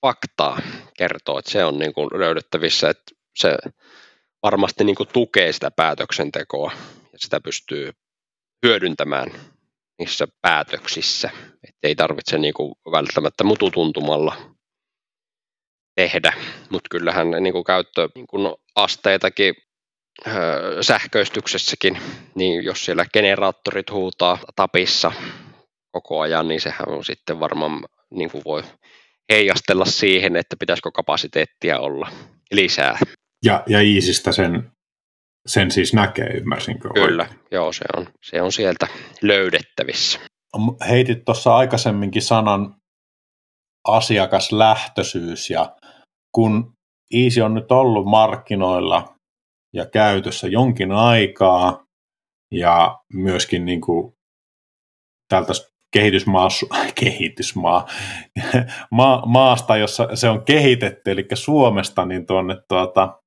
faktaa 0.00 0.60
kertoo, 0.98 1.38
että 1.38 1.50
se 1.50 1.64
on 1.64 1.78
niin 1.78 1.92
kuin 1.92 2.08
löydettävissä, 2.12 2.90
että 2.90 3.14
se 3.36 3.56
varmasti 4.42 4.84
niin 4.84 4.96
kuin 4.96 5.08
tukee 5.12 5.52
sitä 5.52 5.70
päätöksentekoa 5.70 6.72
ja 7.12 7.18
sitä 7.18 7.40
pystyy 7.40 7.92
hyödyntämään 8.66 9.30
niissä 10.00 10.28
päätöksissä, 10.42 11.30
että 11.68 11.88
ei 11.88 11.94
tarvitse 11.94 12.38
niin 12.38 12.54
kuin 12.54 12.72
välttämättä 12.92 13.44
mututuntumalla 13.44 14.36
tehdä, 15.96 16.32
mutta 16.70 16.88
kyllähän 16.90 17.30
niin 17.40 17.52
kuin 17.52 17.64
käyttö 17.64 18.08
niin 18.14 18.26
kuin 18.26 18.54
asteitakin 18.76 19.54
sähköistyksessäkin, 20.80 21.98
niin 22.34 22.64
jos 22.64 22.84
siellä 22.84 23.04
generaattorit 23.12 23.90
huutaa 23.90 24.38
tapissa 24.56 25.12
koko 25.92 26.20
ajan, 26.20 26.48
niin 26.48 26.60
sehän 26.60 26.88
on 26.88 27.04
sitten 27.04 27.40
varmaan 27.40 27.84
niin 28.10 28.30
kuin 28.30 28.44
voi 28.44 28.62
heijastella 29.32 29.84
siihen, 29.84 30.36
että 30.36 30.56
pitäisikö 30.58 30.90
kapasiteettia 30.90 31.78
olla 31.78 32.10
lisää. 32.50 32.98
Ja, 33.44 33.62
ja 33.66 33.80
Iisistä 33.80 34.32
sen, 34.32 34.72
sen 35.46 35.70
siis 35.70 35.94
näkee, 35.94 36.26
ymmärsinkö? 36.26 36.88
Kyllä, 36.94 37.22
oikein? 37.22 37.40
joo, 37.50 37.72
se 37.72 37.84
on, 37.96 38.06
se 38.22 38.42
on 38.42 38.52
sieltä 38.52 38.86
löydettävissä. 39.22 40.20
Heitit 40.88 41.24
tuossa 41.24 41.56
aikaisemminkin 41.56 42.22
sanan 42.22 42.74
asiakaslähtöisyys, 43.88 45.50
ja 45.50 45.76
kun 46.34 46.72
Iisi 47.14 47.42
on 47.42 47.54
nyt 47.54 47.72
ollut 47.72 48.06
markkinoilla 48.06 49.14
ja 49.74 49.86
käytössä 49.86 50.48
jonkin 50.48 50.92
aikaa, 50.92 51.84
ja 52.54 52.98
myöskin 53.12 53.64
niin 53.64 53.80
kuin 53.80 54.12
tältä 55.28 55.52
kehitysmaa, 55.92 56.48
kehitysmaa, 57.00 57.86
ma, 58.90 59.22
maasta, 59.26 59.76
jossa 59.76 60.08
se 60.16 60.28
on 60.28 60.44
kehitetty, 60.44 61.10
eli 61.10 61.26
Suomesta, 61.34 62.06
niin 62.06 62.26
tuonne 62.26 62.56
tuota, 62.68 63.20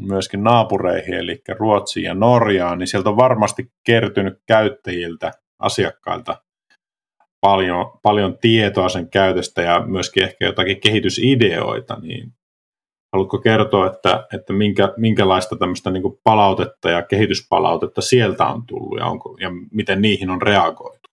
myöskin 0.00 0.44
naapureihin, 0.44 1.14
eli 1.14 1.42
Ruotsiin 1.48 2.04
ja 2.04 2.14
Norjaan, 2.14 2.78
niin 2.78 2.86
sieltä 2.86 3.08
on 3.08 3.16
varmasti 3.16 3.70
kertynyt 3.84 4.38
käyttäjiltä, 4.46 5.32
asiakkailta 5.58 6.36
paljon, 7.40 7.98
paljon 8.02 8.38
tietoa 8.38 8.88
sen 8.88 9.10
käytöstä 9.10 9.62
ja 9.62 9.82
myöskin 9.86 10.24
ehkä 10.24 10.46
jotakin 10.46 10.80
kehitysideoita, 10.80 11.98
niin 12.02 12.32
haluatko 13.12 13.38
kertoa, 13.38 13.86
että, 13.86 14.26
että 14.34 14.52
minkä, 14.52 14.92
minkälaista 14.96 15.56
tämmöistä 15.56 15.90
niin 15.90 16.18
palautetta 16.24 16.90
ja 16.90 17.02
kehityspalautetta 17.02 18.00
sieltä 18.00 18.46
on 18.46 18.66
tullut 18.66 18.98
ja, 18.98 19.06
onko, 19.06 19.36
ja 19.40 19.50
miten 19.72 20.02
niihin 20.02 20.30
on 20.30 20.42
reagoitu? 20.42 21.08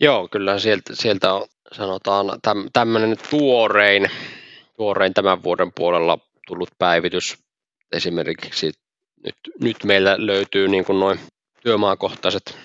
Joo, 0.00 0.28
kyllä 0.28 0.58
sieltä, 0.58 0.94
sieltä 0.94 1.34
on 1.34 1.46
sanotaan 1.72 2.38
täm, 2.42 2.68
tämmöinen 2.72 3.16
tuorein, 3.30 4.10
tuorein 4.76 5.14
tämän 5.14 5.42
vuoden 5.42 5.72
puolella 5.74 6.18
tullut 6.46 6.70
päivitys. 6.78 7.38
Esimerkiksi 7.92 8.72
nyt, 9.24 9.36
nyt 9.60 9.84
meillä 9.84 10.14
löytyy 10.18 10.68
niin 10.68 10.84
kuin 10.84 11.00
noin 11.00 11.20
työmaakohtaiset 11.62 12.58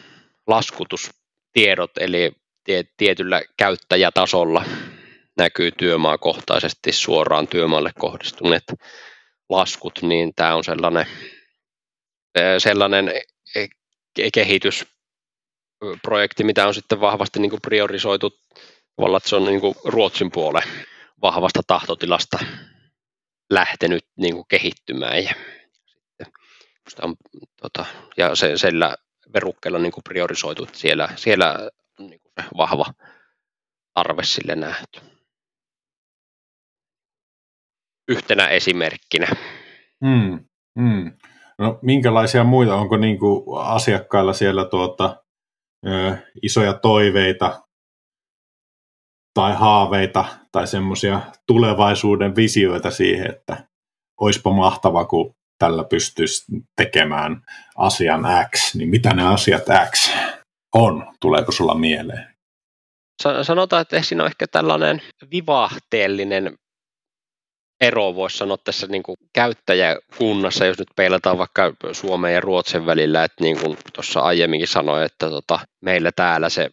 laskutustiedot, 0.48 1.92
eli 2.00 2.32
tie, 2.64 2.84
tietyllä 2.98 3.42
käyttäjätasolla 3.58 4.66
näkyy 5.38 5.72
työmaakohtaisesti 5.72 6.92
suoraan 6.92 7.48
työmaalle 7.48 7.92
kohdistuneet 8.00 8.64
laskut, 9.50 10.00
niin 10.02 10.34
tämä 10.36 10.56
on 10.56 10.64
sellainen, 10.64 11.06
sellainen 12.58 13.12
kehitys, 14.34 14.86
projekti, 16.02 16.44
mitä 16.44 16.68
on 16.68 16.74
sitten 16.74 17.02
vahvasti 17.02 17.40
niin 17.40 17.50
kuin 17.50 17.62
priorisoitu 17.62 18.40
tavallaan, 18.96 19.18
että 19.18 19.30
se 19.30 19.36
on 19.36 19.46
niin 19.46 19.62
kuin 19.62 19.76
Ruotsin 19.86 20.32
puolen 20.32 20.64
vahvasta 21.22 21.62
tahtotilasta 21.68 22.40
lähtenyt 23.50 24.06
niin 24.16 24.34
kuin 24.34 24.46
kehittymään 24.48 25.24
ja, 25.24 25.34
sitten, 26.89 27.06
on, 27.06 27.16
tota, 27.62 27.86
ja 28.18 28.36
se, 28.36 28.58
sillä 28.58 28.96
verukkeella 29.34 29.80
niin 29.80 29.91
kuin 29.91 30.04
priorisoitu, 30.04 30.68
siellä, 30.74 31.10
siellä 31.16 31.70
on 32.00 32.08
niin 32.08 32.22
kuin 32.22 32.32
se 32.41 32.50
vahva 32.58 32.86
tarve 33.93 34.24
sille 34.24 34.56
nähty. 34.56 35.02
Yhtenä 38.08 38.48
esimerkkinä. 38.48 39.28
Hmm, 40.06 40.46
hmm. 40.80 41.12
No, 41.58 41.80
minkälaisia 41.82 42.43
muita, 42.43 42.76
onko 42.76 42.98
niin 42.98 43.20
kuin 43.20 43.43
asiakkailla 43.60 44.34
siellä 44.34 44.66
tuota, 44.66 45.24
ö, 45.88 46.18
isoja 46.41 46.74
toiveita 46.74 47.62
tai 49.36 49.54
haaveita 49.54 50.26
tai 50.52 50.68
semmoisia 50.68 51.22
tulevaisuuden 51.48 52.36
visioita 52.36 52.92
siihen, 52.92 53.30
että 53.30 53.64
olisipa 54.22 54.52
mahtava, 54.52 55.06
kun 55.06 55.36
tällä 55.60 55.84
pystyisi 55.84 56.46
tekemään 56.76 57.42
asian 57.78 58.26
X, 58.56 58.76
niin 58.76 58.90
mitä 58.90 59.14
ne 59.14 59.28
asiat 59.28 59.64
X 59.92 60.12
on? 60.76 61.08
Tuleeko 61.22 61.52
sulla 61.52 61.76
mieleen? 61.76 62.36
Sanotaan, 63.42 63.82
että 63.82 64.02
siinä 64.02 64.24
on 64.24 64.28
ehkä 64.28 64.46
tällainen 64.48 65.02
vivahteellinen 65.32 66.54
ero 67.82 68.16
voisi 68.16 68.38
sanoa 68.38 68.58
tässä 68.64 68.88
niin 68.88 69.04
kuin 69.04 69.16
käyttäjäkunnassa, 69.34 70.66
jos 70.66 70.80
nyt 70.80 70.88
peilataan 70.96 71.38
vaikka 71.38 71.74
Suomen 71.92 72.34
ja 72.34 72.40
Ruotsin 72.40 72.86
välillä, 72.86 73.24
että 73.24 73.44
niin 73.44 73.60
kuin 73.60 73.78
tuossa 73.94 74.20
aiemminkin 74.20 74.68
sanoin, 74.68 75.06
että 75.06 75.30
tota, 75.30 75.60
meillä 75.82 76.12
täällä 76.12 76.50
se 76.50 76.70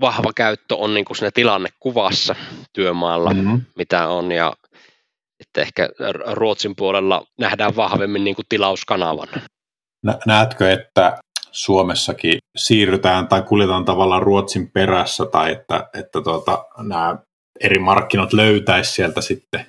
vahva 0.00 0.32
käyttö 0.36 0.76
on 0.76 0.94
niin 0.94 1.04
kuin 1.04 1.16
siinä 1.16 1.30
tilannekuvassa 1.34 2.34
työmaalla, 2.72 3.30
mm-hmm. 3.30 3.60
mitä 3.76 4.08
on, 4.08 4.32
ja 4.32 4.52
että 5.40 5.60
ehkä 5.60 5.88
Ruotsin 6.32 6.76
puolella 6.76 7.26
nähdään 7.38 7.76
vahvemmin 7.76 8.24
niin 8.24 8.36
kuin 8.36 8.46
tilauskanavan. 8.48 9.28
Näetkö, 10.26 10.72
että 10.72 11.18
Suomessakin 11.52 12.38
siirrytään 12.56 13.28
tai 13.28 13.42
kuljetaan 13.42 13.84
tavallaan 13.84 14.22
Ruotsin 14.22 14.70
perässä, 14.70 15.26
tai 15.26 15.52
että, 15.52 15.88
että 15.94 16.20
tuota, 16.20 16.64
nämä 16.78 17.18
eri 17.60 17.78
markkinat 17.78 18.32
löytäisi 18.32 18.92
sieltä 18.92 19.20
sitten 19.20 19.66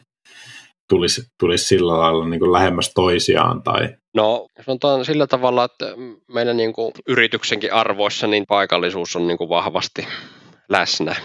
tulisi, 0.90 1.22
tulisi 1.40 1.66
sillä 1.66 1.98
lailla 1.98 2.28
niin 2.28 2.40
kuin 2.40 2.54
lähemmäs 2.54 2.92
toisiaan? 2.96 3.64
Tai... 3.64 3.90
No 4.14 4.48
sanotaan 4.66 5.06
sillä 5.06 5.28
tavalla, 5.28 5.64
että 5.64 5.86
meidän 6.28 6.58
niin 6.58 6.74
kuin 6.74 6.92
yrityksenkin 7.08 7.74
arvoissa 7.74 8.28
niin 8.28 8.46
paikallisuus 8.48 9.16
on 9.16 9.28
niin 9.28 9.38
kuin 9.38 9.50
vahvasti 9.50 10.08
läsnä. 10.70 11.16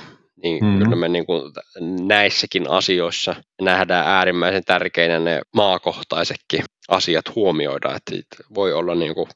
Niin 0.43 0.65
mm-hmm. 0.65 0.83
kyllä 0.83 0.97
me 0.97 1.09
niin 1.09 1.27
kuin 1.27 1.53
näissäkin 2.07 2.71
asioissa 2.71 3.35
nähdään 3.62 4.09
äärimmäisen 4.09 4.65
tärkeinä 4.67 5.19
ne 5.19 5.41
maakohtaisetkin 5.55 6.65
asiat 6.89 7.25
huomioida, 7.35 7.95
että 7.97 8.37
voi 8.55 8.73
olla 8.73 8.95
niin 8.95 9.15
kuin 9.15 9.29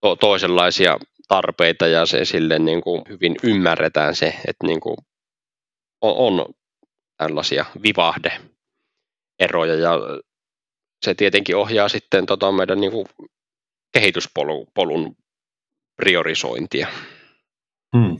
to- 0.00 0.16
toisenlaisia 0.16 0.98
tarpeita 1.28 1.86
ja 1.86 2.06
se 2.06 2.24
sille 2.24 2.58
niin 2.58 2.80
kuin 2.80 3.02
hyvin 3.08 3.36
ymmärretään 3.42 4.14
se, 4.14 4.26
että 4.26 4.66
niin 4.66 4.80
kuin 4.80 4.96
on, 6.00 6.38
on 6.38 6.46
tällaisia 7.16 7.64
vivahde 7.82 8.32
eroja 9.40 9.74
ja 9.74 9.98
se 11.04 11.14
tietenkin 11.14 11.56
ohjaa 11.56 11.88
sitten 11.88 12.26
tota 12.26 12.52
meidän 12.52 12.80
niin 12.80 12.92
kuin 12.92 13.06
kehityspolun 13.92 15.16
priorisointia. 15.96 16.88
Hmm. 17.96 18.16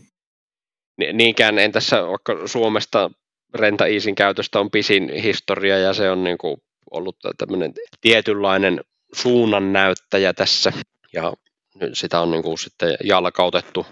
Niinkään 1.13 1.59
en 1.59 1.73
tässä, 1.73 2.07
vaikka 2.07 2.47
Suomesta 2.47 3.11
Renta 3.55 3.87
Easin 3.87 4.15
käytöstä 4.15 4.61
on 4.61 4.71
pisin 4.71 5.13
historia 5.23 5.79
ja 5.79 5.95
se 5.95 6.11
on 6.11 6.25
niin 6.25 6.39
kuin 6.39 6.57
ollut 6.91 7.17
tämmöinen 7.39 7.73
tietynlainen 8.01 8.81
suunnannäyttäjä 9.15 10.33
tässä 10.33 10.73
ja 11.13 11.33
sitä 11.93 12.21
on 12.21 12.31
niin 12.31 12.43
kuin 12.43 12.59
sitten 12.59 12.97
jalkautettu 13.05 13.87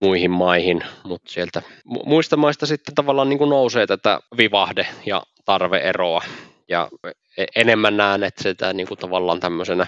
muihin 0.00 0.30
maihin, 0.30 0.84
mutta 1.04 1.32
sieltä 1.32 1.62
muista 1.84 2.36
maista 2.36 2.66
sitten 2.66 2.94
tavallaan 2.94 3.28
niin 3.28 3.38
kuin 3.38 3.50
nousee 3.50 3.86
tätä 3.86 4.20
vivahde- 4.36 4.86
ja 5.06 5.22
tarveeroa 5.48 6.22
Ja 6.68 6.88
e-, 7.36 7.44
enemmän 7.56 7.96
näen, 7.96 8.24
että 8.24 8.42
sitä 8.42 8.72
niin 8.72 8.88
kuin 8.88 8.98
tavallaan 8.98 9.40
tämmöisenä 9.40 9.86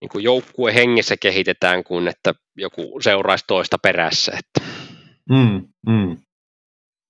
niin 0.00 0.08
kuin 0.08 0.24
joukkue 0.24 0.74
hengessä 0.74 1.16
kehitetään 1.16 1.84
kuin 1.84 2.08
että 2.08 2.34
joku 2.56 3.00
seuraisi 3.00 3.44
toista 3.46 3.78
perässä. 3.78 4.32
Että 4.38 4.70
mm, 5.30 5.68
mm. 5.86 6.18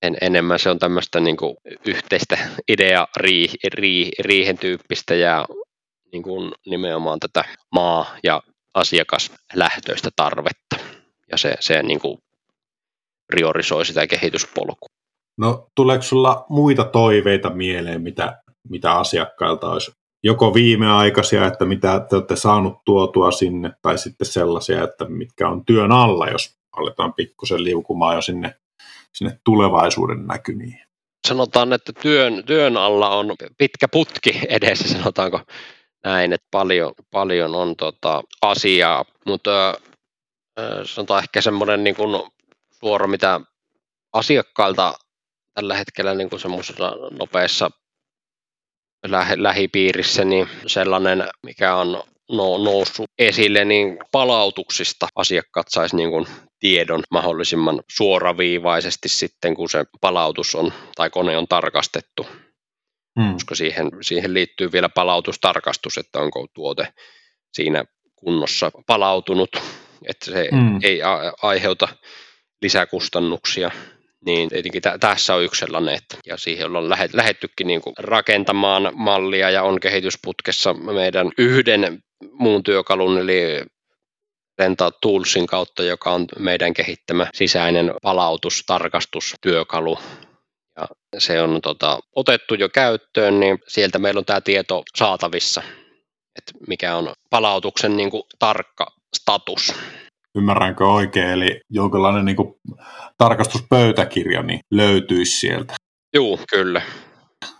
En, 0.03 0.17
enemmän 0.21 0.59
se 0.59 0.71
on 0.71 0.79
tämmöistä 0.79 1.21
niin 1.21 1.37
kuin 1.37 1.57
yhteistä 1.87 2.39
idea 2.69 3.09
rii, 3.17 3.49
rii, 3.75 4.11
riihen 4.19 4.59
tyyppistä 4.59 5.15
ja 5.15 5.47
niin 6.12 6.23
kuin 6.23 6.53
nimenomaan 6.67 7.21
tätä 7.21 7.45
maa- 7.73 8.17
ja 8.25 8.43
asiakaslähtöistä 8.75 10.11
tarvetta. 10.17 10.77
Ja 11.31 11.39
se, 11.39 11.55
se 11.61 11.83
niin 11.83 12.01
kuin 12.01 12.19
priorisoi 13.27 13.87
sitä 13.87 14.07
kehityspolkua. 14.07 14.93
No 15.39 15.68
tuleeko 15.74 16.03
sulla 16.03 16.47
muita 16.49 16.85
toiveita 16.85 17.51
mieleen, 17.51 18.03
mitä, 18.03 18.43
mitä 18.68 18.93
asiakkailta 18.93 19.70
olisi 19.70 19.93
joko 20.24 20.55
viimeaikaisia, 20.55 21.47
että 21.47 21.64
mitä 21.64 22.07
te 22.11 22.16
olette 22.16 22.37
saanut 22.37 22.85
tuotua 22.85 23.30
sinne, 23.30 23.70
tai 23.82 23.99
sitten 23.99 24.26
sellaisia, 24.26 24.85
että 24.85 25.05
mitkä 25.05 25.49
on 25.49 25.64
työn 25.64 25.93
alla, 25.93 26.28
jos 26.28 26.57
aletaan 26.76 27.14
pikkusen 27.14 27.64
liukumaan 27.64 28.14
jo 28.14 28.22
sinne, 28.22 28.55
sinne 29.12 29.39
tulevaisuuden 29.45 30.26
näkymiin. 30.26 30.80
Sanotaan, 31.28 31.72
että 31.72 31.93
työn, 32.03 32.45
työn 32.47 32.76
alla 32.76 33.09
on 33.09 33.37
pitkä 33.59 33.89
putki 33.89 34.41
edessä, 34.49 34.89
sanotaanko 34.89 35.41
näin, 36.05 36.32
että 36.32 36.47
paljon, 36.51 36.93
paljon 37.11 37.55
on 37.55 37.76
tota 37.76 38.22
asiaa, 38.43 39.05
mutta 39.26 39.68
äh, 40.59 40.64
sanotaan 40.85 41.22
ehkä 41.22 41.41
semmoinen 41.41 41.85
niin 41.85 41.97
kuin 41.97 42.22
suora, 42.70 43.07
mitä 43.07 43.41
asiakkailta 44.12 44.95
tällä 45.55 45.74
hetkellä 45.74 46.14
niin 46.14 46.30
kuin 46.30 46.40
semmoisessa 46.40 46.92
nopeassa 47.11 47.70
lä- 49.07 49.36
lähipiirissä, 49.36 50.24
niin 50.24 50.48
sellainen, 50.66 51.28
mikä 51.42 51.76
on 51.76 52.02
no, 52.30 52.59
noussut 52.59 53.07
esille, 53.18 53.64
niin 53.64 53.98
palautuksista 54.12 55.09
asiakkaat 55.14 55.66
saisi 55.70 55.96
niin 55.96 56.11
kuin 56.11 56.26
tiedon 56.61 57.02
mahdollisimman 57.11 57.82
suoraviivaisesti 57.90 59.09
sitten, 59.09 59.55
kun 59.55 59.70
se 59.70 59.84
palautus 60.00 60.55
on 60.55 60.72
tai 60.94 61.11
kone 61.11 61.36
on 61.36 61.48
tarkastettu. 61.48 62.26
Hmm. 63.20 63.32
Koska 63.32 63.55
siihen, 63.55 63.90
siihen 64.02 64.34
liittyy 64.34 64.72
vielä 64.72 64.88
palautustarkastus, 64.88 65.98
että 65.98 66.18
onko 66.18 66.46
tuote 66.55 66.88
siinä 67.52 67.84
kunnossa 68.16 68.70
palautunut, 68.86 69.57
että 70.09 70.24
se 70.24 70.48
hmm. 70.50 70.78
ei 70.82 71.02
a- 71.02 71.32
aiheuta 71.42 71.88
lisäkustannuksia 72.62 73.70
niin 74.27 74.49
tietenkin 74.49 74.83
t- 74.83 75.01
tässä 75.01 75.35
on 75.35 75.45
yksi 75.45 75.59
sellainen, 75.59 75.95
että, 75.95 76.16
ja 76.27 76.37
siihen 76.37 76.66
ollaan 76.66 76.89
lähet, 76.89 77.14
lähettykin 77.14 77.66
niin 77.66 77.81
kuin 77.81 77.95
rakentamaan 77.99 78.91
mallia 78.95 79.51
ja 79.51 79.62
on 79.62 79.81
kehitysputkessa 79.81 80.75
meidän 80.75 81.31
yhden 81.39 81.99
muun 82.33 82.62
työkalun, 82.62 83.18
eli 83.18 83.62
Renta 84.59 84.91
Toolsin 84.91 85.47
kautta, 85.47 85.83
joka 85.83 86.11
on 86.11 86.27
meidän 86.39 86.75
kehittämä 86.75 87.27
sisäinen 87.35 87.95
palautustarkastustyökalu. 88.03 89.99
Ja 90.77 90.89
se 91.18 91.41
on 91.41 91.61
tota, 91.62 92.01
otettu 92.16 92.55
jo 92.55 92.68
käyttöön, 92.68 93.41
niin 93.41 93.59
sieltä 93.68 93.99
meillä 93.99 94.18
on 94.18 94.25
tämä 94.25 94.41
tieto 94.41 94.83
saatavissa, 94.97 95.62
että 96.39 96.53
mikä 96.68 96.97
on 96.97 97.12
palautuksen 97.31 97.97
niin 97.97 98.11
kuin, 98.11 98.22
tarkka 98.39 98.87
status. 99.16 99.75
Ymmärränkö 100.35 100.87
oikein, 100.87 101.28
eli 101.28 101.61
jonkinlainen 101.70 102.24
niin 102.24 102.37
kuin, 102.37 102.55
tarkastuspöytäkirja 103.18 104.43
niin 104.43 104.61
löytyisi 104.70 105.39
sieltä? 105.39 105.74
Joo, 106.14 106.39
kyllä. 106.51 106.82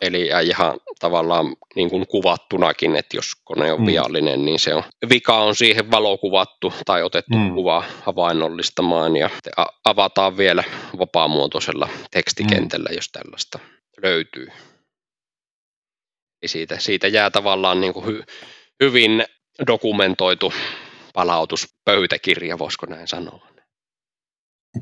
Eli 0.01 0.31
ihan 0.45 0.75
tavallaan 1.01 1.57
niin 1.77 1.91
kuin 1.91 2.07
kuvattunakin, 2.07 2.97
että 2.97 3.16
jos 3.16 3.27
kone 3.45 3.72
on 3.72 3.81
mm. 3.81 3.87
viallinen, 3.87 4.45
niin 4.45 4.59
se 4.59 4.75
on, 4.75 4.83
vika 5.09 5.39
on 5.39 5.55
siihen 5.57 5.91
valokuvattu 5.91 6.72
tai 6.85 7.03
otettu 7.03 7.39
mm. 7.39 7.55
kuva 7.55 7.85
havainnollistamaan 8.03 9.16
ja 9.16 9.31
avataan 9.85 10.37
vielä 10.37 10.64
vapaamuotoisella 10.99 11.89
tekstikentällä, 12.11 12.89
mm. 12.91 12.97
jos 12.97 13.09
tällaista 13.12 13.59
löytyy. 14.03 14.47
Ja 16.43 16.49
siitä, 16.49 16.79
siitä 16.79 17.09
jää 17.09 17.31
tavallaan 17.31 17.81
niin 17.81 17.95
kuin 17.95 18.07
hy, 18.07 18.22
hyvin 18.83 19.25
dokumentoitu 19.66 20.53
palautuspöytäkirja, 21.15 22.59
voisiko 22.59 22.87
näin 22.87 23.09
sanoa. 23.09 23.47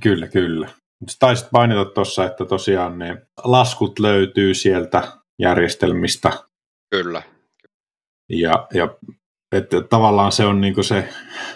Kyllä, 0.02 0.28
kyllä. 0.28 0.68
Taisit 1.18 1.48
mainita 1.52 1.84
tuossa, 1.84 2.24
että 2.24 2.44
tosiaan 2.44 2.98
ne 2.98 3.26
laskut 3.44 3.98
löytyy 3.98 4.54
sieltä 4.54 5.12
järjestelmistä. 5.38 6.32
Kyllä. 6.90 7.22
Ja, 8.28 8.66
ja 8.74 8.96
että 9.52 9.80
tavallaan 9.80 10.32
se 10.32 10.44
on 10.44 10.60
niinku 10.60 10.82
se 10.82 11.08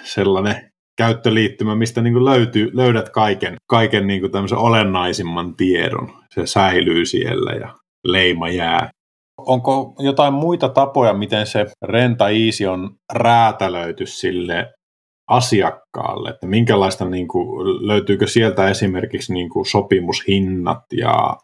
sellainen 0.04 0.72
käyttöliittymä, 0.96 1.74
mistä 1.74 2.00
niinku 2.00 2.24
löytyy, 2.24 2.70
löydät 2.74 3.08
kaiken, 3.08 3.56
kaiken 3.70 4.06
niinku 4.06 4.28
tämmöisen 4.28 4.58
olennaisimman 4.58 5.56
tiedon. 5.56 6.24
Se 6.34 6.46
säilyy 6.46 7.06
siellä 7.06 7.52
ja 7.52 7.74
leima 8.04 8.48
jää. 8.48 8.90
Onko 9.46 9.94
jotain 9.98 10.34
muita 10.34 10.68
tapoja, 10.68 11.12
miten 11.12 11.46
se 11.46 11.66
Renta 11.82 12.28
Easy 12.28 12.64
on 12.64 12.96
räätälöity 13.12 14.06
sille 14.06 14.72
asiakkaalle, 15.30 16.30
että 16.30 16.46
minkälaista, 16.46 17.04
niin 17.04 17.28
kuin, 17.28 17.46
löytyykö 17.86 18.26
sieltä 18.26 18.68
esimerkiksi 18.68 19.32
niin 19.32 19.50
kuin 19.50 19.66
sopimushinnat 19.66 20.82
ja 20.92 21.36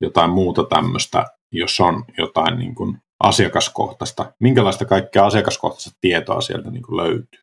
jotain 0.00 0.30
muuta 0.30 0.64
tämmöistä, 0.64 1.24
jos 1.52 1.80
on 1.80 2.04
jotain 2.18 2.58
niin 2.58 2.74
kuin 2.74 2.98
asiakaskohtaista, 3.20 4.32
minkälaista 4.40 4.84
kaikkea 4.84 5.26
asiakaskohtaista 5.26 5.90
tietoa 6.00 6.40
sieltä 6.40 6.70
niin 6.70 6.82
kuin 6.82 6.96
löytyy? 6.96 7.40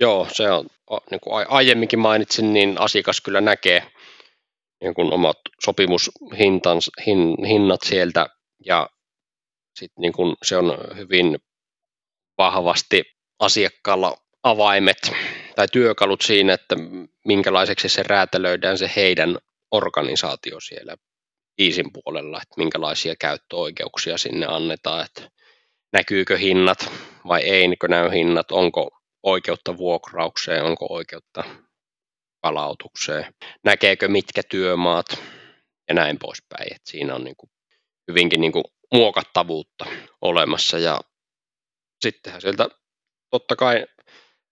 Joo, 0.00 0.26
se 0.32 0.50
on, 0.50 0.66
niin 1.10 1.20
kuin 1.20 1.46
aiemminkin 1.48 1.98
mainitsin, 1.98 2.52
niin 2.52 2.80
asiakas 2.80 3.20
kyllä 3.20 3.40
näkee 3.40 3.82
niin 4.82 4.94
kuin 4.94 5.12
omat 5.12 5.36
sopimushinnat 5.64 7.80
sieltä 7.82 8.26
ja 8.66 8.90
sitten 9.74 10.02
niin 10.02 10.12
kuin 10.12 10.36
se 10.42 10.56
on 10.56 10.96
hyvin 10.96 11.38
vahvasti 12.38 13.04
asiakkaalla 13.38 14.16
avaimet 14.42 15.12
tai 15.56 15.66
työkalut 15.72 16.20
siinä, 16.20 16.52
että 16.52 16.76
minkälaiseksi 17.24 17.88
se 17.88 18.02
räätälöidään 18.02 18.78
se 18.78 18.90
heidän 18.96 19.38
organisaatio 19.70 20.60
siellä 20.60 20.96
Iisin 21.60 21.90
puolella, 21.92 22.36
että 22.42 22.54
minkälaisia 22.56 23.16
käyttöoikeuksia 23.16 24.18
sinne 24.18 24.46
annetaan, 24.46 25.04
että 25.04 25.30
näkyykö 25.92 26.38
hinnat 26.38 26.92
vai 27.28 27.40
eikö 27.40 27.88
näy 27.88 28.10
hinnat, 28.10 28.52
onko 28.52 28.90
oikeutta 29.22 29.76
vuokraukseen, 29.76 30.64
onko 30.64 30.86
oikeutta 30.90 31.44
palautukseen, 32.40 33.34
näkeekö 33.64 34.08
mitkä 34.08 34.42
työmaat 34.50 35.06
ja 35.88 35.94
näin 35.94 36.18
poispäin. 36.18 36.74
että 36.74 36.90
siinä 36.90 37.14
on 37.14 37.24
niin 37.24 37.36
kuin 37.36 37.50
hyvinkin 38.10 38.40
niin 38.40 38.52
kuin 38.52 38.64
muokattavuutta 38.94 39.86
olemassa 40.22 40.78
ja 40.78 41.00
sittenhän 42.04 42.40
sieltä 42.40 42.68
totta 43.30 43.56
kai 43.56 43.86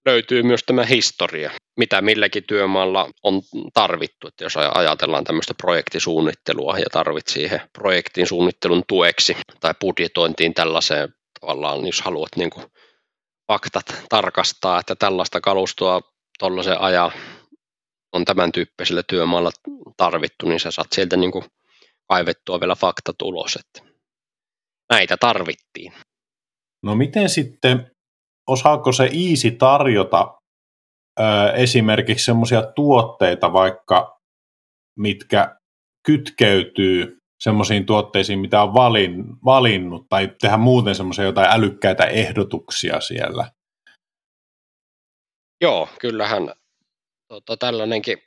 löytyy 0.06 0.42
myös 0.42 0.60
tämä 0.66 0.84
historia, 0.84 1.50
mitä 1.76 2.02
milläkin 2.02 2.44
työmaalla 2.44 3.10
on 3.22 3.42
tarvittu. 3.74 4.28
Että 4.28 4.44
jos 4.44 4.56
ajatellaan 4.56 5.24
tämmöistä 5.24 5.54
projektisuunnittelua 5.54 6.78
ja 6.78 6.86
tarvit 6.92 7.28
siihen 7.28 7.60
projektin 7.72 8.26
suunnittelun 8.26 8.82
tueksi 8.88 9.36
tai 9.60 9.74
budjetointiin 9.80 10.54
tällaiseen 10.54 11.08
tavallaan, 11.40 11.86
jos 11.86 12.00
haluat 12.00 12.36
niin 12.36 12.50
kuin 12.50 12.66
faktat 13.52 13.86
tarkastaa, 14.08 14.80
että 14.80 14.94
tällaista 14.94 15.40
kalustoa 15.40 16.00
tuollaisen 16.38 16.80
ajan 16.80 17.12
on 18.12 18.24
tämän 18.24 18.52
tyyppisellä 18.52 19.02
työmaalla 19.02 19.50
tarvittu, 19.96 20.48
niin 20.48 20.60
sä 20.60 20.70
saat 20.70 20.92
sieltä 20.92 21.16
niin 21.16 21.32
kuin 21.32 21.44
kaivettua 22.08 22.60
vielä 22.60 22.74
faktat 22.74 23.22
ulos, 23.22 23.56
että 23.56 23.92
näitä 24.92 25.16
tarvittiin. 25.16 25.92
No 26.82 26.94
miten 26.94 27.28
sitten 27.28 27.90
osaako 28.48 28.92
se 28.92 29.04
Easy 29.04 29.50
tarjota 29.50 30.34
ö, 31.20 31.22
esimerkiksi 31.54 32.24
semmoisia 32.24 32.62
tuotteita 32.62 33.52
vaikka, 33.52 34.20
mitkä 34.98 35.56
kytkeytyy 36.06 37.18
semmoisiin 37.40 37.86
tuotteisiin, 37.86 38.38
mitä 38.38 38.62
on 38.62 38.74
valin, 38.74 39.24
valinnut, 39.44 40.06
tai 40.08 40.28
tehdä 40.40 40.56
muuten 40.56 40.94
semmoisia 40.94 41.24
jotain 41.24 41.50
älykkäitä 41.50 42.04
ehdotuksia 42.04 43.00
siellä? 43.00 43.50
Joo, 45.60 45.88
kyllähän 46.00 46.52
tota, 47.28 47.56
tällainenkin 47.56 48.18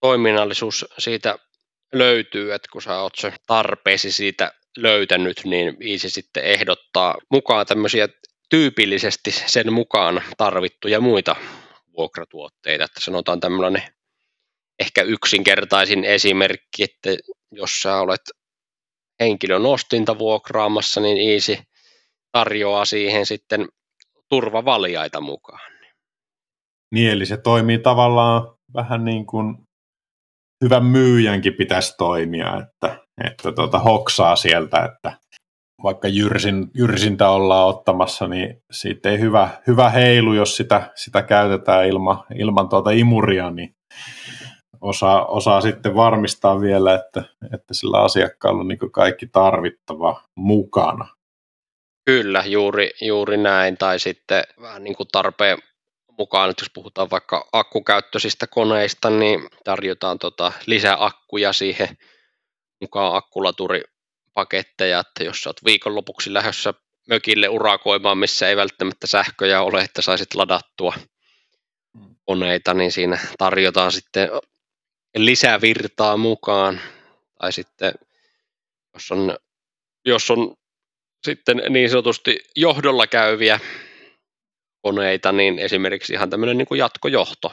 toiminnallisuus 0.00 0.86
siitä 0.98 1.38
löytyy, 1.92 2.52
että 2.52 2.68
kun 2.72 2.82
sä 2.82 2.98
oot 2.98 3.12
se 3.16 3.32
tarpeesi 3.46 4.12
siitä 4.12 4.52
löytänyt, 4.76 5.40
niin 5.44 5.76
Easy 5.80 6.08
sitten 6.08 6.44
ehdottaa 6.44 7.14
mukaan 7.30 7.66
tämmöisiä 7.66 8.08
tyypillisesti 8.50 9.30
sen 9.30 9.72
mukaan 9.72 10.22
tarvittuja 10.36 11.00
muita 11.00 11.36
vuokratuotteita. 11.96 12.84
Että 12.84 13.00
sanotaan 13.00 13.40
tämmöinen 13.40 13.82
ehkä 14.78 15.02
yksinkertaisin 15.02 16.04
esimerkki, 16.04 16.82
että 16.82 17.10
jos 17.52 17.80
sä 17.80 18.00
olet 18.00 18.20
henkilön 19.20 19.66
ostinta 19.66 20.18
vuokraamassa, 20.18 21.00
niin 21.00 21.32
Easy 21.32 21.56
tarjoaa 22.32 22.84
siihen 22.84 23.26
sitten 23.26 23.68
turvavaljaita 24.28 25.20
mukaan. 25.20 25.72
Niin, 26.94 27.10
eli 27.10 27.26
se 27.26 27.36
toimii 27.36 27.78
tavallaan 27.78 28.58
vähän 28.74 29.04
niin 29.04 29.26
kuin 29.26 29.67
hyvän 30.64 30.84
myyjänkin 30.84 31.54
pitäisi 31.54 31.94
toimia, 31.98 32.56
että, 32.56 32.98
että 33.24 33.52
tuota, 33.52 33.78
hoksaa 33.78 34.36
sieltä, 34.36 34.84
että 34.84 35.12
vaikka 35.82 36.08
jyrsin, 36.08 36.70
jyrsintä 36.74 37.30
ollaan 37.30 37.68
ottamassa, 37.68 38.28
niin 38.28 38.62
siitä 38.70 39.10
ei 39.10 39.20
hyvä, 39.20 39.48
hyvä 39.66 39.90
heilu, 39.90 40.34
jos 40.34 40.56
sitä, 40.56 40.90
sitä 40.94 41.22
käytetään 41.22 41.88
ilma, 41.88 42.26
ilman 42.34 42.68
tuota 42.68 42.90
imuria, 42.90 43.50
niin 43.50 43.74
osaa, 44.80 45.26
osaa 45.26 45.60
sitten 45.60 45.94
varmistaa 45.94 46.60
vielä, 46.60 46.94
että, 46.94 47.22
että 47.54 47.74
sillä 47.74 48.02
asiakkaalla 48.02 48.60
on 48.60 48.68
niin 48.68 48.92
kaikki 48.92 49.26
tarvittava 49.26 50.22
mukana. 50.36 51.08
Kyllä, 52.04 52.44
juuri, 52.46 52.90
juuri 53.00 53.36
näin. 53.36 53.76
Tai 53.76 53.98
sitten 53.98 54.42
vähän 54.60 54.84
niin 54.84 54.96
kuin 54.96 55.08
tarpeen 55.12 55.58
mukaan, 56.18 56.50
että 56.50 56.62
jos 56.62 56.70
puhutaan 56.74 57.10
vaikka 57.10 57.48
akkukäyttöisistä 57.52 58.46
koneista, 58.46 59.10
niin 59.10 59.48
tarjotaan 59.64 60.18
tota 60.18 60.52
lisää 60.66 60.96
akkuja 61.04 61.52
siihen 61.52 61.88
mukaan 62.80 63.16
akkulaturipaketteja, 63.16 65.00
että 65.00 65.24
jos 65.24 65.46
olet 65.46 65.64
viikonlopuksi 65.64 66.34
lähdössä 66.34 66.74
mökille 67.08 67.48
urakoimaan, 67.48 68.18
missä 68.18 68.48
ei 68.48 68.56
välttämättä 68.56 69.06
sähköjä 69.06 69.62
ole, 69.62 69.82
että 69.82 70.02
saisit 70.02 70.34
ladattua 70.34 70.94
koneita, 72.24 72.74
niin 72.74 72.92
siinä 72.92 73.18
tarjotaan 73.38 73.92
sitten 73.92 74.28
lisävirtaa 75.16 76.16
mukaan. 76.16 76.80
Tai 77.40 77.52
sitten 77.52 77.92
jos 78.94 79.12
on, 79.12 79.36
jos 80.04 80.30
on 80.30 80.54
sitten 81.24 81.62
niin 81.68 81.90
sanotusti 81.90 82.38
johdolla 82.56 83.06
käyviä 83.06 83.60
koneita, 84.88 85.32
niin 85.32 85.58
esimerkiksi 85.58 86.12
ihan 86.12 86.30
tämmöinen 86.30 86.58
niin 86.58 86.68
kuin 86.68 86.78
jatkojohto. 86.78 87.52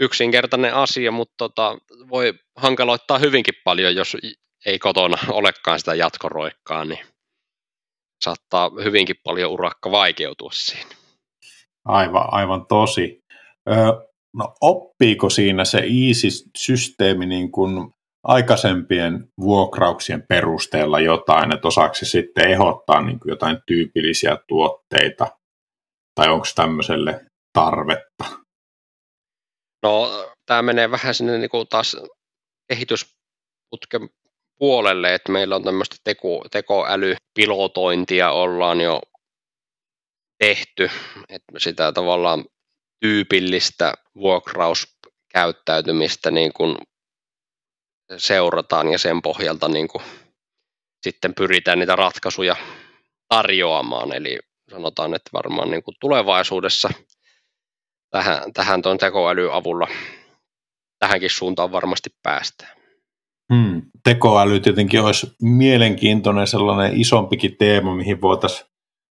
Yksinkertainen 0.00 0.74
asia, 0.74 1.12
mutta 1.12 1.34
tota, 1.38 1.78
voi 2.10 2.34
hankaloittaa 2.56 3.18
hyvinkin 3.18 3.54
paljon, 3.64 3.94
jos 3.94 4.16
ei 4.66 4.78
kotona 4.78 5.16
olekaan 5.28 5.78
sitä 5.78 5.94
jatkoroikkaa, 5.94 6.84
niin 6.84 6.98
saattaa 8.24 8.70
hyvinkin 8.84 9.16
paljon 9.24 9.52
urakka 9.52 9.90
vaikeutua 9.90 10.50
siinä. 10.52 10.90
Aivan, 11.84 12.28
aivan 12.30 12.66
tosi. 12.66 13.20
Öö, 13.70 13.76
no 14.34 14.54
oppiiko 14.60 15.30
siinä 15.30 15.64
se 15.64 15.78
Easy-systeemi 15.78 17.26
niin 17.26 17.52
kuin 17.52 17.92
aikaisempien 18.24 19.28
vuokrauksien 19.40 20.24
perusteella 20.28 21.00
jotain, 21.00 21.54
että 21.54 21.68
osaako 21.68 21.94
se 21.94 22.06
sitten 22.06 22.50
ehdottaa 22.50 23.02
niin 23.02 23.20
kuin 23.20 23.30
jotain 23.30 23.58
tyypillisiä 23.66 24.38
tuotteita, 24.48 25.39
tai 26.20 26.28
onko 26.28 26.46
tämmöiselle 26.54 27.26
tarvetta? 27.52 28.24
No, 29.82 30.10
tämä 30.46 30.62
menee 30.62 30.90
vähän 30.90 31.14
sinne 31.14 31.38
niin 31.38 31.50
kuin 31.50 31.68
taas 31.68 31.96
kehitysputken 32.68 34.08
puolelle, 34.58 35.14
että 35.14 35.32
meillä 35.32 35.56
on 35.56 35.64
tämmöistä 35.64 35.96
teko, 36.04 36.44
tekoälypilotointia 36.50 38.30
ollaan 38.30 38.80
jo 38.80 39.00
tehty, 40.38 40.90
että 41.28 41.58
sitä 41.58 41.92
tavallaan 41.92 42.44
tyypillistä 43.00 43.94
vuokrauskäyttäytymistä 44.14 46.30
niin 46.30 46.52
kuin 46.52 46.76
seurataan 48.16 48.92
ja 48.92 48.98
sen 48.98 49.22
pohjalta 49.22 49.68
niin 49.68 49.88
kuin 49.88 50.04
sitten 51.02 51.34
pyritään 51.34 51.78
niitä 51.78 51.96
ratkaisuja 51.96 52.56
tarjoamaan. 53.28 54.12
Eli 54.12 54.38
sanotaan, 54.70 55.14
että 55.14 55.30
varmaan 55.32 55.70
niin 55.70 55.82
kuin 55.82 55.94
tulevaisuudessa 56.00 56.90
tähän, 58.10 58.52
tähän 58.52 58.82
tuon 58.82 58.98
tekoälyn 58.98 59.52
avulla 59.52 59.88
tähänkin 60.98 61.30
suuntaan 61.30 61.72
varmasti 61.72 62.10
päästään. 62.22 62.76
Hmm. 63.54 63.82
Tekoäly 64.04 64.60
tietenkin 64.60 65.02
olisi 65.02 65.32
mielenkiintoinen 65.42 66.46
sellainen 66.46 67.00
isompikin 67.00 67.56
teema, 67.58 67.96
mihin 67.96 68.20
voitaisiin 68.20 68.70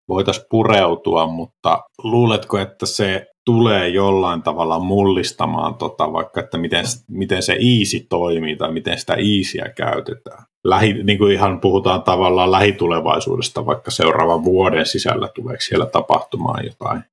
voitais 0.09 0.45
pureutua, 0.49 1.27
mutta 1.27 1.83
luuletko, 2.03 2.57
että 2.57 2.85
se 2.85 3.27
tulee 3.49 3.87
jollain 3.87 4.41
tavalla 4.41 4.79
mullistamaan 4.79 5.75
tota, 5.75 6.13
vaikka, 6.13 6.39
että 6.39 6.57
miten, 6.57 6.85
miten 7.07 7.43
se 7.43 7.53
easy 7.53 8.05
toimii 8.09 8.55
tai 8.55 8.71
miten 8.71 8.99
sitä 8.99 9.13
easyä 9.13 9.69
käytetään. 9.75 10.43
Lähi, 10.63 11.03
niin 11.03 11.17
kuin 11.17 11.33
ihan 11.33 11.61
puhutaan 11.61 12.03
tavallaan 12.03 12.51
lähitulevaisuudesta, 12.51 13.65
vaikka 13.65 13.91
seuraavan 13.91 14.43
vuoden 14.43 14.85
sisällä 14.85 15.27
tuleeko 15.27 15.61
siellä 15.61 15.85
tapahtumaan 15.85 16.65
jotain, 16.65 17.03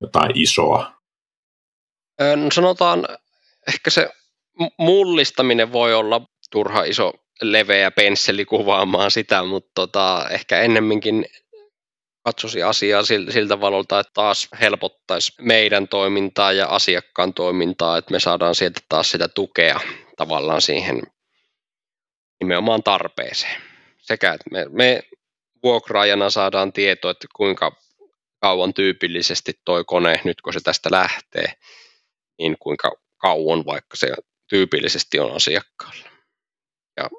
jotain 0.00 0.30
isoa? 0.34 0.92
No 2.36 2.50
sanotaan, 2.52 3.08
ehkä 3.68 3.90
se 3.90 4.10
mullistaminen 4.78 5.72
voi 5.72 5.94
olla 5.94 6.20
turha 6.50 6.82
iso 6.84 7.12
leveä 7.42 7.90
pensseli 7.90 8.44
kuvaamaan 8.44 9.10
sitä, 9.10 9.42
mutta 9.42 9.70
tota, 9.74 10.26
ehkä 10.30 10.60
ennemminkin 10.60 11.26
katsoisi 12.24 12.62
asiaa 12.62 13.02
siltä 13.02 13.60
valolta, 13.60 14.00
että 14.00 14.10
taas 14.14 14.48
helpottaisi 14.60 15.32
meidän 15.40 15.88
toimintaa 15.88 16.52
ja 16.52 16.66
asiakkaan 16.66 17.34
toimintaa, 17.34 17.98
että 17.98 18.12
me 18.12 18.20
saadaan 18.20 18.54
sieltä 18.54 18.80
taas 18.88 19.10
sitä 19.10 19.28
tukea 19.28 19.80
tavallaan 20.16 20.62
siihen 20.62 21.02
nimenomaan 22.40 22.82
tarpeeseen. 22.82 23.62
Sekä, 23.98 24.32
että 24.32 24.50
me, 24.50 24.66
me 24.70 25.02
vuokraajana 25.62 26.30
saadaan 26.30 26.72
tietoa, 26.72 27.10
että 27.10 27.26
kuinka 27.34 27.76
kauan 28.40 28.74
tyypillisesti 28.74 29.60
toi 29.64 29.84
kone, 29.84 30.20
nyt 30.24 30.40
kun 30.40 30.52
se 30.52 30.60
tästä 30.60 30.88
lähtee, 30.92 31.52
niin 32.38 32.56
kuinka 32.58 32.92
kauan 33.16 33.66
vaikka 33.66 33.96
se 33.96 34.08
tyypillisesti 34.48 35.20
on 35.20 35.36
asiakkaalla. 35.36 36.10
Ja 36.96 37.10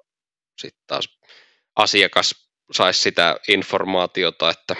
sitten 0.62 0.84
taas 0.88 1.20
asiakas 1.76 2.45
saisi 2.72 3.01
sitä 3.01 3.39
informaatiota, 3.47 4.49
että 4.49 4.76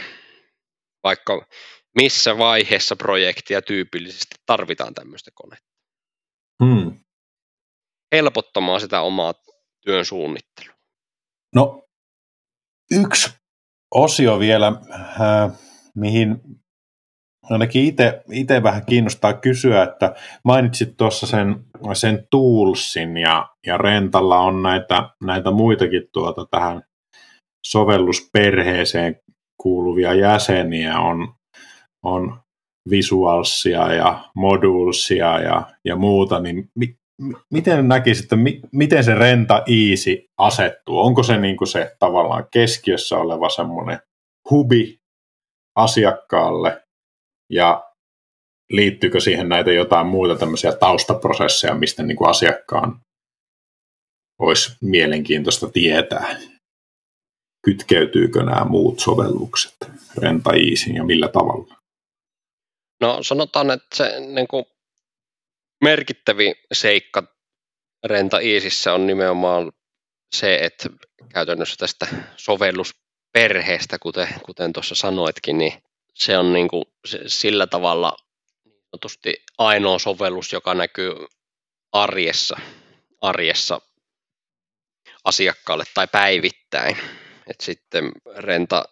vaikka 1.04 1.48
missä 1.96 2.38
vaiheessa 2.38 2.96
projektia 2.96 3.62
tyypillisesti 3.62 4.36
tarvitaan 4.46 4.94
tämmöistä 4.94 5.32
konetta. 5.36 5.68
Hmm. 6.64 7.00
Helpottamaan 8.16 8.82
sitä 8.82 9.02
omaa 9.02 9.34
työn 9.86 10.06
suunnittelua. 10.06 10.76
No, 11.56 11.84
yksi 12.92 13.30
osio 13.92 14.40
vielä, 14.40 14.68
äh, 14.68 15.52
mihin 15.96 16.42
ainakin 17.50 17.96
itse 18.32 18.64
vähän 18.64 18.86
kiinnostaa 18.86 19.34
kysyä, 19.34 19.84
että 19.84 20.16
mainitsit 20.44 20.98
tuossa 20.98 21.28
sen, 21.28 21.66
sen 21.94 22.28
toolsin 22.32 23.18
ja, 23.18 23.50
ja 23.66 23.78
Rentalla 23.78 24.38
on 24.38 24.64
näitä, 24.64 25.10
näitä 25.24 25.52
muitakin 25.52 26.04
tuota 26.14 26.46
tähän 26.52 26.84
sovellusperheeseen 27.66 29.20
kuuluvia 29.62 30.14
jäseniä, 30.14 31.00
on, 31.00 31.34
on 32.04 32.40
visualsia 32.90 33.94
ja 33.94 34.30
modulsia 34.36 35.40
ja, 35.40 35.68
ja 35.86 35.96
muuta, 35.96 36.40
niin 36.40 36.70
mi, 36.76 36.96
miten 37.54 37.88
näkisit, 37.88 38.24
että 38.24 38.36
mi, 38.36 38.62
miten 38.72 39.04
se 39.04 39.16
renta 39.16 39.64
easy 39.68 40.26
asettuu? 40.38 41.00
Onko 41.00 41.24
se 41.24 41.38
niin 41.38 41.58
kuin 41.58 41.68
se 41.68 41.96
tavallaan 42.00 42.48
keskiössä 42.52 43.18
oleva 43.18 43.50
semmoinen 43.50 44.00
hubi 44.50 45.00
asiakkaalle 45.76 46.84
ja 47.52 47.84
liittyykö 48.72 49.20
siihen 49.20 49.50
näitä 49.50 49.72
jotain 49.72 50.08
muita 50.08 50.36
tämmöisiä 50.36 50.72
taustaprosesseja, 50.72 51.76
mistä 51.76 52.04
niin 52.04 52.18
kuin 52.18 52.30
asiakkaan 52.30 53.02
olisi 54.40 54.78
mielenkiintoista 54.82 55.70
tietää? 55.70 56.55
Kytkeytyykö 57.66 58.44
nämä 58.44 58.66
muut 58.66 59.00
sovellukset 59.00 59.76
Renta 60.18 60.52
ja 60.96 61.04
millä 61.04 61.28
tavalla? 61.28 61.76
No 63.02 63.24
sanotaan, 63.24 63.72
että 63.72 63.96
se 63.96 64.20
niin 64.20 64.48
kuin 64.48 64.66
merkittävin 65.84 66.56
seikka 66.74 67.24
Renta 68.04 68.40
Easyssä 68.40 68.94
on 68.94 69.08
nimenomaan 69.08 69.72
se, 70.36 70.56
että 70.56 70.90
käytännössä 71.30 71.76
tästä 71.80 72.08
sovellusperheestä, 72.38 74.00
kuten, 74.00 74.28
kuten 74.46 74.74
tuossa 74.74 74.96
sanoitkin, 74.96 75.58
niin 75.58 75.74
se 76.14 76.38
on 76.38 76.54
niin 76.54 76.68
kuin 76.68 76.86
sillä 77.28 77.68
tavalla 77.68 78.18
niin 79.26 79.44
ainoa 79.58 80.00
sovellus, 80.00 80.54
joka 80.54 80.74
näkyy 80.74 81.14
arjessa, 81.92 82.58
arjessa 83.22 83.82
asiakkaalle 85.24 85.84
tai 85.94 86.08
päivittäin. 86.08 86.98
Et 87.50 87.62
sitten 87.62 88.12
renta 88.38 88.86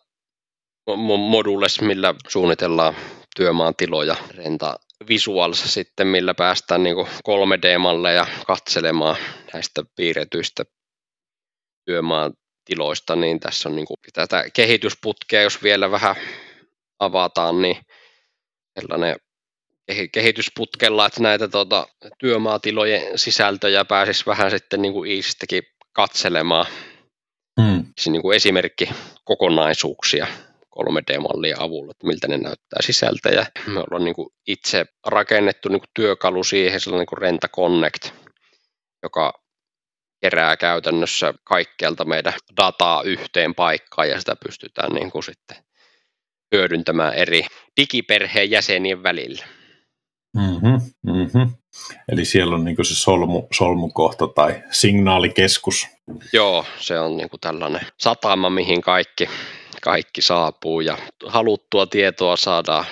modules, 1.17 1.81
millä 1.81 2.15
suunnitellaan 2.27 2.95
työmaan 3.35 3.75
tiloja, 3.75 4.15
renta 4.29 4.75
visuals 5.07 5.73
sitten, 5.73 6.07
millä 6.07 6.33
päästään 6.33 6.83
niin 6.83 6.95
3D-malleja 7.29 8.27
katselemaan 8.47 9.15
näistä 9.53 9.83
piirretyistä 9.95 10.63
työmaan 11.85 12.33
tiloista, 12.65 13.15
niin 13.15 13.39
tässä 13.39 13.69
on 13.69 13.75
niin 13.75 13.85
kuin 13.85 13.97
tätä 14.13 14.45
kehitysputkea, 14.53 15.41
jos 15.41 15.63
vielä 15.63 15.91
vähän 15.91 16.15
avataan, 16.99 17.61
niin 17.61 17.77
sellainen 18.79 19.15
kehitysputkella, 20.11 21.05
että 21.05 21.21
näitä 21.21 21.47
tuota, 21.47 21.87
työmaatilojen 22.19 23.19
sisältöjä 23.19 23.85
pääsisi 23.85 24.25
vähän 24.25 24.51
sitten 24.51 24.81
niin 24.81 24.93
kuin 24.93 25.23
katselemaan. 25.93 26.65
Hmm. 27.61 27.85
Se 27.99 28.11
niin 28.11 28.21
kuin 28.21 28.35
esimerkki 28.35 28.89
kokonaisuuksia 29.23 30.27
3D-mallien 30.79 31.61
avulla, 31.61 31.91
että 31.91 32.07
miltä 32.07 32.27
ne 32.27 32.37
näyttää 32.37 32.81
sisältä. 32.81 33.29
Ja 33.29 33.45
me 33.67 33.79
ollaan 33.79 34.03
niin 34.03 34.15
kuin 34.15 34.29
itse 34.47 34.85
rakennettu 35.07 35.69
niin 35.69 35.79
kuin 35.79 35.89
työkalu 35.95 36.43
siihen, 36.43 36.79
sellainen 36.79 36.99
niin 36.99 37.07
kuin 37.07 37.17
Renta 37.17 37.47
Connect, 37.47 38.09
joka 39.03 39.33
kerää 40.21 40.57
käytännössä 40.57 41.33
kaikkialta 41.43 42.05
meidän 42.05 42.33
dataa 42.61 43.01
yhteen 43.01 43.55
paikkaan 43.55 44.09
ja 44.09 44.19
sitä 44.19 44.35
pystytään 44.45 44.93
niin 44.93 45.11
kuin 45.11 45.23
sitten 45.23 45.57
hyödyntämään 46.55 47.13
eri 47.13 47.45
digiperheen 47.81 48.51
jäsenien 48.51 49.03
välillä. 49.03 49.45
Mm-hmm, 50.37 50.79
mm-hmm. 51.13 51.62
Eli 52.11 52.25
siellä 52.25 52.55
on 52.55 52.63
niin 52.63 52.85
se 52.85 52.95
solmu, 52.95 53.47
solmukohta 53.53 54.27
tai 54.27 54.63
signaalikeskus. 54.71 55.87
Joo, 56.33 56.65
se 56.79 56.99
on 56.99 57.17
niin 57.17 57.29
tällainen 57.41 57.81
satama, 57.97 58.49
mihin 58.49 58.81
kaikki, 58.81 59.29
kaikki 59.81 60.21
saapuu 60.21 60.81
ja 60.81 60.97
haluttua 61.25 61.87
tietoa 61.87 62.35
saadaan 62.35 62.85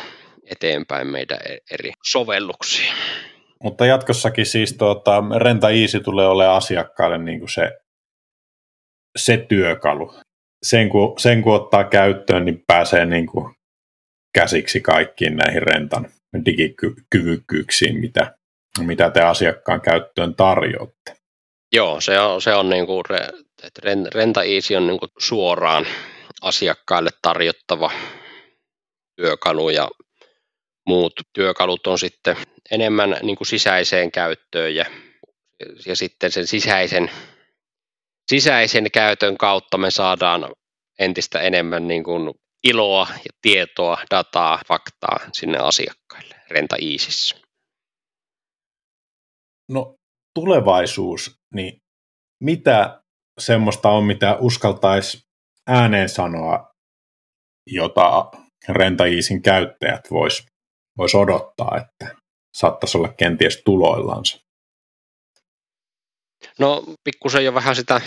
eteenpäin 0.51 1.07
meidän 1.07 1.39
e-, 1.45 1.57
eri 1.71 1.91
sovelluksiin. 2.05 2.93
Mutta 3.63 3.85
jatkossakin 3.85 4.45
siis 4.45 4.73
tuota, 4.73 5.23
Renta 5.37 5.69
Easy 5.69 5.99
tulee 5.99 6.27
olemaan 6.27 6.57
asiakkaalle 6.57 7.17
niin 7.17 7.39
kuin 7.39 7.49
se, 7.49 7.71
se 9.17 9.45
työkalu. 9.49 10.13
Sen 10.63 10.89
kun, 10.89 11.19
sen 11.19 11.41
kun 11.41 11.55
ottaa 11.55 11.83
käyttöön, 11.83 12.45
niin 12.45 12.63
pääsee 12.67 13.05
niin 13.05 13.25
kuin 13.25 13.55
käsiksi 14.33 14.81
kaikkiin 14.81 15.35
näihin 15.35 15.61
rentan 15.61 16.09
digikyvykkyyksiin, 16.45 17.99
mitä, 17.99 18.35
mitä 18.79 19.09
te 19.09 19.21
asiakkaan 19.21 19.81
käyttöön 19.81 20.35
tarjoatte. 20.35 21.15
Joo, 21.73 22.01
se 22.01 22.19
on, 22.19 22.41
se 22.41 22.55
on 22.55 22.69
niin 22.69 22.85
kuin, 22.85 23.03
että 23.63 23.81
Renta 24.13 24.43
Easy 24.43 24.75
on 24.75 24.87
niin 24.87 24.99
kuin 24.99 25.09
suoraan 25.17 25.85
asiakkaille 26.41 27.09
tarjottava 27.21 27.91
työkalu 29.15 29.69
ja 29.69 29.89
muut 30.87 31.13
työkalut 31.33 31.87
on 31.87 31.99
sitten 31.99 32.37
enemmän 32.71 33.17
niin 33.21 33.35
kuin 33.35 33.47
sisäiseen 33.47 34.11
käyttöön 34.11 34.75
ja, 34.75 34.85
ja 35.85 35.95
sitten 35.95 36.31
sen 36.31 36.47
sisäisen, 36.47 37.11
sisäisen 38.29 38.91
käytön 38.91 39.37
kautta 39.37 39.77
me 39.77 39.91
saadaan 39.91 40.51
entistä 40.99 41.39
enemmän 41.39 41.87
niin 41.87 42.03
kuin 42.03 42.31
iloa 42.63 43.07
ja 43.09 43.31
tietoa, 43.41 43.97
dataa, 44.11 44.61
faktaa 44.67 45.19
sinne 45.33 45.57
asiakkaille 45.57 46.35
Renta 46.49 46.75
Easyssä. 46.81 47.40
No 49.71 49.95
tulevaisuus, 50.35 51.35
niin 51.53 51.77
mitä 52.43 53.01
semmoista 53.39 53.89
on, 53.89 54.03
mitä 54.03 54.37
uskaltaisi 54.39 55.21
ääneen 55.67 56.09
sanoa, 56.09 56.71
jota 57.67 58.31
Renta 58.69 59.05
Easyn 59.05 59.41
käyttäjät 59.41 60.11
vois, 60.11 60.45
vois 60.97 61.15
odottaa, 61.15 61.77
että 61.77 62.15
saattaisi 62.57 62.97
olla 62.97 63.13
kenties 63.13 63.61
tuloillansa? 63.65 64.39
No 66.59 66.83
pikkusen 67.03 67.45
jo 67.45 67.53
vähän 67.53 67.75
sitä 67.75 68.01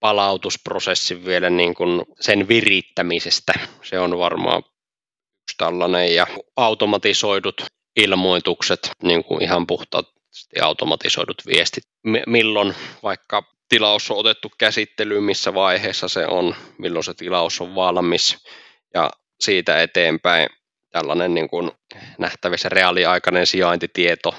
palautusprosessin 0.00 1.24
vielä 1.24 1.50
niin 1.50 1.74
kuin 1.74 2.02
sen 2.20 2.48
virittämisestä. 2.48 3.52
Se 3.82 3.98
on 3.98 4.18
varmaan 4.18 4.58
yksi 4.58 5.56
tällainen 5.58 6.14
ja 6.14 6.26
automatisoidut 6.56 7.64
ilmoitukset, 7.96 8.90
niin 9.02 9.24
kuin 9.24 9.42
ihan 9.42 9.66
puhtaasti 10.34 10.60
automatisoidut 10.60 11.46
viestit. 11.46 11.84
milloin 12.26 12.74
vaikka 13.02 13.42
tilaus 13.68 14.10
on 14.10 14.16
otettu 14.16 14.52
käsittelyyn, 14.58 15.22
missä 15.22 15.54
vaiheessa 15.54 16.08
se 16.08 16.26
on, 16.26 16.54
milloin 16.78 17.04
se 17.04 17.14
tilaus 17.14 17.60
on 17.60 17.74
valmis 17.74 18.36
ja 18.94 19.10
siitä 19.40 19.82
eteenpäin 19.82 20.48
tällainen 20.90 21.34
niin 21.34 21.48
kuin 21.48 21.70
nähtävissä 22.18 22.68
reaaliaikainen 22.68 23.46
sijaintitieto, 23.46 24.34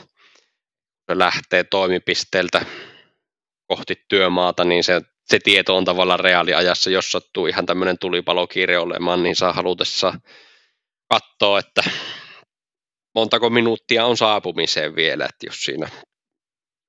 se 1.12 1.18
lähtee 1.18 1.64
toimipisteeltä 1.64 2.66
kohti 3.68 3.96
työmaata, 4.08 4.64
niin 4.64 4.84
se 4.84 5.02
se 5.26 5.40
tieto 5.40 5.78
on 5.78 5.86
tavallaan 5.86 6.20
reaaliajassa, 6.20 6.90
jos 6.90 7.12
sattuu 7.12 7.48
ihan 7.48 7.66
tämmöinen 7.66 7.98
tulipalokiire 7.98 8.78
olemaan, 8.78 9.24
niin 9.24 9.36
saa 9.36 9.54
halutessa 9.54 10.14
katsoa, 11.10 11.60
että 11.60 11.84
montako 13.16 13.50
minuuttia 13.50 14.06
on 14.06 14.18
saapumiseen 14.18 14.96
vielä, 14.96 15.26
että 15.26 15.46
jos 15.46 15.64
siinä 15.64 15.90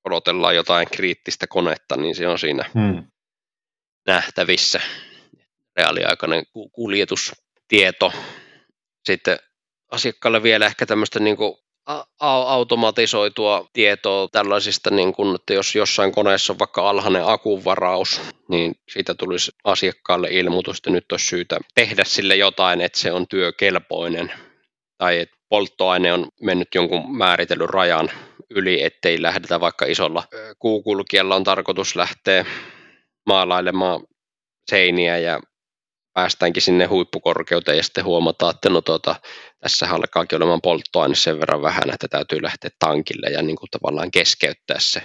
odotellaan 0.04 0.56
jotain 0.56 0.88
kriittistä 0.90 1.46
konetta, 1.46 1.96
niin 1.96 2.14
se 2.14 2.28
on 2.28 2.38
siinä 2.38 2.70
hmm. 2.74 3.04
nähtävissä 4.06 4.80
reaaliaikainen 5.76 6.44
kuljetustieto. 6.72 8.12
Sitten 9.04 9.38
asiakkaalle 9.90 10.42
vielä 10.42 10.66
ehkä 10.66 10.86
tämmöistä 10.86 11.20
niin 11.20 11.36
kuin 11.36 11.54
automatisoitua 12.20 13.68
tietoa 13.72 14.28
tällaisista, 14.32 14.90
niin 14.90 15.12
kuin, 15.12 15.34
että 15.34 15.54
jos 15.54 15.74
jossain 15.74 16.12
koneessa 16.12 16.52
on 16.52 16.58
vaikka 16.58 16.90
alhainen 16.90 17.26
akuvaraus, 17.26 18.20
niin 18.48 18.74
siitä 18.92 19.14
tulisi 19.14 19.52
asiakkaalle 19.64 20.28
ilmoitus, 20.30 20.76
että 20.76 20.90
nyt 20.90 21.12
olisi 21.12 21.26
syytä 21.26 21.58
tehdä 21.74 22.04
sille 22.04 22.36
jotain, 22.36 22.80
että 22.80 22.98
se 22.98 23.12
on 23.12 23.28
työkelpoinen 23.28 24.32
tai 24.98 25.20
että 25.20 25.35
polttoaine 25.48 26.12
on 26.12 26.28
mennyt 26.42 26.68
jonkun 26.74 27.16
määritellyn 27.16 27.70
rajan 27.70 28.10
yli, 28.50 28.82
ettei 28.82 29.22
lähdetä 29.22 29.60
vaikka 29.60 29.84
isolla 29.86 30.24
kuukulkijalla 30.58 31.36
on 31.36 31.44
tarkoitus 31.44 31.96
lähteä 31.96 32.44
maalailemaan 33.26 34.00
seiniä 34.70 35.18
ja 35.18 35.40
päästäänkin 36.12 36.62
sinne 36.62 36.84
huippukorkeuteen 36.84 37.76
ja 37.76 37.82
sitten 37.82 38.04
huomataan, 38.04 38.54
että 38.54 38.70
no 38.70 38.80
tuota, 38.80 39.16
tässä 39.60 39.88
alkaakin 39.90 40.36
olemaan 40.36 40.60
polttoaine 40.62 41.14
sen 41.14 41.40
verran 41.40 41.62
vähän, 41.62 41.90
että 41.92 42.08
täytyy 42.08 42.42
lähteä 42.42 42.70
tankille 42.78 43.26
ja 43.26 43.42
niin 43.42 43.56
kuin 43.56 43.70
tavallaan 43.70 44.10
keskeyttää 44.10 44.76
se 44.80 45.02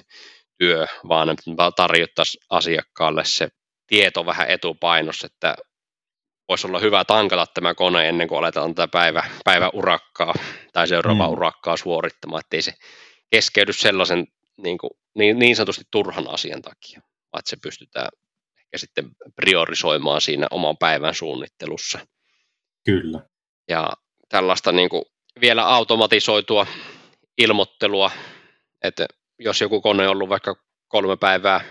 työ, 0.57 0.87
vaan 1.07 1.37
tarjottaisiin 1.75 2.43
asiakkaalle 2.49 3.25
se 3.25 3.47
tieto 3.87 4.25
vähän 4.25 4.49
etupainossa, 4.49 5.27
että 5.27 5.55
voisi 6.51 6.67
olla 6.67 6.79
hyvä 6.79 7.05
tankata 7.05 7.45
tämä 7.53 7.73
kone 7.73 8.09
ennen 8.09 8.27
kuin 8.27 8.39
aletaan 8.39 8.75
tätä 8.75 8.87
päivä, 8.87 9.23
päiväurakkaa 9.45 10.33
tai 10.73 10.87
seuraavaa 10.87 11.27
mm. 11.27 11.33
urakkaa 11.33 11.77
suorittamaan, 11.77 12.39
ettei 12.39 12.61
se 12.61 12.73
keskeydy 13.29 13.73
sellaisen 13.73 14.27
niin, 14.57 14.77
kuin, 14.77 14.91
niin, 15.15 15.39
niin 15.39 15.55
sanotusti 15.55 15.83
turhan 15.91 16.29
asian 16.29 16.61
takia, 16.61 17.01
vaan 17.33 17.41
se 17.45 17.57
pystytään 17.61 18.09
ja 18.73 18.79
sitten 18.79 19.11
priorisoimaan 19.35 20.21
siinä 20.21 20.47
oman 20.51 20.77
päivän 20.77 21.15
suunnittelussa. 21.15 21.99
Kyllä. 22.85 23.19
Ja 23.69 23.93
tällaista 24.29 24.71
niin 24.71 24.89
kuin 24.89 25.03
vielä 25.41 25.65
automatisoitua 25.65 26.67
ilmoittelua, 27.37 28.11
että 28.83 29.05
jos 29.39 29.61
joku 29.61 29.81
kone 29.81 30.03
on 30.03 30.11
ollut 30.11 30.29
vaikka 30.29 30.55
kolme 30.87 31.17
päivää 31.17 31.61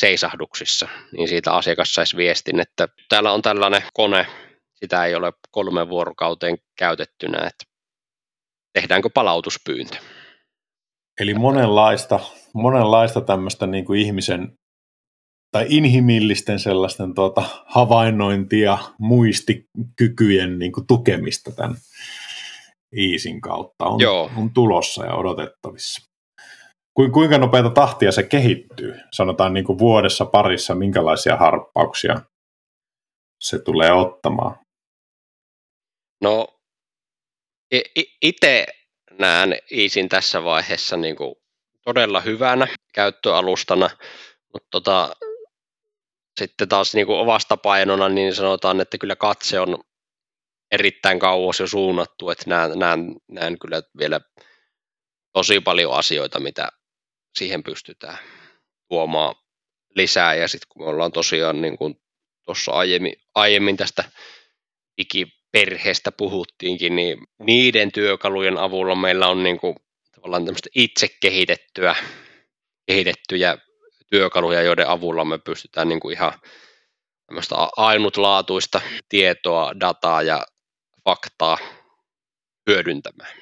seisahduksissa, 0.00 0.88
niin 1.12 1.28
siitä 1.28 1.52
asiakas 1.52 1.94
saisi 1.94 2.16
viestin, 2.16 2.60
että 2.60 2.88
täällä 3.08 3.32
on 3.32 3.42
tällainen 3.42 3.82
kone, 3.92 4.26
sitä 4.74 5.04
ei 5.04 5.14
ole 5.14 5.32
kolme 5.50 5.88
vuorokauteen 5.88 6.58
käytettynä, 6.78 7.38
että 7.38 7.64
tehdäänkö 8.72 9.10
palautuspyyntö. 9.14 9.96
Eli 11.20 11.34
monenlaista, 11.34 12.20
monenlaista 12.54 13.20
tämmöistä 13.20 13.66
niin 13.66 13.84
kuin 13.84 14.00
ihmisen 14.00 14.52
tai 15.52 15.66
inhimillisten 15.68 16.58
sellaisten 16.58 17.14
tuota, 17.14 17.42
havainnointia, 17.66 18.78
muistikykyjen 18.98 20.58
niin 20.58 20.72
kuin, 20.72 20.86
tukemista 20.86 21.52
tämän 21.52 21.76
Iisin 22.96 23.40
kautta 23.40 23.84
on, 23.84 24.00
Joo. 24.00 24.30
on 24.36 24.50
tulossa 24.54 25.04
ja 25.04 25.14
odotettavissa. 25.14 26.09
Kuinka 27.08 27.38
nopeita 27.38 27.70
tahtia 27.70 28.12
se 28.12 28.22
kehittyy? 28.22 28.94
Sanotaan 29.12 29.54
niin 29.54 29.64
kuin 29.64 29.78
vuodessa 29.78 30.24
parissa, 30.24 30.74
minkälaisia 30.74 31.36
harppauksia 31.36 32.20
se 33.40 33.58
tulee 33.58 33.92
ottamaan? 33.92 34.58
No, 36.22 36.46
itse 38.22 38.66
näen 39.18 39.58
Iisin 39.72 40.08
tässä 40.08 40.44
vaiheessa 40.44 40.96
niin 40.96 41.16
kuin 41.16 41.34
todella 41.84 42.20
hyvänä 42.20 42.66
käyttöalustana, 42.94 43.90
mutta 44.52 44.68
tota, 44.70 45.16
sitten 46.40 46.68
taas 46.68 46.94
niin 46.94 47.06
kuin 47.06 47.26
vastapainona 47.26 48.08
niin 48.08 48.34
sanotaan, 48.34 48.80
että 48.80 48.98
kyllä 48.98 49.16
katse 49.16 49.60
on 49.60 49.78
erittäin 50.70 51.18
kauas 51.18 51.60
jo 51.60 51.66
suunnattu, 51.66 52.30
että 52.30 52.44
näen, 52.50 52.78
näen, 52.78 53.16
näen 53.28 53.58
kyllä 53.58 53.82
vielä 53.98 54.20
tosi 55.32 55.60
paljon 55.60 55.92
asioita, 55.92 56.40
mitä 56.40 56.68
siihen 57.38 57.62
pystytään 57.62 58.18
tuomaan 58.88 59.34
lisää. 59.94 60.34
Ja 60.34 60.48
sitten 60.48 60.66
kun 60.68 60.82
me 60.82 60.88
ollaan 60.88 61.12
tosiaan 61.12 61.62
niin 61.62 61.78
kuin 61.78 61.94
tuossa 62.44 62.72
aiemmin, 62.72 63.14
aiemmin 63.34 63.76
tästä 63.76 64.04
digiperheestä 64.96 66.12
puhuttiinkin, 66.12 66.96
niin 66.96 67.18
niiden 67.38 67.92
työkalujen 67.92 68.58
avulla 68.58 68.94
meillä 68.94 69.28
on 69.28 69.42
niin 69.42 69.60
kuin, 69.60 69.76
tavallaan 70.14 70.44
tämmöistä 70.44 70.68
itse 70.74 71.08
kehitettyä, 71.20 71.96
kehitettyjä 72.86 73.58
työkaluja, 74.10 74.62
joiden 74.62 74.88
avulla 74.88 75.24
me 75.24 75.38
pystytään 75.38 75.88
niin 75.88 76.00
kuin 76.00 76.12
ihan 76.12 76.32
tämmöistä 77.26 77.54
ainutlaatuista 77.76 78.80
tietoa, 79.08 79.72
dataa 79.80 80.22
ja 80.22 80.46
faktaa 81.04 81.58
hyödyntämään. 82.70 83.36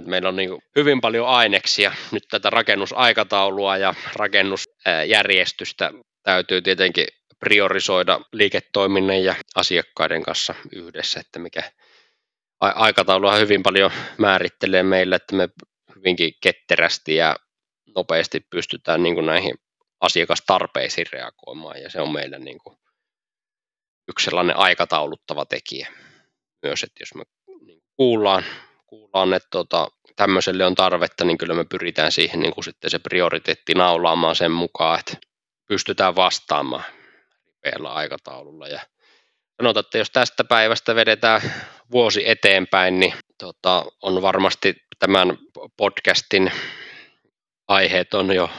Hmm. 0.00 0.10
Meillä 0.10 0.28
on 0.28 0.36
niin 0.36 0.62
hyvin 0.76 1.00
paljon 1.00 1.28
aineksia. 1.28 1.92
Nyt 2.10 2.22
tätä 2.30 2.50
rakennusaikataulua 2.50 3.76
ja 3.76 3.94
rakennusjärjestystä 4.16 5.90
täytyy 6.22 6.62
tietenkin 6.62 7.06
priorisoida 7.40 8.20
liiketoiminnan 8.32 9.24
ja 9.24 9.34
asiakkaiden 9.54 10.22
kanssa 10.22 10.54
yhdessä, 10.72 11.20
että 11.20 11.38
mikä 11.38 11.62
aikataulua 12.60 13.36
hyvin 13.36 13.62
paljon 13.62 13.90
määrittelee 14.18 14.82
meille, 14.82 15.16
että 15.16 15.36
me 15.36 15.48
hyvinkin 15.96 16.32
ketterästi 16.42 17.16
ja 17.16 17.36
nopeasti 17.96 18.40
pystytään 18.50 19.02
niin 19.02 19.14
kuin 19.14 19.26
näihin 19.26 19.54
asiakastarpeisiin 20.00 21.06
reagoimaan 21.12 21.82
ja 21.82 21.90
se 21.90 22.00
on 22.00 22.12
meidän 22.12 22.44
niin 22.44 22.58
kuin 22.64 22.76
yksi 24.08 24.24
sellainen 24.24 24.56
aikatauluttava 24.56 25.44
tekijä 25.46 25.88
myös, 26.62 26.82
että 26.82 27.02
jos 27.02 27.14
me 27.14 27.22
niin 27.66 27.82
kuullaan, 27.96 28.44
kuullaan 28.92 29.34
että 29.34 29.48
tota, 29.50 29.88
tämmöiselle 30.16 30.66
on 30.66 30.74
tarvetta, 30.74 31.24
niin 31.24 31.38
kyllä 31.38 31.54
me 31.54 31.64
pyritään 31.64 32.12
siihen 32.12 32.40
niin 32.40 32.54
kuin 32.54 32.64
sitten 32.64 32.90
se 32.90 32.98
prioriteetti 32.98 33.74
naulaamaan 33.74 34.36
sen 34.36 34.50
mukaan, 34.50 35.00
että 35.00 35.16
pystytään 35.68 36.16
vastaamaan 36.16 36.84
ripeällä 37.46 37.92
aikataululla 37.92 38.68
ja 38.68 38.80
sanotaan, 39.62 39.84
että 39.84 39.98
jos 39.98 40.10
tästä 40.10 40.44
päivästä 40.44 40.94
vedetään 40.94 41.40
vuosi 41.90 42.30
eteenpäin, 42.30 43.00
niin 43.00 43.14
tota, 43.38 43.84
on 44.02 44.22
varmasti 44.22 44.76
tämän 44.98 45.38
podcastin 45.76 46.52
aiheet 47.68 48.14
on 48.14 48.34
jo 48.34 48.50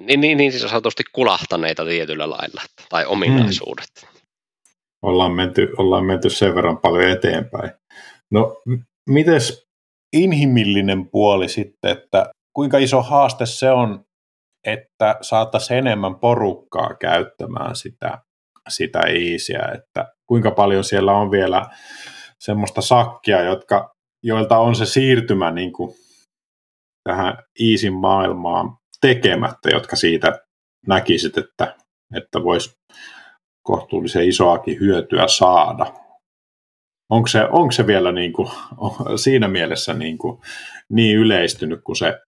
niin, 0.00 0.20
niin, 0.20 0.38
niin 0.38 0.52
siis 0.52 0.70
sanotusti 0.70 1.02
kulahtaneita 1.12 1.84
tietyllä 1.84 2.30
lailla, 2.30 2.62
tai 2.88 3.06
ominaisuudet. 3.06 3.90
Hmm. 4.00 4.20
Ollaan, 5.02 5.32
menty, 5.32 5.68
ollaan 5.76 6.04
menty 6.04 6.30
sen 6.30 6.54
verran 6.54 6.78
paljon 6.78 7.10
eteenpäin. 7.10 7.70
No, 8.30 8.62
mites 9.08 9.66
inhimillinen 10.12 11.10
puoli 11.10 11.48
sitten, 11.48 11.90
että 11.90 12.30
kuinka 12.52 12.78
iso 12.78 13.02
haaste 13.02 13.46
se 13.46 13.70
on, 13.70 14.04
että 14.66 15.16
saataisiin 15.20 15.78
enemmän 15.78 16.14
porukkaa 16.14 16.94
käyttämään 16.94 17.76
sitä, 17.76 18.18
sitä 18.68 19.00
iisiä, 19.00 19.62
että 19.74 20.12
kuinka 20.26 20.50
paljon 20.50 20.84
siellä 20.84 21.12
on 21.12 21.30
vielä 21.30 21.66
semmoista 22.40 22.80
sakkia, 22.80 23.42
jotka, 23.42 23.94
joilta 24.22 24.58
on 24.58 24.74
se 24.76 24.86
siirtymä 24.86 25.50
niin 25.50 25.72
kuin 25.72 25.94
tähän 27.08 27.38
iisin 27.60 27.92
maailmaan 27.92 28.76
tekemättä, 29.00 29.70
jotka 29.72 29.96
siitä 29.96 30.38
näkisit, 30.86 31.38
että, 31.38 31.76
että 32.16 32.44
voisi 32.44 32.70
kohtuullisen 33.62 34.28
isoakin 34.28 34.80
hyötyä 34.80 35.28
saada. 35.28 36.07
Onko 37.10 37.26
se, 37.28 37.44
onko 37.44 37.72
se 37.72 37.86
vielä 37.86 38.12
niin 38.12 38.32
kuin, 38.32 38.48
siinä 39.24 39.48
mielessä 39.48 39.94
niin, 39.94 40.18
kuin, 40.18 40.40
niin 40.88 41.18
yleistynyt 41.18 41.80
kuin 41.84 41.96
se 41.96 42.20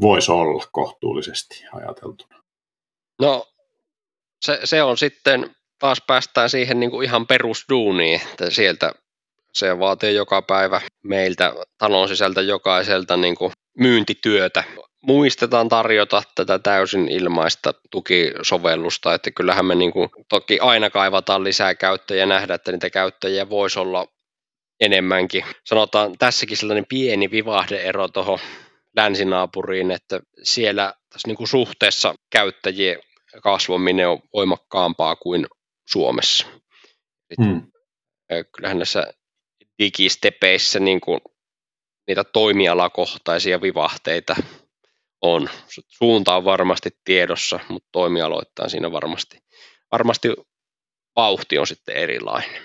voisi 0.00 0.32
olla 0.32 0.66
kohtuullisesti 0.72 1.64
ajateltuna? 1.72 2.40
No 3.20 3.46
se, 4.44 4.60
se 4.64 4.82
on 4.82 4.98
sitten, 4.98 5.56
taas 5.78 6.02
päästään 6.06 6.50
siihen 6.50 6.80
niin 6.80 6.90
kuin 6.90 7.04
ihan 7.04 7.26
perusduuniin, 7.26 8.20
että 8.30 8.50
sieltä 8.50 8.92
se 9.52 9.78
vaatii 9.78 10.14
joka 10.14 10.42
päivä 10.42 10.80
meiltä 11.02 11.52
talon 11.78 12.08
sisältä 12.08 12.40
jokaiselta 12.40 13.16
niin 13.16 13.34
kuin 13.34 13.52
myyntityötä. 13.78 14.64
Muistetaan 15.02 15.68
tarjota 15.68 16.22
tätä 16.34 16.58
täysin 16.58 17.08
ilmaista 17.08 17.74
tukisovellusta, 17.90 19.14
että 19.14 19.30
kyllähän 19.30 19.64
me 19.64 19.74
niin 19.74 19.92
kuin, 19.92 20.08
toki 20.28 20.58
aina 20.60 20.90
kaivataan 20.90 21.44
lisää 21.44 21.74
käyttäjiä 21.74 22.22
ja 22.22 22.26
nähdä, 22.26 22.54
että 22.54 22.72
niitä 22.72 22.90
käyttäjiä 22.90 23.48
voisi 23.48 23.78
olla 23.78 24.06
enemmänkin. 24.80 25.44
Sanotaan 25.64 26.18
tässäkin 26.18 26.56
sellainen 26.56 26.86
pieni 26.88 27.30
vivahdeero 27.30 28.08
tuohon 28.08 28.38
länsinaapuriin, 28.96 29.90
että 29.90 30.20
siellä 30.42 30.94
tässä 31.10 31.28
niin 31.28 31.36
kuin 31.36 31.48
suhteessa 31.48 32.14
käyttäjien 32.30 32.98
kasvaminen 33.42 34.08
on 34.08 34.18
voimakkaampaa 34.32 35.16
kuin 35.16 35.46
Suomessa. 35.88 36.46
Hmm. 37.42 37.62
Kyllähän 38.56 38.78
näissä 38.78 39.12
digistepeissä 39.78 40.80
niin 40.80 41.00
kuin 41.00 41.20
niitä 42.06 42.24
toimialakohtaisia 42.24 43.60
vivahteita 43.60 44.36
on. 45.22 45.48
Suunta 45.88 46.36
on 46.36 46.44
varmasti 46.44 46.90
tiedossa, 47.04 47.60
mutta 47.68 47.88
toimialoittain 47.92 48.70
siinä 48.70 48.92
varmasti, 48.92 49.38
varmasti 49.92 50.28
vauhti 51.16 51.58
on 51.58 51.66
sitten 51.66 51.96
erilainen. 51.96 52.62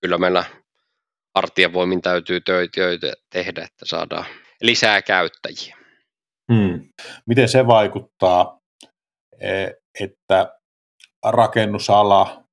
Kyllä 0.00 0.18
meillä 0.18 0.44
voimin 1.72 2.02
täytyy 2.02 2.40
töitä 2.40 3.12
tehdä, 3.30 3.64
että 3.64 3.86
saadaan 3.86 4.24
lisää 4.62 5.02
käyttäjiä. 5.02 5.76
Hmm. 6.52 6.88
Miten 7.26 7.48
se 7.48 7.66
vaikuttaa, 7.66 8.60
e, 9.40 9.66
että 10.00 10.58
rakennusala 11.24 12.44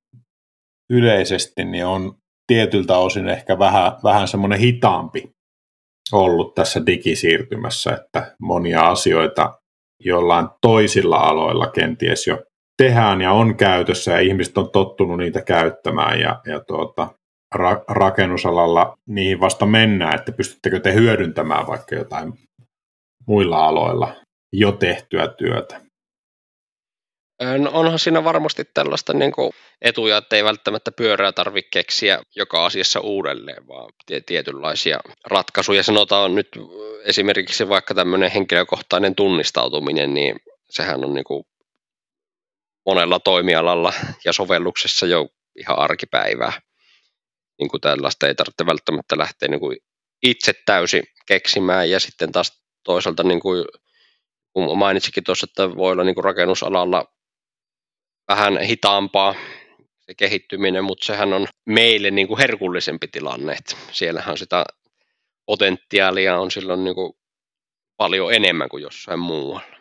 yleisesti 0.89 1.65
niin 1.65 1.85
on 1.85 2.17
tietyltä 2.47 2.97
osin 2.97 3.29
ehkä 3.29 3.59
vähän, 3.59 3.91
vähän 4.03 4.27
semmoinen 4.27 4.59
hitaampi 4.59 5.35
ollut 6.11 6.55
tässä 6.55 6.85
digisiirtymässä, 6.85 7.91
että 7.93 8.35
monia 8.39 8.89
asioita 8.89 9.59
jollain 9.99 10.47
toisilla 10.61 11.17
aloilla 11.17 11.67
kenties 11.67 12.27
jo 12.27 12.43
tehdään 12.77 13.21
ja 13.21 13.31
on 13.31 13.55
käytössä 13.55 14.11
ja 14.11 14.19
ihmiset 14.19 14.57
on 14.57 14.69
tottunut 14.71 15.17
niitä 15.17 15.41
käyttämään 15.41 16.19
ja, 16.19 16.41
ja 16.45 16.59
tuota, 16.59 17.07
ra- 17.55 17.83
rakennusalalla 17.87 18.97
niihin 19.07 19.39
vasta 19.39 19.65
mennään, 19.65 20.15
että 20.15 20.31
pystyttekö 20.31 20.79
te 20.79 20.93
hyödyntämään 20.93 21.67
vaikka 21.67 21.95
jotain 21.95 22.33
muilla 23.27 23.65
aloilla 23.65 24.15
jo 24.53 24.71
tehtyä 24.71 25.27
työtä. 25.27 25.82
No 27.41 27.71
onhan 27.73 27.99
siinä 27.99 28.23
varmasti 28.23 28.63
tällaista 28.73 29.13
niin 29.13 29.31
kuin 29.31 29.51
etuja, 29.81 30.17
että 30.17 30.35
ei 30.35 30.43
välttämättä 30.43 30.91
pyörää 30.91 31.31
tarvitse 31.31 31.69
keksiä 31.71 32.23
joka 32.35 32.65
asiassa 32.65 32.99
uudelleen, 32.99 33.67
vaan 33.67 33.93
tietynlaisia 34.25 34.99
ratkaisuja. 35.25 35.83
Sanotaan 35.83 36.35
nyt 36.35 36.47
esimerkiksi 37.05 37.69
vaikka 37.69 37.93
tämmöinen 37.93 38.31
henkilökohtainen 38.31 39.15
tunnistautuminen, 39.15 40.13
niin 40.13 40.35
sehän 40.69 41.05
on 41.05 41.13
niin 41.13 41.23
kuin 41.23 41.43
monella 42.85 43.19
toimialalla 43.19 43.93
ja 44.25 44.33
sovelluksessa 44.33 45.05
jo 45.05 45.27
ihan 45.55 45.79
arkipäivää. 45.79 46.53
Niin 47.59 47.69
kuin 47.69 47.81
tällaista 47.81 48.27
ei 48.27 48.35
tarvitse 48.35 48.65
välttämättä 48.65 49.17
lähteä 49.17 49.49
niin 49.49 49.59
kuin 49.59 49.77
itse 50.23 50.53
täysin 50.65 51.03
keksimään 51.27 51.89
ja 51.89 51.99
sitten 51.99 52.31
taas 52.31 52.63
toisaalta 52.83 53.23
niin 53.23 53.39
kuin 53.39 53.65
kun 54.53 54.77
mainitsikin 54.77 55.23
tuossa, 55.23 55.47
että 55.49 55.75
voi 55.75 55.91
olla 55.91 56.03
niin 56.03 56.23
rakennusalalla 56.23 57.05
vähän 58.27 58.61
hitaampaa 58.61 59.35
se 59.99 60.13
kehittyminen, 60.17 60.83
mutta 60.83 61.05
sehän 61.05 61.33
on 61.33 61.47
meille 61.65 62.11
niin 62.11 62.27
kuin 62.27 62.37
herkullisempi 62.37 63.07
tilanne. 63.07 63.53
Että 63.53 63.75
siellähän 63.91 64.37
sitä 64.37 64.65
potentiaalia 65.45 66.39
on 66.39 66.51
silloin 66.51 66.83
niin 66.83 66.95
kuin 66.95 67.13
paljon 67.97 68.33
enemmän 68.33 68.69
kuin 68.69 68.83
jossain 68.83 69.19
muualla. 69.19 69.73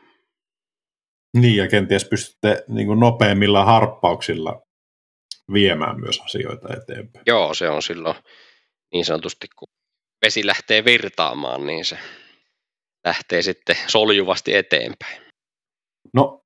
Niin, 1.37 1.57
ja 1.57 1.69
kenties 1.69 2.05
pystytte 2.05 2.65
niin 2.69 2.87
kuin 2.87 3.01
nopeimmilla 3.01 3.65
harppauksilla 3.65 4.63
viemään 5.53 6.01
myös 6.01 6.21
asioita 6.21 6.69
eteenpäin. 6.77 7.23
Joo, 7.27 7.55
se 7.55 7.69
on 7.69 7.83
silloin 7.83 8.17
niin 8.93 9.05
sanotusti, 9.05 9.47
kun 9.59 9.69
vesi 10.25 10.47
lähtee 10.47 10.85
virtaamaan, 10.85 11.67
niin 11.67 11.85
se 11.85 11.99
lähtee 13.05 13.43
sitten 13.43 13.77
soljuvasti 13.87 14.55
eteenpäin. 14.55 15.23
No, 16.15 16.42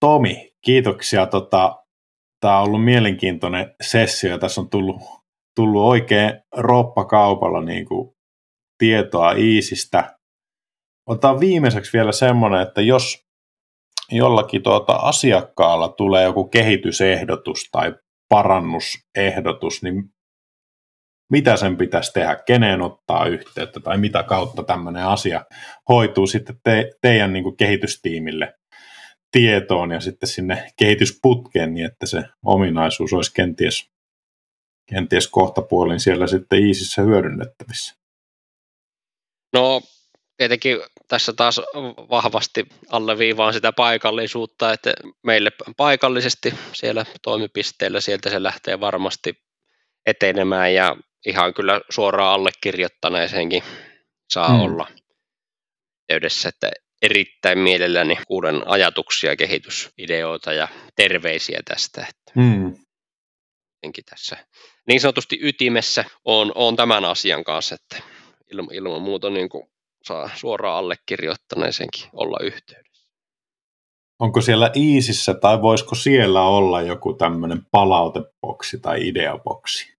Tomi, 0.00 0.52
kiitoksia. 0.64 1.26
Tota, 1.26 1.80
Tämä 2.40 2.58
on 2.58 2.66
ollut 2.66 2.84
mielenkiintoinen 2.84 3.74
sessio. 3.82 4.38
Tässä 4.38 4.60
on 4.60 4.70
tullut, 4.70 4.96
tullut 5.56 5.82
oikein 5.82 6.32
roppakaupalla 6.56 7.60
niin 7.60 7.86
kuin 7.86 8.10
tietoa 8.78 9.32
Iisistä. 9.32 10.18
Otetaan 11.08 11.40
viimeiseksi 11.40 11.92
vielä 11.92 12.12
semmoinen, 12.12 12.60
että 12.60 12.80
jos 12.80 13.26
jollakin 14.12 14.62
tuota 14.62 14.92
asiakkaalla 14.92 15.88
tulee 15.88 16.24
joku 16.24 16.44
kehitysehdotus 16.44 17.68
tai 17.72 17.94
parannusehdotus, 18.28 19.82
niin 19.82 20.04
mitä 21.32 21.56
sen 21.56 21.76
pitäisi 21.76 22.12
tehdä, 22.12 22.36
keneen 22.46 22.82
ottaa 22.82 23.26
yhteyttä 23.26 23.80
tai 23.80 23.98
mitä 23.98 24.22
kautta 24.22 24.62
tämmöinen 24.62 25.06
asia 25.06 25.44
hoituu 25.88 26.26
sitten 26.26 26.60
te, 26.64 26.90
teidän 27.00 27.32
niin 27.32 27.42
kuin 27.42 27.56
kehitystiimille 27.56 28.54
tietoon 29.30 29.90
ja 29.90 30.00
sitten 30.00 30.28
sinne 30.28 30.72
kehitysputkeen 30.76 31.74
niin, 31.74 31.86
että 31.86 32.06
se 32.06 32.22
ominaisuus 32.44 33.12
olisi 33.12 33.32
kenties, 33.34 33.90
kenties 34.86 35.28
kohtapuolin 35.28 36.00
siellä 36.00 36.26
sitten 36.26 36.66
Iisissä 36.66 37.02
hyödynnettävissä. 37.02 37.94
No 39.52 39.82
tietenkin 40.36 40.78
tässä 41.08 41.32
taas 41.32 41.60
vahvasti 42.10 42.66
alleviivaan 42.90 43.52
sitä 43.52 43.72
paikallisuutta, 43.72 44.72
että 44.72 44.92
meille 45.22 45.50
paikallisesti 45.76 46.54
siellä 46.72 47.06
toimipisteellä 47.22 48.00
sieltä 48.00 48.30
se 48.30 48.42
lähtee 48.42 48.80
varmasti 48.80 49.34
etenemään 50.06 50.74
ja 50.74 50.96
ihan 51.26 51.54
kyllä 51.54 51.80
suoraan 51.90 52.34
allekirjoittaneeseenkin 52.34 53.62
saa 54.30 54.48
hmm. 54.48 54.60
olla 54.60 54.86
yhteydessä, 56.10 56.48
että 56.48 56.70
erittäin 57.02 57.58
mielelläni 57.58 58.18
kuulen 58.26 58.68
ajatuksia, 58.68 59.36
kehitysideoita 59.36 60.52
ja 60.52 60.68
terveisiä 60.96 61.60
tästä. 61.64 62.06
Että 62.08 62.40
hmm. 62.40 62.74
tässä 64.10 64.36
niin 64.88 65.00
sanotusti 65.00 65.38
ytimessä 65.42 66.04
on, 66.24 66.52
on 66.54 66.76
tämän 66.76 67.04
asian 67.04 67.44
kanssa, 67.44 67.74
että 67.74 68.06
ilman, 68.52 68.74
ilman 68.74 69.02
muuta 69.02 69.30
niin 69.30 69.48
kuin 69.48 69.70
saa 70.02 70.30
suoraan 70.34 70.78
allekirjoittaneeseenkin 70.78 72.04
olla 72.12 72.36
yhteydessä. 72.42 73.08
Onko 74.18 74.40
siellä 74.40 74.70
Iisissä 74.76 75.34
tai 75.34 75.62
voisiko 75.62 75.94
siellä 75.94 76.42
olla 76.42 76.82
joku 76.82 77.14
tämmöinen 77.14 77.66
palautepoksi 77.70 78.78
tai 78.78 79.08
ideaboksi? 79.08 79.94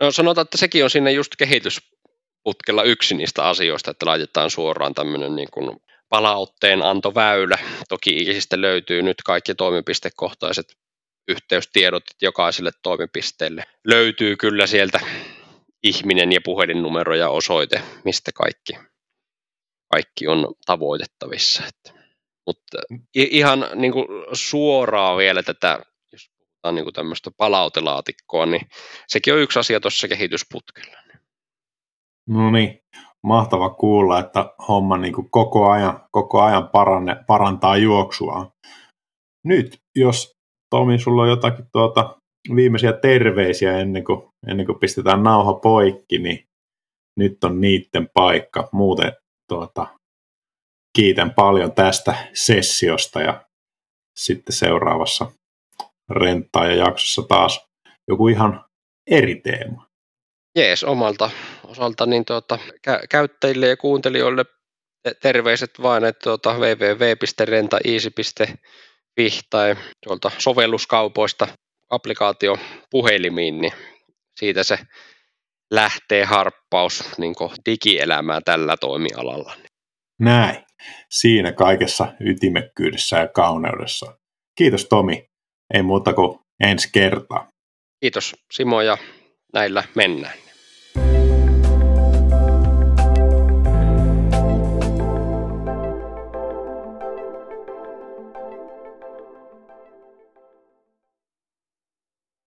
No 0.00 0.10
sanotaan, 0.10 0.42
että 0.42 0.58
sekin 0.58 0.84
on 0.84 0.90
sinne 0.90 1.12
just 1.12 1.32
kehitysputkella 2.46 2.82
yksi 2.82 3.14
niistä 3.14 3.44
asioista, 3.48 3.90
että 3.90 4.06
laitetaan 4.06 4.50
suoraan 4.50 4.94
tämmöinen 4.94 5.36
niin 5.36 5.48
kuin 5.50 5.76
palautteen 6.08 6.82
antoväylä. 6.82 7.58
Toki 7.88 8.10
Iisistä 8.10 8.60
löytyy 8.60 9.02
nyt 9.02 9.16
kaikki 9.24 9.54
toimipistekohtaiset 9.54 10.66
yhteystiedot 11.28 12.04
jokaiselle 12.22 12.70
toimipisteelle. 12.82 13.64
Löytyy 13.84 14.36
kyllä 14.36 14.66
sieltä 14.66 15.00
ihminen 15.82 16.32
ja 16.32 16.40
puhelinnumero 16.44 17.14
ja 17.14 17.28
osoite, 17.28 17.82
mistä 18.04 18.30
kaikki, 18.32 18.72
kaikki 19.92 20.28
on 20.28 20.54
tavoitettavissa. 20.66 21.62
Mutta 22.46 22.78
ihan 23.14 23.66
niin 23.74 23.92
kuin 23.92 24.06
suoraan 24.32 25.18
vielä 25.18 25.42
tätä, 25.42 25.80
jos 26.12 26.30
puhutaan 26.38 26.74
niin 26.74 26.84
kuin 26.84 26.94
tämmöistä 26.94 27.30
palautelaatikkoa, 27.36 28.46
niin 28.46 28.68
sekin 29.08 29.34
on 29.34 29.40
yksi 29.40 29.58
asia 29.58 29.80
tuossa 29.80 30.08
kehitysputkella. 30.08 31.05
No 32.28 32.50
niin, 32.50 32.80
mahtava 33.22 33.70
kuulla, 33.70 34.18
että 34.18 34.54
homma 34.68 34.96
niin 34.98 35.12
kuin 35.12 35.30
koko 35.30 35.70
ajan, 35.70 36.00
koko 36.10 36.42
ajan 36.42 36.68
paranne, 36.68 37.16
parantaa 37.26 37.76
juoksua. 37.76 38.52
Nyt, 39.44 39.78
jos 39.96 40.36
Tomi, 40.70 40.98
sulla 40.98 41.22
on 41.22 41.28
jotakin 41.28 41.66
tuota 41.72 42.16
viimeisiä 42.56 42.92
terveisiä 42.92 43.78
ennen 43.78 44.04
kuin, 44.04 44.22
ennen 44.46 44.66
kuin 44.66 44.78
pistetään 44.78 45.22
nauha 45.22 45.54
poikki, 45.54 46.18
niin 46.18 46.46
nyt 47.16 47.44
on 47.44 47.60
niiden 47.60 48.08
paikka. 48.14 48.68
Muuten 48.72 49.12
tuota, 49.48 49.86
kiitän 50.96 51.34
paljon 51.34 51.72
tästä 51.72 52.14
sessiosta 52.34 53.20
ja 53.20 53.46
sitten 54.16 54.56
seuraavassa 54.56 55.32
renttaa 56.10 56.66
ja 56.66 56.86
taas 57.28 57.66
joku 58.08 58.28
ihan 58.28 58.64
eri 59.10 59.40
teema. 59.40 59.85
Jees, 60.56 60.84
omalta 60.84 61.30
osalta 61.64 62.06
niin 62.06 62.24
tuota, 62.24 62.58
kä- 62.88 63.06
käyttäjille 63.10 63.68
ja 63.68 63.76
kuuntelijoille 63.76 64.44
terveiset 65.22 65.70
vain, 65.82 66.04
että 66.04 66.22
tuota, 66.22 66.58
www.rentaeasy.fi 66.58 69.40
tai 69.50 69.76
tuolta 70.04 70.30
sovelluskaupoista 70.38 71.48
applikaatio 71.90 72.56
puhelimiin, 72.90 73.60
niin 73.60 73.72
siitä 74.40 74.62
se 74.62 74.78
lähtee 75.70 76.24
harppaus 76.24 77.04
niin 77.18 77.34
digielämään 77.66 78.42
tällä 78.44 78.76
toimialalla. 78.76 79.52
Näin. 80.20 80.66
Siinä 81.10 81.52
kaikessa 81.52 82.12
ytimekkyydessä 82.20 83.18
ja 83.18 83.28
kauneudessa. 83.28 84.18
Kiitos 84.58 84.84
Tomi. 84.84 85.26
Ei 85.74 85.82
muuta 85.82 86.12
kuin 86.12 86.38
ensi 86.64 86.88
kertaa. 86.92 87.48
Kiitos 88.00 88.34
Simo 88.52 88.82
ja 88.82 88.98
näillä 89.52 89.84
mennään. 89.94 90.45